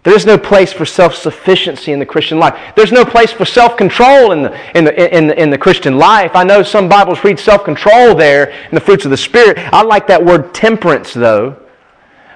There 0.06 0.16
is 0.16 0.26
no 0.26 0.38
place 0.38 0.72
for 0.72 0.86
self 0.86 1.16
sufficiency 1.16 1.92
in 1.92 1.98
the 1.98 2.06
Christian 2.06 2.38
life. 2.38 2.74
There's 2.76 2.92
no 2.92 3.04
place 3.04 3.32
for 3.32 3.44
self 3.44 3.76
control 3.76 4.32
in 4.34 4.44
the, 4.44 4.78
in, 4.78 4.86
the, 4.86 5.18
in, 5.18 5.28
the, 5.28 5.42
in 5.42 5.50
the 5.50 5.58
Christian 5.58 5.98
life. 5.98 6.32
I 6.36 6.44
know 6.44 6.62
some 6.62 6.88
Bibles 6.88 7.24
read 7.24 7.40
self 7.40 7.64
control 7.64 8.14
there 8.14 8.52
in 8.70 8.76
the 8.76 8.80
fruits 8.80 9.06
of 9.06 9.12
the 9.12 9.18
Spirit. 9.18 9.58
I 9.74 9.82
like 9.82 10.06
that 10.08 10.24
word 10.24 10.54
temperance, 10.54 11.14
though, 11.14 11.60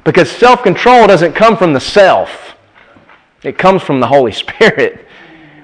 because 0.09 0.31
self 0.31 0.63
control 0.63 1.05
doesn't 1.05 1.33
come 1.33 1.55
from 1.55 1.71
the 1.71 1.79
self, 1.79 2.55
it 3.43 3.59
comes 3.59 3.83
from 3.83 3.99
the 3.99 4.07
Holy 4.07 4.31
Spirit. 4.31 5.05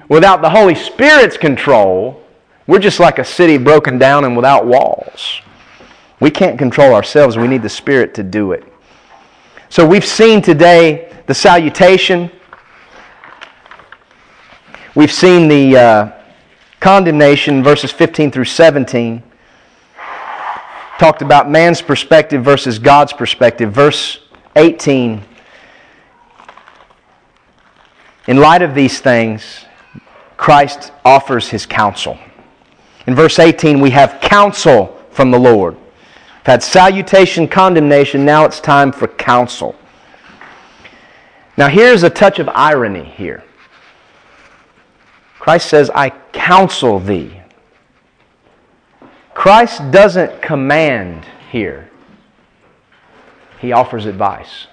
Without 0.08 0.40
the 0.40 0.48
Holy 0.48 0.76
Spirit's 0.76 1.36
control, 1.36 2.22
we're 2.68 2.78
just 2.78 3.00
like 3.00 3.18
a 3.18 3.24
city 3.24 3.58
broken 3.58 3.98
down 3.98 4.24
and 4.24 4.36
without 4.36 4.64
walls. 4.64 5.40
We 6.20 6.30
can't 6.30 6.56
control 6.56 6.94
ourselves, 6.94 7.36
we 7.36 7.48
need 7.48 7.62
the 7.62 7.68
Spirit 7.68 8.14
to 8.14 8.22
do 8.22 8.52
it. 8.52 8.62
So 9.68 9.84
we've 9.84 10.04
seen 10.04 10.40
today 10.42 11.12
the 11.26 11.34
salutation. 11.34 12.30
We've 14.94 15.12
seen 15.12 15.48
the 15.48 15.76
uh, 15.76 16.12
condemnation, 16.78 17.64
verses 17.64 17.90
15 17.90 18.30
through 18.30 18.44
17. 18.44 19.24
Talked 21.00 21.22
about 21.22 21.50
man's 21.50 21.82
perspective 21.82 22.44
versus 22.44 22.78
God's 22.78 23.12
perspective. 23.12 23.72
Verse 23.72 24.20
18. 24.56 25.22
In 28.26 28.36
light 28.38 28.62
of 28.62 28.74
these 28.74 28.98
things, 28.98 29.64
Christ 30.36 30.92
offers 31.04 31.48
his 31.48 31.64
counsel. 31.64 32.18
In 33.06 33.14
verse 33.14 33.38
18, 33.38 33.80
we 33.80 33.90
have 33.90 34.18
counsel 34.20 35.00
from 35.10 35.30
the 35.30 35.38
Lord. 35.38 35.74
We've 35.74 36.46
had 36.46 36.62
salutation, 36.62 37.46
condemnation, 37.46 38.24
now 38.24 38.44
it's 38.44 38.60
time 38.60 38.90
for 38.92 39.06
counsel. 39.06 39.76
Now, 41.56 41.68
here's 41.68 42.02
a 42.02 42.10
touch 42.10 42.38
of 42.38 42.48
irony 42.50 43.04
here. 43.04 43.42
Christ 45.38 45.68
says, 45.68 45.90
I 45.90 46.10
counsel 46.32 46.98
thee. 46.98 47.40
Christ 49.32 49.90
doesn't 49.90 50.42
command 50.42 51.24
here, 51.50 51.88
he 53.58 53.72
offers 53.72 54.06
advice. 54.06 54.66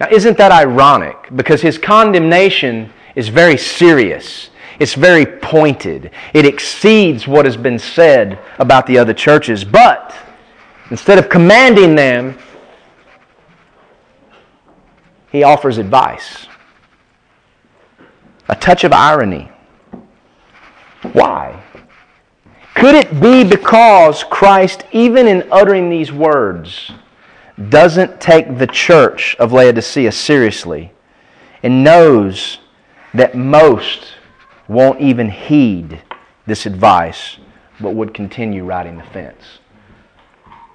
Now, 0.00 0.08
isn't 0.10 0.38
that 0.38 0.50
ironic? 0.50 1.16
Because 1.34 1.62
his 1.62 1.78
condemnation 1.78 2.92
is 3.14 3.28
very 3.28 3.56
serious. 3.56 4.50
It's 4.80 4.94
very 4.94 5.24
pointed. 5.24 6.10
It 6.32 6.44
exceeds 6.44 7.28
what 7.28 7.44
has 7.44 7.56
been 7.56 7.78
said 7.78 8.38
about 8.58 8.86
the 8.86 8.98
other 8.98 9.14
churches. 9.14 9.64
But 9.64 10.14
instead 10.90 11.18
of 11.18 11.28
commanding 11.28 11.94
them, 11.94 12.36
he 15.30 15.42
offers 15.42 15.78
advice. 15.78 16.46
A 18.48 18.56
touch 18.56 18.84
of 18.84 18.92
irony. 18.92 19.50
Why? 21.12 21.62
Could 22.74 22.94
it 22.96 23.20
be 23.20 23.44
because 23.44 24.24
Christ, 24.24 24.84
even 24.92 25.28
in 25.28 25.46
uttering 25.52 25.88
these 25.88 26.12
words, 26.12 26.90
doesn't 27.68 28.20
take 28.20 28.58
the 28.58 28.66
church 28.66 29.36
of 29.38 29.52
Laodicea 29.52 30.12
seriously 30.12 30.92
and 31.62 31.84
knows 31.84 32.58
that 33.14 33.36
most 33.36 34.14
won't 34.68 35.00
even 35.00 35.30
heed 35.30 36.02
this 36.46 36.66
advice 36.66 37.38
but 37.80 37.90
would 37.90 38.12
continue 38.12 38.64
riding 38.64 38.96
the 38.96 39.04
fence? 39.04 39.42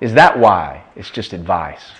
Is 0.01 0.13
that 0.13 0.39
why 0.39 0.83
it's 0.95 1.09
just 1.09 1.33
advice? 1.33 1.91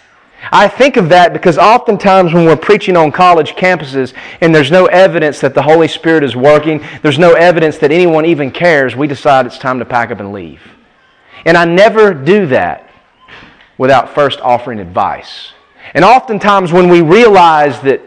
I 0.52 0.70
think 0.70 0.96
of 0.96 1.10
that 1.10 1.34
because 1.34 1.58
oftentimes 1.58 2.34
when 2.34 2.46
we're 2.46 2.56
preaching 2.56 2.96
on 2.96 3.12
college 3.12 3.56
campuses 3.56 4.14
and 4.40 4.56
there's 4.56 4.72
no 4.72 4.86
evidence 4.86 5.42
that 5.42 5.54
the 5.54 5.62
Holy 5.62 5.88
Spirit 5.90 6.24
is 6.24 6.36
working, 6.36 6.82
there's 7.02 7.20
no 7.20 7.34
evidence 7.34 7.78
that 7.80 7.92
anyone 7.92 8.26
even 8.26 8.50
cares, 8.50 8.96
we 8.96 9.08
decide 9.08 9.46
it's 9.46 9.58
time 9.58 9.80
to 9.80 9.86
pack 9.86 10.12
up 10.12 10.22
and 10.22 10.32
leave. 10.32 10.62
And 11.46 11.58
I 11.58 11.66
never 11.66 12.14
do 12.14 12.46
that 12.48 12.89
without 13.80 14.14
first 14.14 14.40
offering 14.42 14.80
advice. 14.80 15.54
And 15.96 16.06
oftentimes 16.06 16.72
when 16.72 16.90
we 16.90 17.02
realize 17.02 17.80
that 17.82 18.02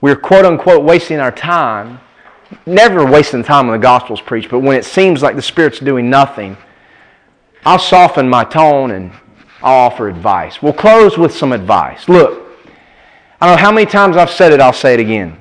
we're 0.00 0.16
quote 0.16 0.46
unquote 0.46 0.84
wasting 0.84 1.18
our 1.18 1.32
time, 1.32 2.00
never 2.64 3.04
wasting 3.04 3.44
time 3.44 3.66
when 3.66 3.78
the 3.78 3.82
gospel's 3.82 4.22
preached, 4.22 4.48
but 4.48 4.60
when 4.60 4.76
it 4.76 4.86
seems 4.86 5.22
like 5.22 5.36
the 5.36 5.42
Spirit's 5.42 5.80
doing 5.80 6.08
nothing, 6.08 6.56
I'll 7.66 7.78
soften 7.78 8.28
my 8.28 8.44
tone 8.44 8.92
and 8.92 9.12
I'll 9.60 9.90
offer 9.90 10.08
advice. 10.08 10.62
We'll 10.62 10.72
close 10.72 11.18
with 11.18 11.34
some 11.34 11.52
advice. 11.52 12.08
Look, 12.08 12.48
I 13.40 13.46
don't 13.46 13.56
know 13.56 13.62
how 13.62 13.72
many 13.72 13.86
times 13.86 14.16
I've 14.16 14.30
said 14.30 14.52
it, 14.52 14.60
I'll 14.60 14.72
say 14.72 14.94
it 14.94 15.00
again. 15.00 15.36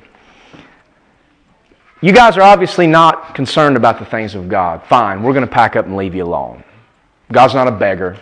You 2.02 2.14
guys 2.14 2.36
are 2.36 2.42
obviously 2.42 2.88
not 2.88 3.36
concerned 3.36 3.78
about 3.78 4.00
the 4.00 4.06
things 4.06 4.34
of 4.34 4.50
God. 4.50 4.84
Fine, 4.86 5.22
we're 5.22 5.34
going 5.34 5.46
to 5.46 5.52
pack 5.52 5.76
up 5.76 5.86
and 5.86 5.96
leave 5.96 6.16
you 6.16 6.24
alone. 6.24 6.64
God's 7.32 7.54
not 7.54 7.68
a 7.68 7.72
beggar. 7.72 8.18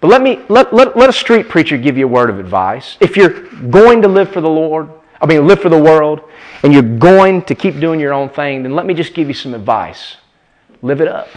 But 0.00 0.08
let 0.08 0.22
me 0.22 0.40
let, 0.48 0.72
let, 0.72 0.96
let 0.96 1.10
a 1.10 1.12
street 1.12 1.48
preacher 1.48 1.76
give 1.76 1.98
you 1.98 2.06
a 2.06 2.08
word 2.08 2.30
of 2.30 2.38
advice. 2.38 2.96
If 3.00 3.16
you're 3.16 3.42
going 3.68 4.02
to 4.02 4.08
live 4.08 4.32
for 4.32 4.40
the 4.40 4.48
Lord, 4.48 4.88
I 5.20 5.26
mean 5.26 5.46
live 5.46 5.60
for 5.60 5.68
the 5.68 5.80
world, 5.80 6.22
and 6.62 6.72
you're 6.72 6.98
going 6.98 7.42
to 7.42 7.54
keep 7.54 7.78
doing 7.78 8.00
your 8.00 8.12
own 8.12 8.30
thing, 8.30 8.62
then 8.62 8.74
let 8.74 8.86
me 8.86 8.94
just 8.94 9.14
give 9.14 9.28
you 9.28 9.34
some 9.34 9.54
advice. 9.54 10.16
Live 10.82 11.00
it 11.00 11.08
up. 11.08 11.28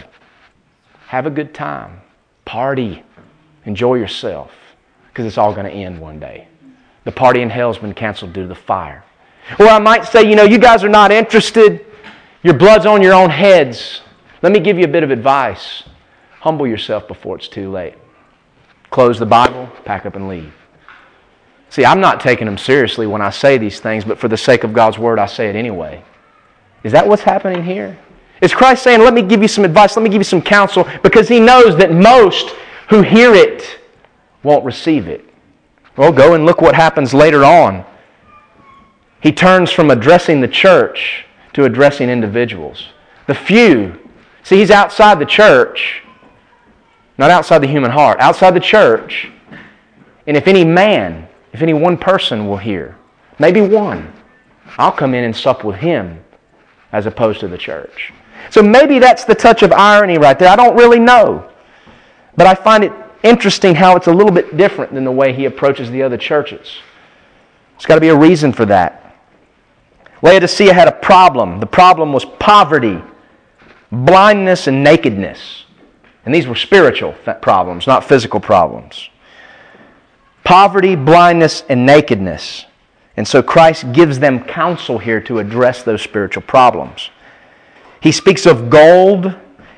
Have 1.08 1.26
a 1.26 1.30
good 1.30 1.52
time. 1.52 2.00
Party. 2.44 3.02
Enjoy 3.66 3.94
yourself 3.94 4.52
because 5.08 5.26
it's 5.26 5.38
all 5.38 5.52
going 5.52 5.66
to 5.66 5.72
end 5.72 6.00
one 6.00 6.18
day. 6.18 6.48
The 7.04 7.12
party 7.12 7.42
in 7.42 7.50
hell's 7.50 7.78
been 7.78 7.94
canceled 7.94 8.32
due 8.32 8.42
to 8.42 8.48
the 8.48 8.54
fire. 8.54 9.04
Or 9.58 9.66
I 9.66 9.78
might 9.78 10.06
say, 10.06 10.28
you 10.28 10.36
know, 10.36 10.44
you 10.44 10.58
guys 10.58 10.82
are 10.82 10.88
not 10.88 11.12
interested. 11.12 11.84
Your 12.42 12.54
blood's 12.54 12.86
on 12.86 13.02
your 13.02 13.12
own 13.12 13.30
heads. 13.30 14.00
Let 14.42 14.52
me 14.52 14.60
give 14.60 14.78
you 14.78 14.84
a 14.84 14.88
bit 14.88 15.02
of 15.02 15.10
advice. 15.10 15.84
Humble 16.40 16.66
yourself 16.66 17.06
before 17.06 17.36
it's 17.36 17.48
too 17.48 17.70
late. 17.70 17.94
Close 18.94 19.18
the 19.18 19.26
Bible, 19.26 19.68
pack 19.84 20.06
up 20.06 20.14
and 20.14 20.28
leave. 20.28 20.54
See, 21.68 21.84
I'm 21.84 22.00
not 22.00 22.20
taking 22.20 22.46
them 22.46 22.56
seriously 22.56 23.08
when 23.08 23.20
I 23.20 23.30
say 23.30 23.58
these 23.58 23.80
things, 23.80 24.04
but 24.04 24.20
for 24.20 24.28
the 24.28 24.36
sake 24.36 24.62
of 24.62 24.72
God's 24.72 25.00
word, 25.00 25.18
I 25.18 25.26
say 25.26 25.48
it 25.48 25.56
anyway. 25.56 26.00
Is 26.84 26.92
that 26.92 27.04
what's 27.04 27.22
happening 27.22 27.64
here? 27.64 27.98
Is 28.40 28.54
Christ 28.54 28.84
saying, 28.84 29.00
let 29.00 29.12
me 29.12 29.22
give 29.22 29.42
you 29.42 29.48
some 29.48 29.64
advice, 29.64 29.96
let 29.96 30.04
me 30.04 30.10
give 30.10 30.20
you 30.20 30.24
some 30.24 30.40
counsel, 30.40 30.88
because 31.02 31.28
he 31.28 31.40
knows 31.40 31.76
that 31.78 31.90
most 31.90 32.50
who 32.88 33.02
hear 33.02 33.34
it 33.34 33.80
won't 34.44 34.64
receive 34.64 35.08
it. 35.08 35.28
Well, 35.96 36.12
go 36.12 36.34
and 36.34 36.46
look 36.46 36.60
what 36.60 36.76
happens 36.76 37.12
later 37.12 37.44
on. 37.44 37.84
He 39.20 39.32
turns 39.32 39.72
from 39.72 39.90
addressing 39.90 40.40
the 40.40 40.46
church 40.46 41.24
to 41.54 41.64
addressing 41.64 42.08
individuals. 42.08 42.90
The 43.26 43.34
few. 43.34 43.98
See, 44.44 44.58
he's 44.58 44.70
outside 44.70 45.18
the 45.18 45.26
church, 45.26 46.03
not 47.18 47.30
outside 47.30 47.58
the 47.58 47.66
human 47.66 47.90
heart, 47.90 48.18
outside 48.20 48.54
the 48.54 48.60
church. 48.60 49.30
And 50.26 50.36
if 50.36 50.48
any 50.48 50.64
man, 50.64 51.28
if 51.52 51.62
any 51.62 51.74
one 51.74 51.96
person 51.96 52.48
will 52.48 52.56
hear, 52.56 52.96
maybe 53.38 53.60
one, 53.60 54.12
I'll 54.78 54.92
come 54.92 55.14
in 55.14 55.24
and 55.24 55.36
sup 55.36 55.64
with 55.64 55.76
him 55.76 56.24
as 56.92 57.06
opposed 57.06 57.40
to 57.40 57.48
the 57.48 57.58
church. 57.58 58.12
So 58.50 58.62
maybe 58.62 58.98
that's 58.98 59.24
the 59.24 59.34
touch 59.34 59.62
of 59.62 59.72
irony 59.72 60.18
right 60.18 60.38
there. 60.38 60.48
I 60.48 60.56
don't 60.56 60.76
really 60.76 60.98
know. 60.98 61.50
But 62.36 62.46
I 62.46 62.54
find 62.54 62.84
it 62.84 62.92
interesting 63.22 63.74
how 63.74 63.96
it's 63.96 64.06
a 64.06 64.12
little 64.12 64.32
bit 64.32 64.56
different 64.56 64.92
than 64.92 65.04
the 65.04 65.10
way 65.10 65.32
he 65.32 65.44
approaches 65.46 65.90
the 65.90 66.02
other 66.02 66.16
churches. 66.16 66.76
There's 67.72 67.86
got 67.86 67.96
to 67.96 68.00
be 68.00 68.08
a 68.08 68.16
reason 68.16 68.52
for 68.52 68.64
that. 68.66 69.16
Laodicea 70.22 70.72
had 70.72 70.88
a 70.88 70.92
problem. 70.92 71.60
The 71.60 71.66
problem 71.66 72.12
was 72.12 72.24
poverty, 72.24 73.02
blindness, 73.90 74.66
and 74.66 74.82
nakedness. 74.82 75.64
And 76.24 76.34
these 76.34 76.46
were 76.46 76.54
spiritual 76.54 77.12
problems, 77.42 77.86
not 77.86 78.04
physical 78.04 78.40
problems. 78.40 79.10
Poverty, 80.42 80.94
blindness, 80.94 81.64
and 81.68 81.84
nakedness. 81.86 82.66
And 83.16 83.26
so 83.26 83.42
Christ 83.42 83.92
gives 83.92 84.18
them 84.18 84.44
counsel 84.44 84.98
here 84.98 85.20
to 85.22 85.38
address 85.38 85.82
those 85.82 86.02
spiritual 86.02 86.42
problems. 86.42 87.10
He 88.00 88.12
speaks 88.12 88.44
of 88.46 88.68
gold, 88.70 89.34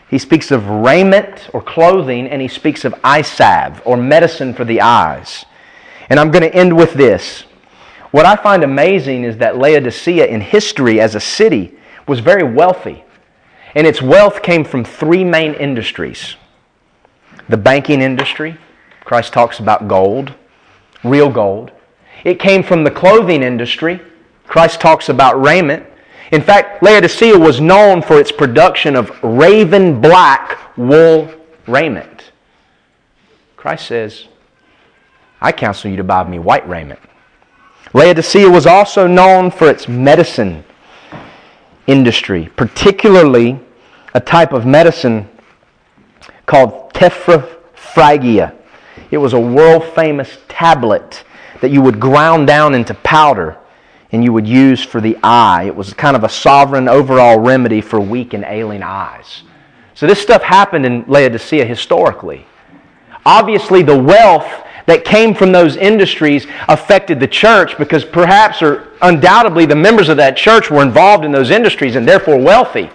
he 0.09 0.18
speaks 0.18 0.51
of 0.51 0.68
raiment 0.68 1.51
or 1.52 1.60
clothing, 1.60 2.28
and 2.28 2.40
he 2.40 2.48
speaks 2.48 2.85
of 2.85 2.94
eye 3.02 3.23
salve 3.23 3.82
or 3.85 3.97
medicine 3.97 4.55
for 4.55 4.64
the 4.64 4.81
eyes. 4.81 5.44
And 6.09 6.18
I'm 6.18 6.31
going 6.31 6.43
to 6.43 6.55
end 6.55 6.77
with 6.77 6.94
this. 6.94 7.44
What 8.12 8.24
I 8.24 8.36
find 8.36 8.62
amazing 8.62 9.24
is 9.24 9.36
that 9.39 9.59
Laodicea, 9.59 10.27
in 10.27 10.40
history 10.40 11.01
as 11.01 11.14
a 11.14 11.20
city, 11.20 11.77
was 12.06 12.20
very 12.20 12.44
wealthy. 12.44 13.05
And 13.77 13.86
its 13.86 14.01
wealth 14.01 14.43
came 14.43 14.65
from 14.65 14.85
three 14.85 15.23
main 15.23 15.53
industries 15.55 16.36
the 17.48 17.57
banking 17.57 18.01
industry, 18.01 18.57
Christ 19.05 19.32
talks 19.32 19.61
about 19.61 19.86
gold, 19.86 20.35
real 21.05 21.31
gold. 21.31 21.70
It 22.24 22.40
came 22.40 22.65
from 22.65 22.82
the 22.82 22.90
clothing 22.90 23.43
industry, 23.43 24.01
Christ 24.48 24.81
talks 24.81 25.09
about 25.11 25.40
raiment. 25.40 25.86
In 26.32 26.43
fact, 26.43 26.82
Laodicea 26.82 27.39
was 27.39 27.61
known 27.61 28.03
for 28.03 28.19
its 28.19 28.32
production 28.32 28.97
of 28.97 29.12
raven 29.23 30.01
black 30.01 30.77
wool 30.77 31.31
raiment. 31.69 32.32
Christ 33.57 33.86
says, 33.86 34.27
I 35.40 35.53
counsel 35.53 35.90
you 35.90 35.98
to 35.98 36.05
buy 36.05 36.28
me 36.28 36.40
white 36.40 36.69
raiment. 36.69 37.01
Laodicea 37.93 38.51
was 38.51 38.66
also 38.66 39.07
known 39.07 39.53
for 39.53 39.70
its 39.70 39.86
medicine 39.86 40.65
industry, 41.86 42.51
particularly 42.57 43.61
a 44.16 44.20
type 44.20 44.55
of 44.55 44.64
medicine 44.64 45.28
called 46.47 46.90
tetraphragia. 46.94 48.55
It 49.10 49.18
was 49.18 49.34
a 49.34 49.38
world 49.38 49.84
famous 49.94 50.38
tablet 50.48 51.22
that 51.60 51.70
you 51.70 51.82
would 51.82 52.01
ground 52.01 52.47
down 52.47 52.74
into 52.74 52.94
powder 52.94 53.59
and 54.12 54.24
you 54.24 54.32
would 54.32 54.47
use 54.47 54.82
for 54.82 55.02
the 55.02 55.18
eye. 55.22 55.64
It 55.64 55.76
was 55.76 55.93
kind 55.93 56.16
of 56.16 56.24
a 56.24 56.30
sovereign 56.30 56.88
overall 56.88 57.38
remedy 57.38 57.82
for 57.82 58.01
weak 58.01 58.32
and 58.32 58.43
ailing 58.44 58.82
eyes. 58.82 59.43
So 59.93 60.06
this 60.06 60.18
stuff 60.18 60.43
happened 60.43 60.86
in 60.86 61.05
Laodicea 61.06 61.66
historically. 61.66 62.47
Obviously, 63.26 63.82
the 63.82 63.98
wealth 63.98 64.51
that 64.86 65.05
came 65.05 65.34
from 65.34 65.52
those 65.52 65.76
industries 65.76 66.47
affected 66.68 67.20
the 67.20 67.28
church 67.28 67.76
because 67.76 68.02
perhaps 68.02 68.62
or 68.62 68.94
undoubtedly 69.02 69.66
the 69.66 69.76
members 69.76 70.09
of 70.09 70.16
that 70.16 70.38
church 70.38 70.70
were 70.70 70.82
involved 70.82 71.26
in 71.26 71.32
those 71.32 71.51
industries 71.51 71.97
and 71.97 72.09
therefore 72.09 72.38
wealthy. 72.38 72.88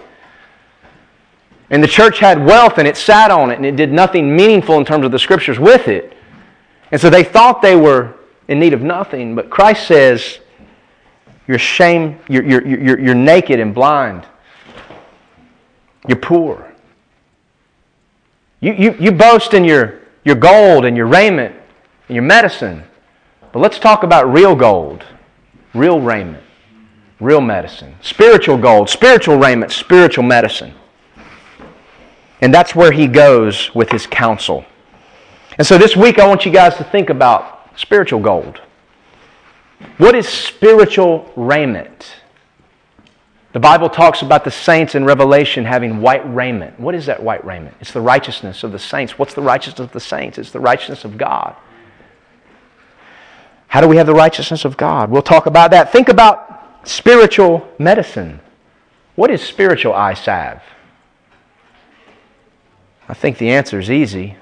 And 1.72 1.82
the 1.82 1.88
church 1.88 2.18
had 2.18 2.44
wealth 2.44 2.76
and 2.76 2.86
it 2.86 2.98
sat 2.98 3.30
on 3.30 3.50
it 3.50 3.56
and 3.56 3.64
it 3.64 3.76
did 3.76 3.90
nothing 3.90 4.36
meaningful 4.36 4.76
in 4.76 4.84
terms 4.84 5.06
of 5.06 5.10
the 5.10 5.18
scriptures 5.18 5.58
with 5.58 5.88
it. 5.88 6.14
And 6.92 7.00
so 7.00 7.08
they 7.08 7.24
thought 7.24 7.62
they 7.62 7.76
were 7.76 8.14
in 8.46 8.60
need 8.60 8.74
of 8.74 8.82
nothing. 8.82 9.34
But 9.34 9.48
Christ 9.48 9.86
says, 9.86 10.38
you're 11.48 11.58
shame, 11.58 12.18
you're, 12.28 12.44
you're, 12.44 12.66
you're, 12.66 13.00
you're 13.00 13.14
naked 13.14 13.58
and 13.58 13.74
blind. 13.74 14.26
You're 16.06 16.18
poor. 16.18 16.74
You, 18.60 18.74
you, 18.74 18.96
you 19.00 19.10
boast 19.10 19.54
in 19.54 19.64
your, 19.64 20.00
your 20.26 20.36
gold 20.36 20.84
and 20.84 20.94
your 20.94 21.06
raiment 21.06 21.56
and 22.08 22.14
your 22.14 22.22
medicine. 22.22 22.84
But 23.50 23.60
let's 23.60 23.78
talk 23.78 24.02
about 24.02 24.30
real 24.30 24.54
gold, 24.54 25.04
real 25.72 26.02
raiment, 26.02 26.44
real 27.18 27.40
medicine. 27.40 27.94
Spiritual 28.02 28.58
gold, 28.58 28.90
spiritual 28.90 29.38
raiment, 29.38 29.72
spiritual 29.72 30.24
medicine. 30.24 30.74
And 32.42 32.52
that's 32.52 32.74
where 32.74 32.90
he 32.90 33.06
goes 33.06 33.72
with 33.72 33.90
his 33.90 34.06
counsel. 34.06 34.64
And 35.56 35.66
so 35.66 35.78
this 35.78 35.96
week 35.96 36.18
I 36.18 36.26
want 36.26 36.44
you 36.44 36.50
guys 36.50 36.76
to 36.76 36.84
think 36.84 37.08
about 37.08 37.70
spiritual 37.78 38.20
gold. 38.20 38.60
What 39.98 40.16
is 40.16 40.28
spiritual 40.28 41.30
raiment? 41.36 42.16
The 43.52 43.60
Bible 43.60 43.88
talks 43.88 44.22
about 44.22 44.44
the 44.44 44.50
saints 44.50 44.94
in 44.94 45.04
Revelation 45.04 45.64
having 45.64 46.00
white 46.00 46.22
raiment. 46.34 46.80
What 46.80 46.94
is 46.94 47.06
that 47.06 47.22
white 47.22 47.44
raiment? 47.44 47.76
It's 47.80 47.92
the 47.92 48.00
righteousness 48.00 48.64
of 48.64 48.72
the 48.72 48.78
saints. 48.78 49.18
What's 49.18 49.34
the 49.34 49.42
righteousness 49.42 49.80
of 49.80 49.92
the 49.92 50.00
saints? 50.00 50.38
It's 50.38 50.50
the 50.50 50.60
righteousness 50.60 51.04
of 51.04 51.16
God. 51.16 51.54
How 53.68 53.80
do 53.80 53.88
we 53.88 53.98
have 53.98 54.06
the 54.06 54.14
righteousness 54.14 54.64
of 54.64 54.76
God? 54.76 55.10
We'll 55.10 55.22
talk 55.22 55.46
about 55.46 55.70
that. 55.70 55.92
Think 55.92 56.08
about 56.08 56.88
spiritual 56.88 57.68
medicine. 57.78 58.40
What 59.14 59.30
is 59.30 59.42
spiritual 59.42 59.92
eye 59.92 60.14
salve? 60.14 60.62
I 63.08 63.14
think 63.14 63.38
the 63.38 63.50
answer 63.50 63.78
is 63.78 63.90
easy. 63.90 64.36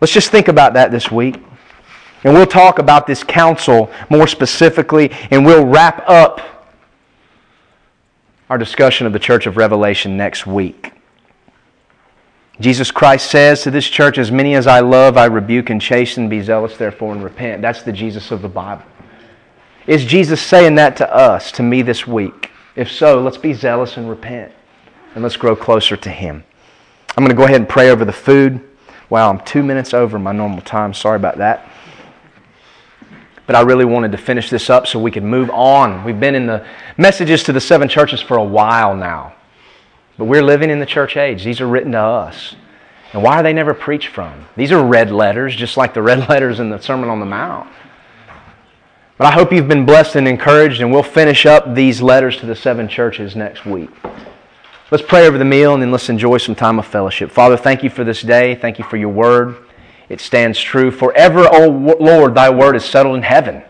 Let's 0.00 0.12
just 0.12 0.30
think 0.30 0.48
about 0.48 0.74
that 0.74 0.90
this 0.90 1.10
week. 1.10 1.36
And 2.24 2.34
we'll 2.34 2.46
talk 2.46 2.78
about 2.78 3.06
this 3.06 3.22
counsel 3.22 3.90
more 4.10 4.26
specifically, 4.26 5.10
and 5.30 5.44
we'll 5.44 5.66
wrap 5.66 6.02
up 6.08 6.40
our 8.48 8.58
discussion 8.58 9.06
of 9.06 9.12
the 9.12 9.18
church 9.18 9.46
of 9.46 9.56
Revelation 9.56 10.16
next 10.16 10.46
week. 10.46 10.92
Jesus 12.58 12.90
Christ 12.90 13.30
says 13.30 13.62
to 13.62 13.70
this 13.70 13.86
church, 13.86 14.18
As 14.18 14.30
many 14.30 14.54
as 14.54 14.66
I 14.66 14.80
love, 14.80 15.16
I 15.16 15.26
rebuke 15.26 15.70
and 15.70 15.80
chasten. 15.80 16.28
Be 16.28 16.40
zealous, 16.40 16.76
therefore, 16.76 17.12
and 17.12 17.22
repent. 17.22 17.60
That's 17.60 17.82
the 17.82 17.92
Jesus 17.92 18.30
of 18.30 18.40
the 18.40 18.48
Bible. 18.48 18.84
Is 19.86 20.04
Jesus 20.04 20.40
saying 20.40 20.76
that 20.76 20.96
to 20.96 21.14
us, 21.14 21.52
to 21.52 21.62
me 21.62 21.82
this 21.82 22.06
week? 22.06 22.50
If 22.74 22.90
so, 22.90 23.20
let's 23.20 23.36
be 23.36 23.52
zealous 23.52 23.98
and 23.98 24.08
repent. 24.08 24.52
And 25.16 25.22
let's 25.22 25.38
grow 25.38 25.56
closer 25.56 25.96
to 25.96 26.10
Him. 26.10 26.44
I'm 27.16 27.24
going 27.24 27.30
to 27.30 27.36
go 27.36 27.44
ahead 27.44 27.56
and 27.56 27.66
pray 27.66 27.88
over 27.88 28.04
the 28.04 28.12
food. 28.12 28.60
Wow, 29.08 29.30
I'm 29.30 29.40
two 29.46 29.62
minutes 29.62 29.94
over 29.94 30.18
my 30.18 30.32
normal 30.32 30.60
time. 30.60 30.92
Sorry 30.92 31.16
about 31.16 31.38
that. 31.38 31.66
But 33.46 33.56
I 33.56 33.62
really 33.62 33.86
wanted 33.86 34.12
to 34.12 34.18
finish 34.18 34.50
this 34.50 34.68
up 34.68 34.86
so 34.86 35.00
we 35.00 35.10
could 35.10 35.22
move 35.22 35.48
on. 35.48 36.04
We've 36.04 36.20
been 36.20 36.34
in 36.34 36.46
the 36.46 36.66
messages 36.98 37.42
to 37.44 37.54
the 37.54 37.62
seven 37.62 37.88
churches 37.88 38.20
for 38.20 38.36
a 38.36 38.44
while 38.44 38.94
now. 38.94 39.32
But 40.18 40.26
we're 40.26 40.42
living 40.42 40.68
in 40.68 40.80
the 40.80 40.86
church 40.86 41.16
age. 41.16 41.42
These 41.44 41.62
are 41.62 41.66
written 41.66 41.92
to 41.92 41.98
us. 41.98 42.54
And 43.14 43.22
why 43.22 43.40
are 43.40 43.42
they 43.42 43.54
never 43.54 43.72
preached 43.72 44.08
from? 44.08 44.44
These 44.54 44.70
are 44.70 44.84
red 44.84 45.10
letters, 45.10 45.56
just 45.56 45.78
like 45.78 45.94
the 45.94 46.02
red 46.02 46.28
letters 46.28 46.60
in 46.60 46.68
the 46.68 46.78
Sermon 46.78 47.08
on 47.08 47.20
the 47.20 47.26
Mount. 47.26 47.70
But 49.16 49.28
I 49.28 49.30
hope 49.30 49.50
you've 49.50 49.66
been 49.66 49.86
blessed 49.86 50.16
and 50.16 50.28
encouraged, 50.28 50.82
and 50.82 50.92
we'll 50.92 51.02
finish 51.02 51.46
up 51.46 51.74
these 51.74 52.02
letters 52.02 52.36
to 52.40 52.44
the 52.44 52.54
seven 52.54 52.86
churches 52.86 53.34
next 53.34 53.64
week. 53.64 53.88
Let's 54.88 55.02
pray 55.02 55.26
over 55.26 55.36
the 55.36 55.44
meal 55.44 55.74
and 55.74 55.82
then 55.82 55.90
let's 55.90 56.08
enjoy 56.08 56.38
some 56.38 56.54
time 56.54 56.78
of 56.78 56.86
fellowship. 56.86 57.32
Father, 57.32 57.56
thank 57.56 57.82
you 57.82 57.90
for 57.90 58.04
this 58.04 58.22
day. 58.22 58.54
Thank 58.54 58.78
you 58.78 58.84
for 58.84 58.96
your 58.96 59.08
word. 59.08 59.56
It 60.08 60.20
stands 60.20 60.60
true. 60.60 60.92
Forever, 60.92 61.48
O 61.50 61.68
Lord, 61.98 62.36
thy 62.36 62.50
word 62.50 62.76
is 62.76 62.84
settled 62.84 63.16
in 63.16 63.22
heaven. 63.22 63.64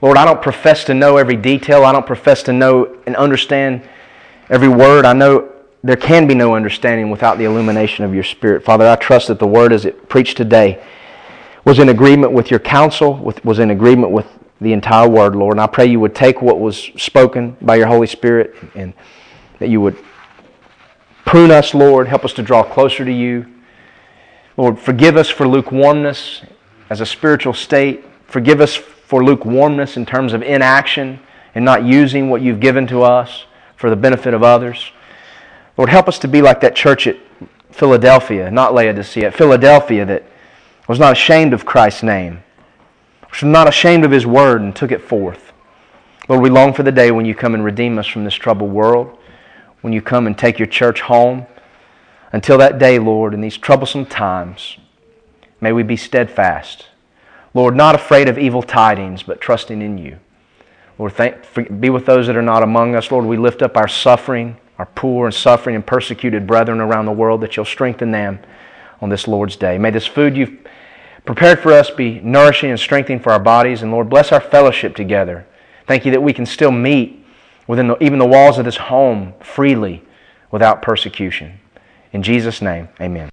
Lord, 0.00 0.16
I 0.16 0.24
don't 0.24 0.40
profess 0.40 0.84
to 0.84 0.94
know 0.94 1.16
every 1.16 1.34
detail. 1.34 1.84
I 1.84 1.90
don't 1.90 2.06
profess 2.06 2.44
to 2.44 2.52
know 2.52 2.96
and 3.08 3.16
understand 3.16 3.82
every 4.48 4.68
word. 4.68 5.04
I 5.04 5.12
know 5.12 5.50
there 5.82 5.96
can 5.96 6.28
be 6.28 6.36
no 6.36 6.54
understanding 6.54 7.10
without 7.10 7.36
the 7.36 7.44
illumination 7.44 8.04
of 8.04 8.14
your 8.14 8.22
Spirit. 8.22 8.64
Father, 8.64 8.86
I 8.86 8.94
trust 8.94 9.26
that 9.26 9.40
the 9.40 9.46
word 9.48 9.72
as 9.72 9.84
it 9.86 10.08
preached 10.08 10.36
today 10.36 10.80
was 11.64 11.80
in 11.80 11.88
agreement 11.88 12.32
with 12.32 12.48
your 12.48 12.60
counsel, 12.60 13.14
with, 13.16 13.44
was 13.44 13.58
in 13.58 13.72
agreement 13.72 14.12
with 14.12 14.26
the 14.60 14.72
entire 14.72 15.08
word, 15.08 15.34
Lord. 15.34 15.54
And 15.54 15.60
I 15.62 15.66
pray 15.66 15.86
you 15.86 15.98
would 15.98 16.14
take 16.14 16.42
what 16.42 16.60
was 16.60 16.78
spoken 16.96 17.56
by 17.60 17.74
your 17.74 17.88
Holy 17.88 18.06
Spirit 18.06 18.54
and 18.76 18.94
that 19.58 19.68
you 19.68 19.80
would 19.80 19.96
prune 21.24 21.50
us, 21.50 21.74
Lord. 21.74 22.08
Help 22.08 22.24
us 22.24 22.32
to 22.34 22.42
draw 22.42 22.62
closer 22.62 23.04
to 23.04 23.12
you. 23.12 23.46
Lord, 24.56 24.78
forgive 24.78 25.16
us 25.16 25.28
for 25.28 25.46
lukewarmness 25.46 26.42
as 26.88 27.00
a 27.00 27.06
spiritual 27.06 27.52
state. 27.52 28.04
Forgive 28.26 28.60
us 28.60 28.74
for 28.74 29.24
lukewarmness 29.24 29.96
in 29.96 30.06
terms 30.06 30.32
of 30.32 30.42
inaction 30.42 31.20
and 31.54 31.64
not 31.64 31.84
using 31.84 32.28
what 32.28 32.42
you've 32.42 32.60
given 32.60 32.86
to 32.86 33.02
us 33.02 33.44
for 33.76 33.90
the 33.90 33.96
benefit 33.96 34.34
of 34.34 34.42
others. 34.42 34.90
Lord, 35.76 35.90
help 35.90 36.08
us 36.08 36.18
to 36.20 36.28
be 36.28 36.40
like 36.40 36.60
that 36.62 36.74
church 36.74 37.06
at 37.06 37.16
Philadelphia, 37.70 38.50
not 38.50 38.72
Laodicea, 38.72 39.26
at 39.26 39.34
Philadelphia 39.34 40.04
that 40.06 40.24
was 40.88 40.98
not 40.98 41.12
ashamed 41.12 41.52
of 41.52 41.66
Christ's 41.66 42.02
name, 42.02 42.42
was 43.30 43.42
not 43.42 43.68
ashamed 43.68 44.04
of 44.04 44.10
his 44.10 44.26
word 44.26 44.62
and 44.62 44.74
took 44.74 44.92
it 44.92 45.02
forth. 45.02 45.52
Lord, 46.28 46.42
we 46.42 46.50
long 46.50 46.72
for 46.72 46.82
the 46.82 46.92
day 46.92 47.10
when 47.10 47.26
you 47.26 47.34
come 47.34 47.54
and 47.54 47.64
redeem 47.64 47.98
us 47.98 48.06
from 48.06 48.24
this 48.24 48.34
troubled 48.34 48.72
world, 48.72 49.18
when 49.80 49.92
you 49.92 50.02
come 50.02 50.26
and 50.26 50.36
take 50.36 50.58
your 50.58 50.66
church 50.66 51.00
home. 51.02 51.46
Until 52.32 52.58
that 52.58 52.78
day, 52.78 52.98
Lord, 52.98 53.34
in 53.34 53.40
these 53.40 53.56
troublesome 53.56 54.06
times, 54.06 54.78
may 55.60 55.72
we 55.72 55.82
be 55.82 55.96
steadfast. 55.96 56.86
Lord, 57.54 57.74
not 57.74 57.94
afraid 57.94 58.28
of 58.28 58.38
evil 58.38 58.62
tidings, 58.62 59.22
but 59.22 59.40
trusting 59.40 59.80
in 59.80 59.96
you. 59.96 60.18
Lord, 60.98 61.12
thank, 61.12 61.36
be 61.80 61.90
with 61.90 62.06
those 62.06 62.26
that 62.26 62.36
are 62.36 62.42
not 62.42 62.62
among 62.62 62.94
us. 62.94 63.10
Lord, 63.10 63.24
we 63.24 63.36
lift 63.36 63.62
up 63.62 63.76
our 63.76 63.88
suffering, 63.88 64.56
our 64.78 64.86
poor 64.86 65.26
and 65.26 65.34
suffering 65.34 65.76
and 65.76 65.86
persecuted 65.86 66.46
brethren 66.46 66.80
around 66.80 67.06
the 67.06 67.12
world, 67.12 67.40
that 67.42 67.56
you'll 67.56 67.64
strengthen 67.66 68.10
them 68.10 68.40
on 69.00 69.08
this 69.08 69.28
Lord's 69.28 69.56
day. 69.56 69.78
May 69.78 69.90
this 69.90 70.06
food 70.06 70.36
you've 70.36 70.58
prepared 71.26 71.60
for 71.60 71.72
us 71.72 71.90
be 71.90 72.20
nourishing 72.20 72.70
and 72.70 72.80
strengthening 72.80 73.20
for 73.20 73.32
our 73.32 73.40
bodies. 73.40 73.82
And 73.82 73.90
Lord, 73.90 74.08
bless 74.08 74.32
our 74.32 74.40
fellowship 74.40 74.96
together. 74.96 75.46
Thank 75.86 76.06
you 76.06 76.12
that 76.12 76.22
we 76.22 76.32
can 76.32 76.46
still 76.46 76.70
meet 76.70 77.25
within 77.66 77.88
the, 77.88 78.02
even 78.02 78.18
the 78.18 78.26
walls 78.26 78.58
of 78.58 78.64
this 78.64 78.76
home 78.76 79.34
freely 79.40 80.02
without 80.50 80.82
persecution. 80.82 81.58
In 82.12 82.22
Jesus' 82.22 82.62
name, 82.62 82.88
amen. 83.00 83.24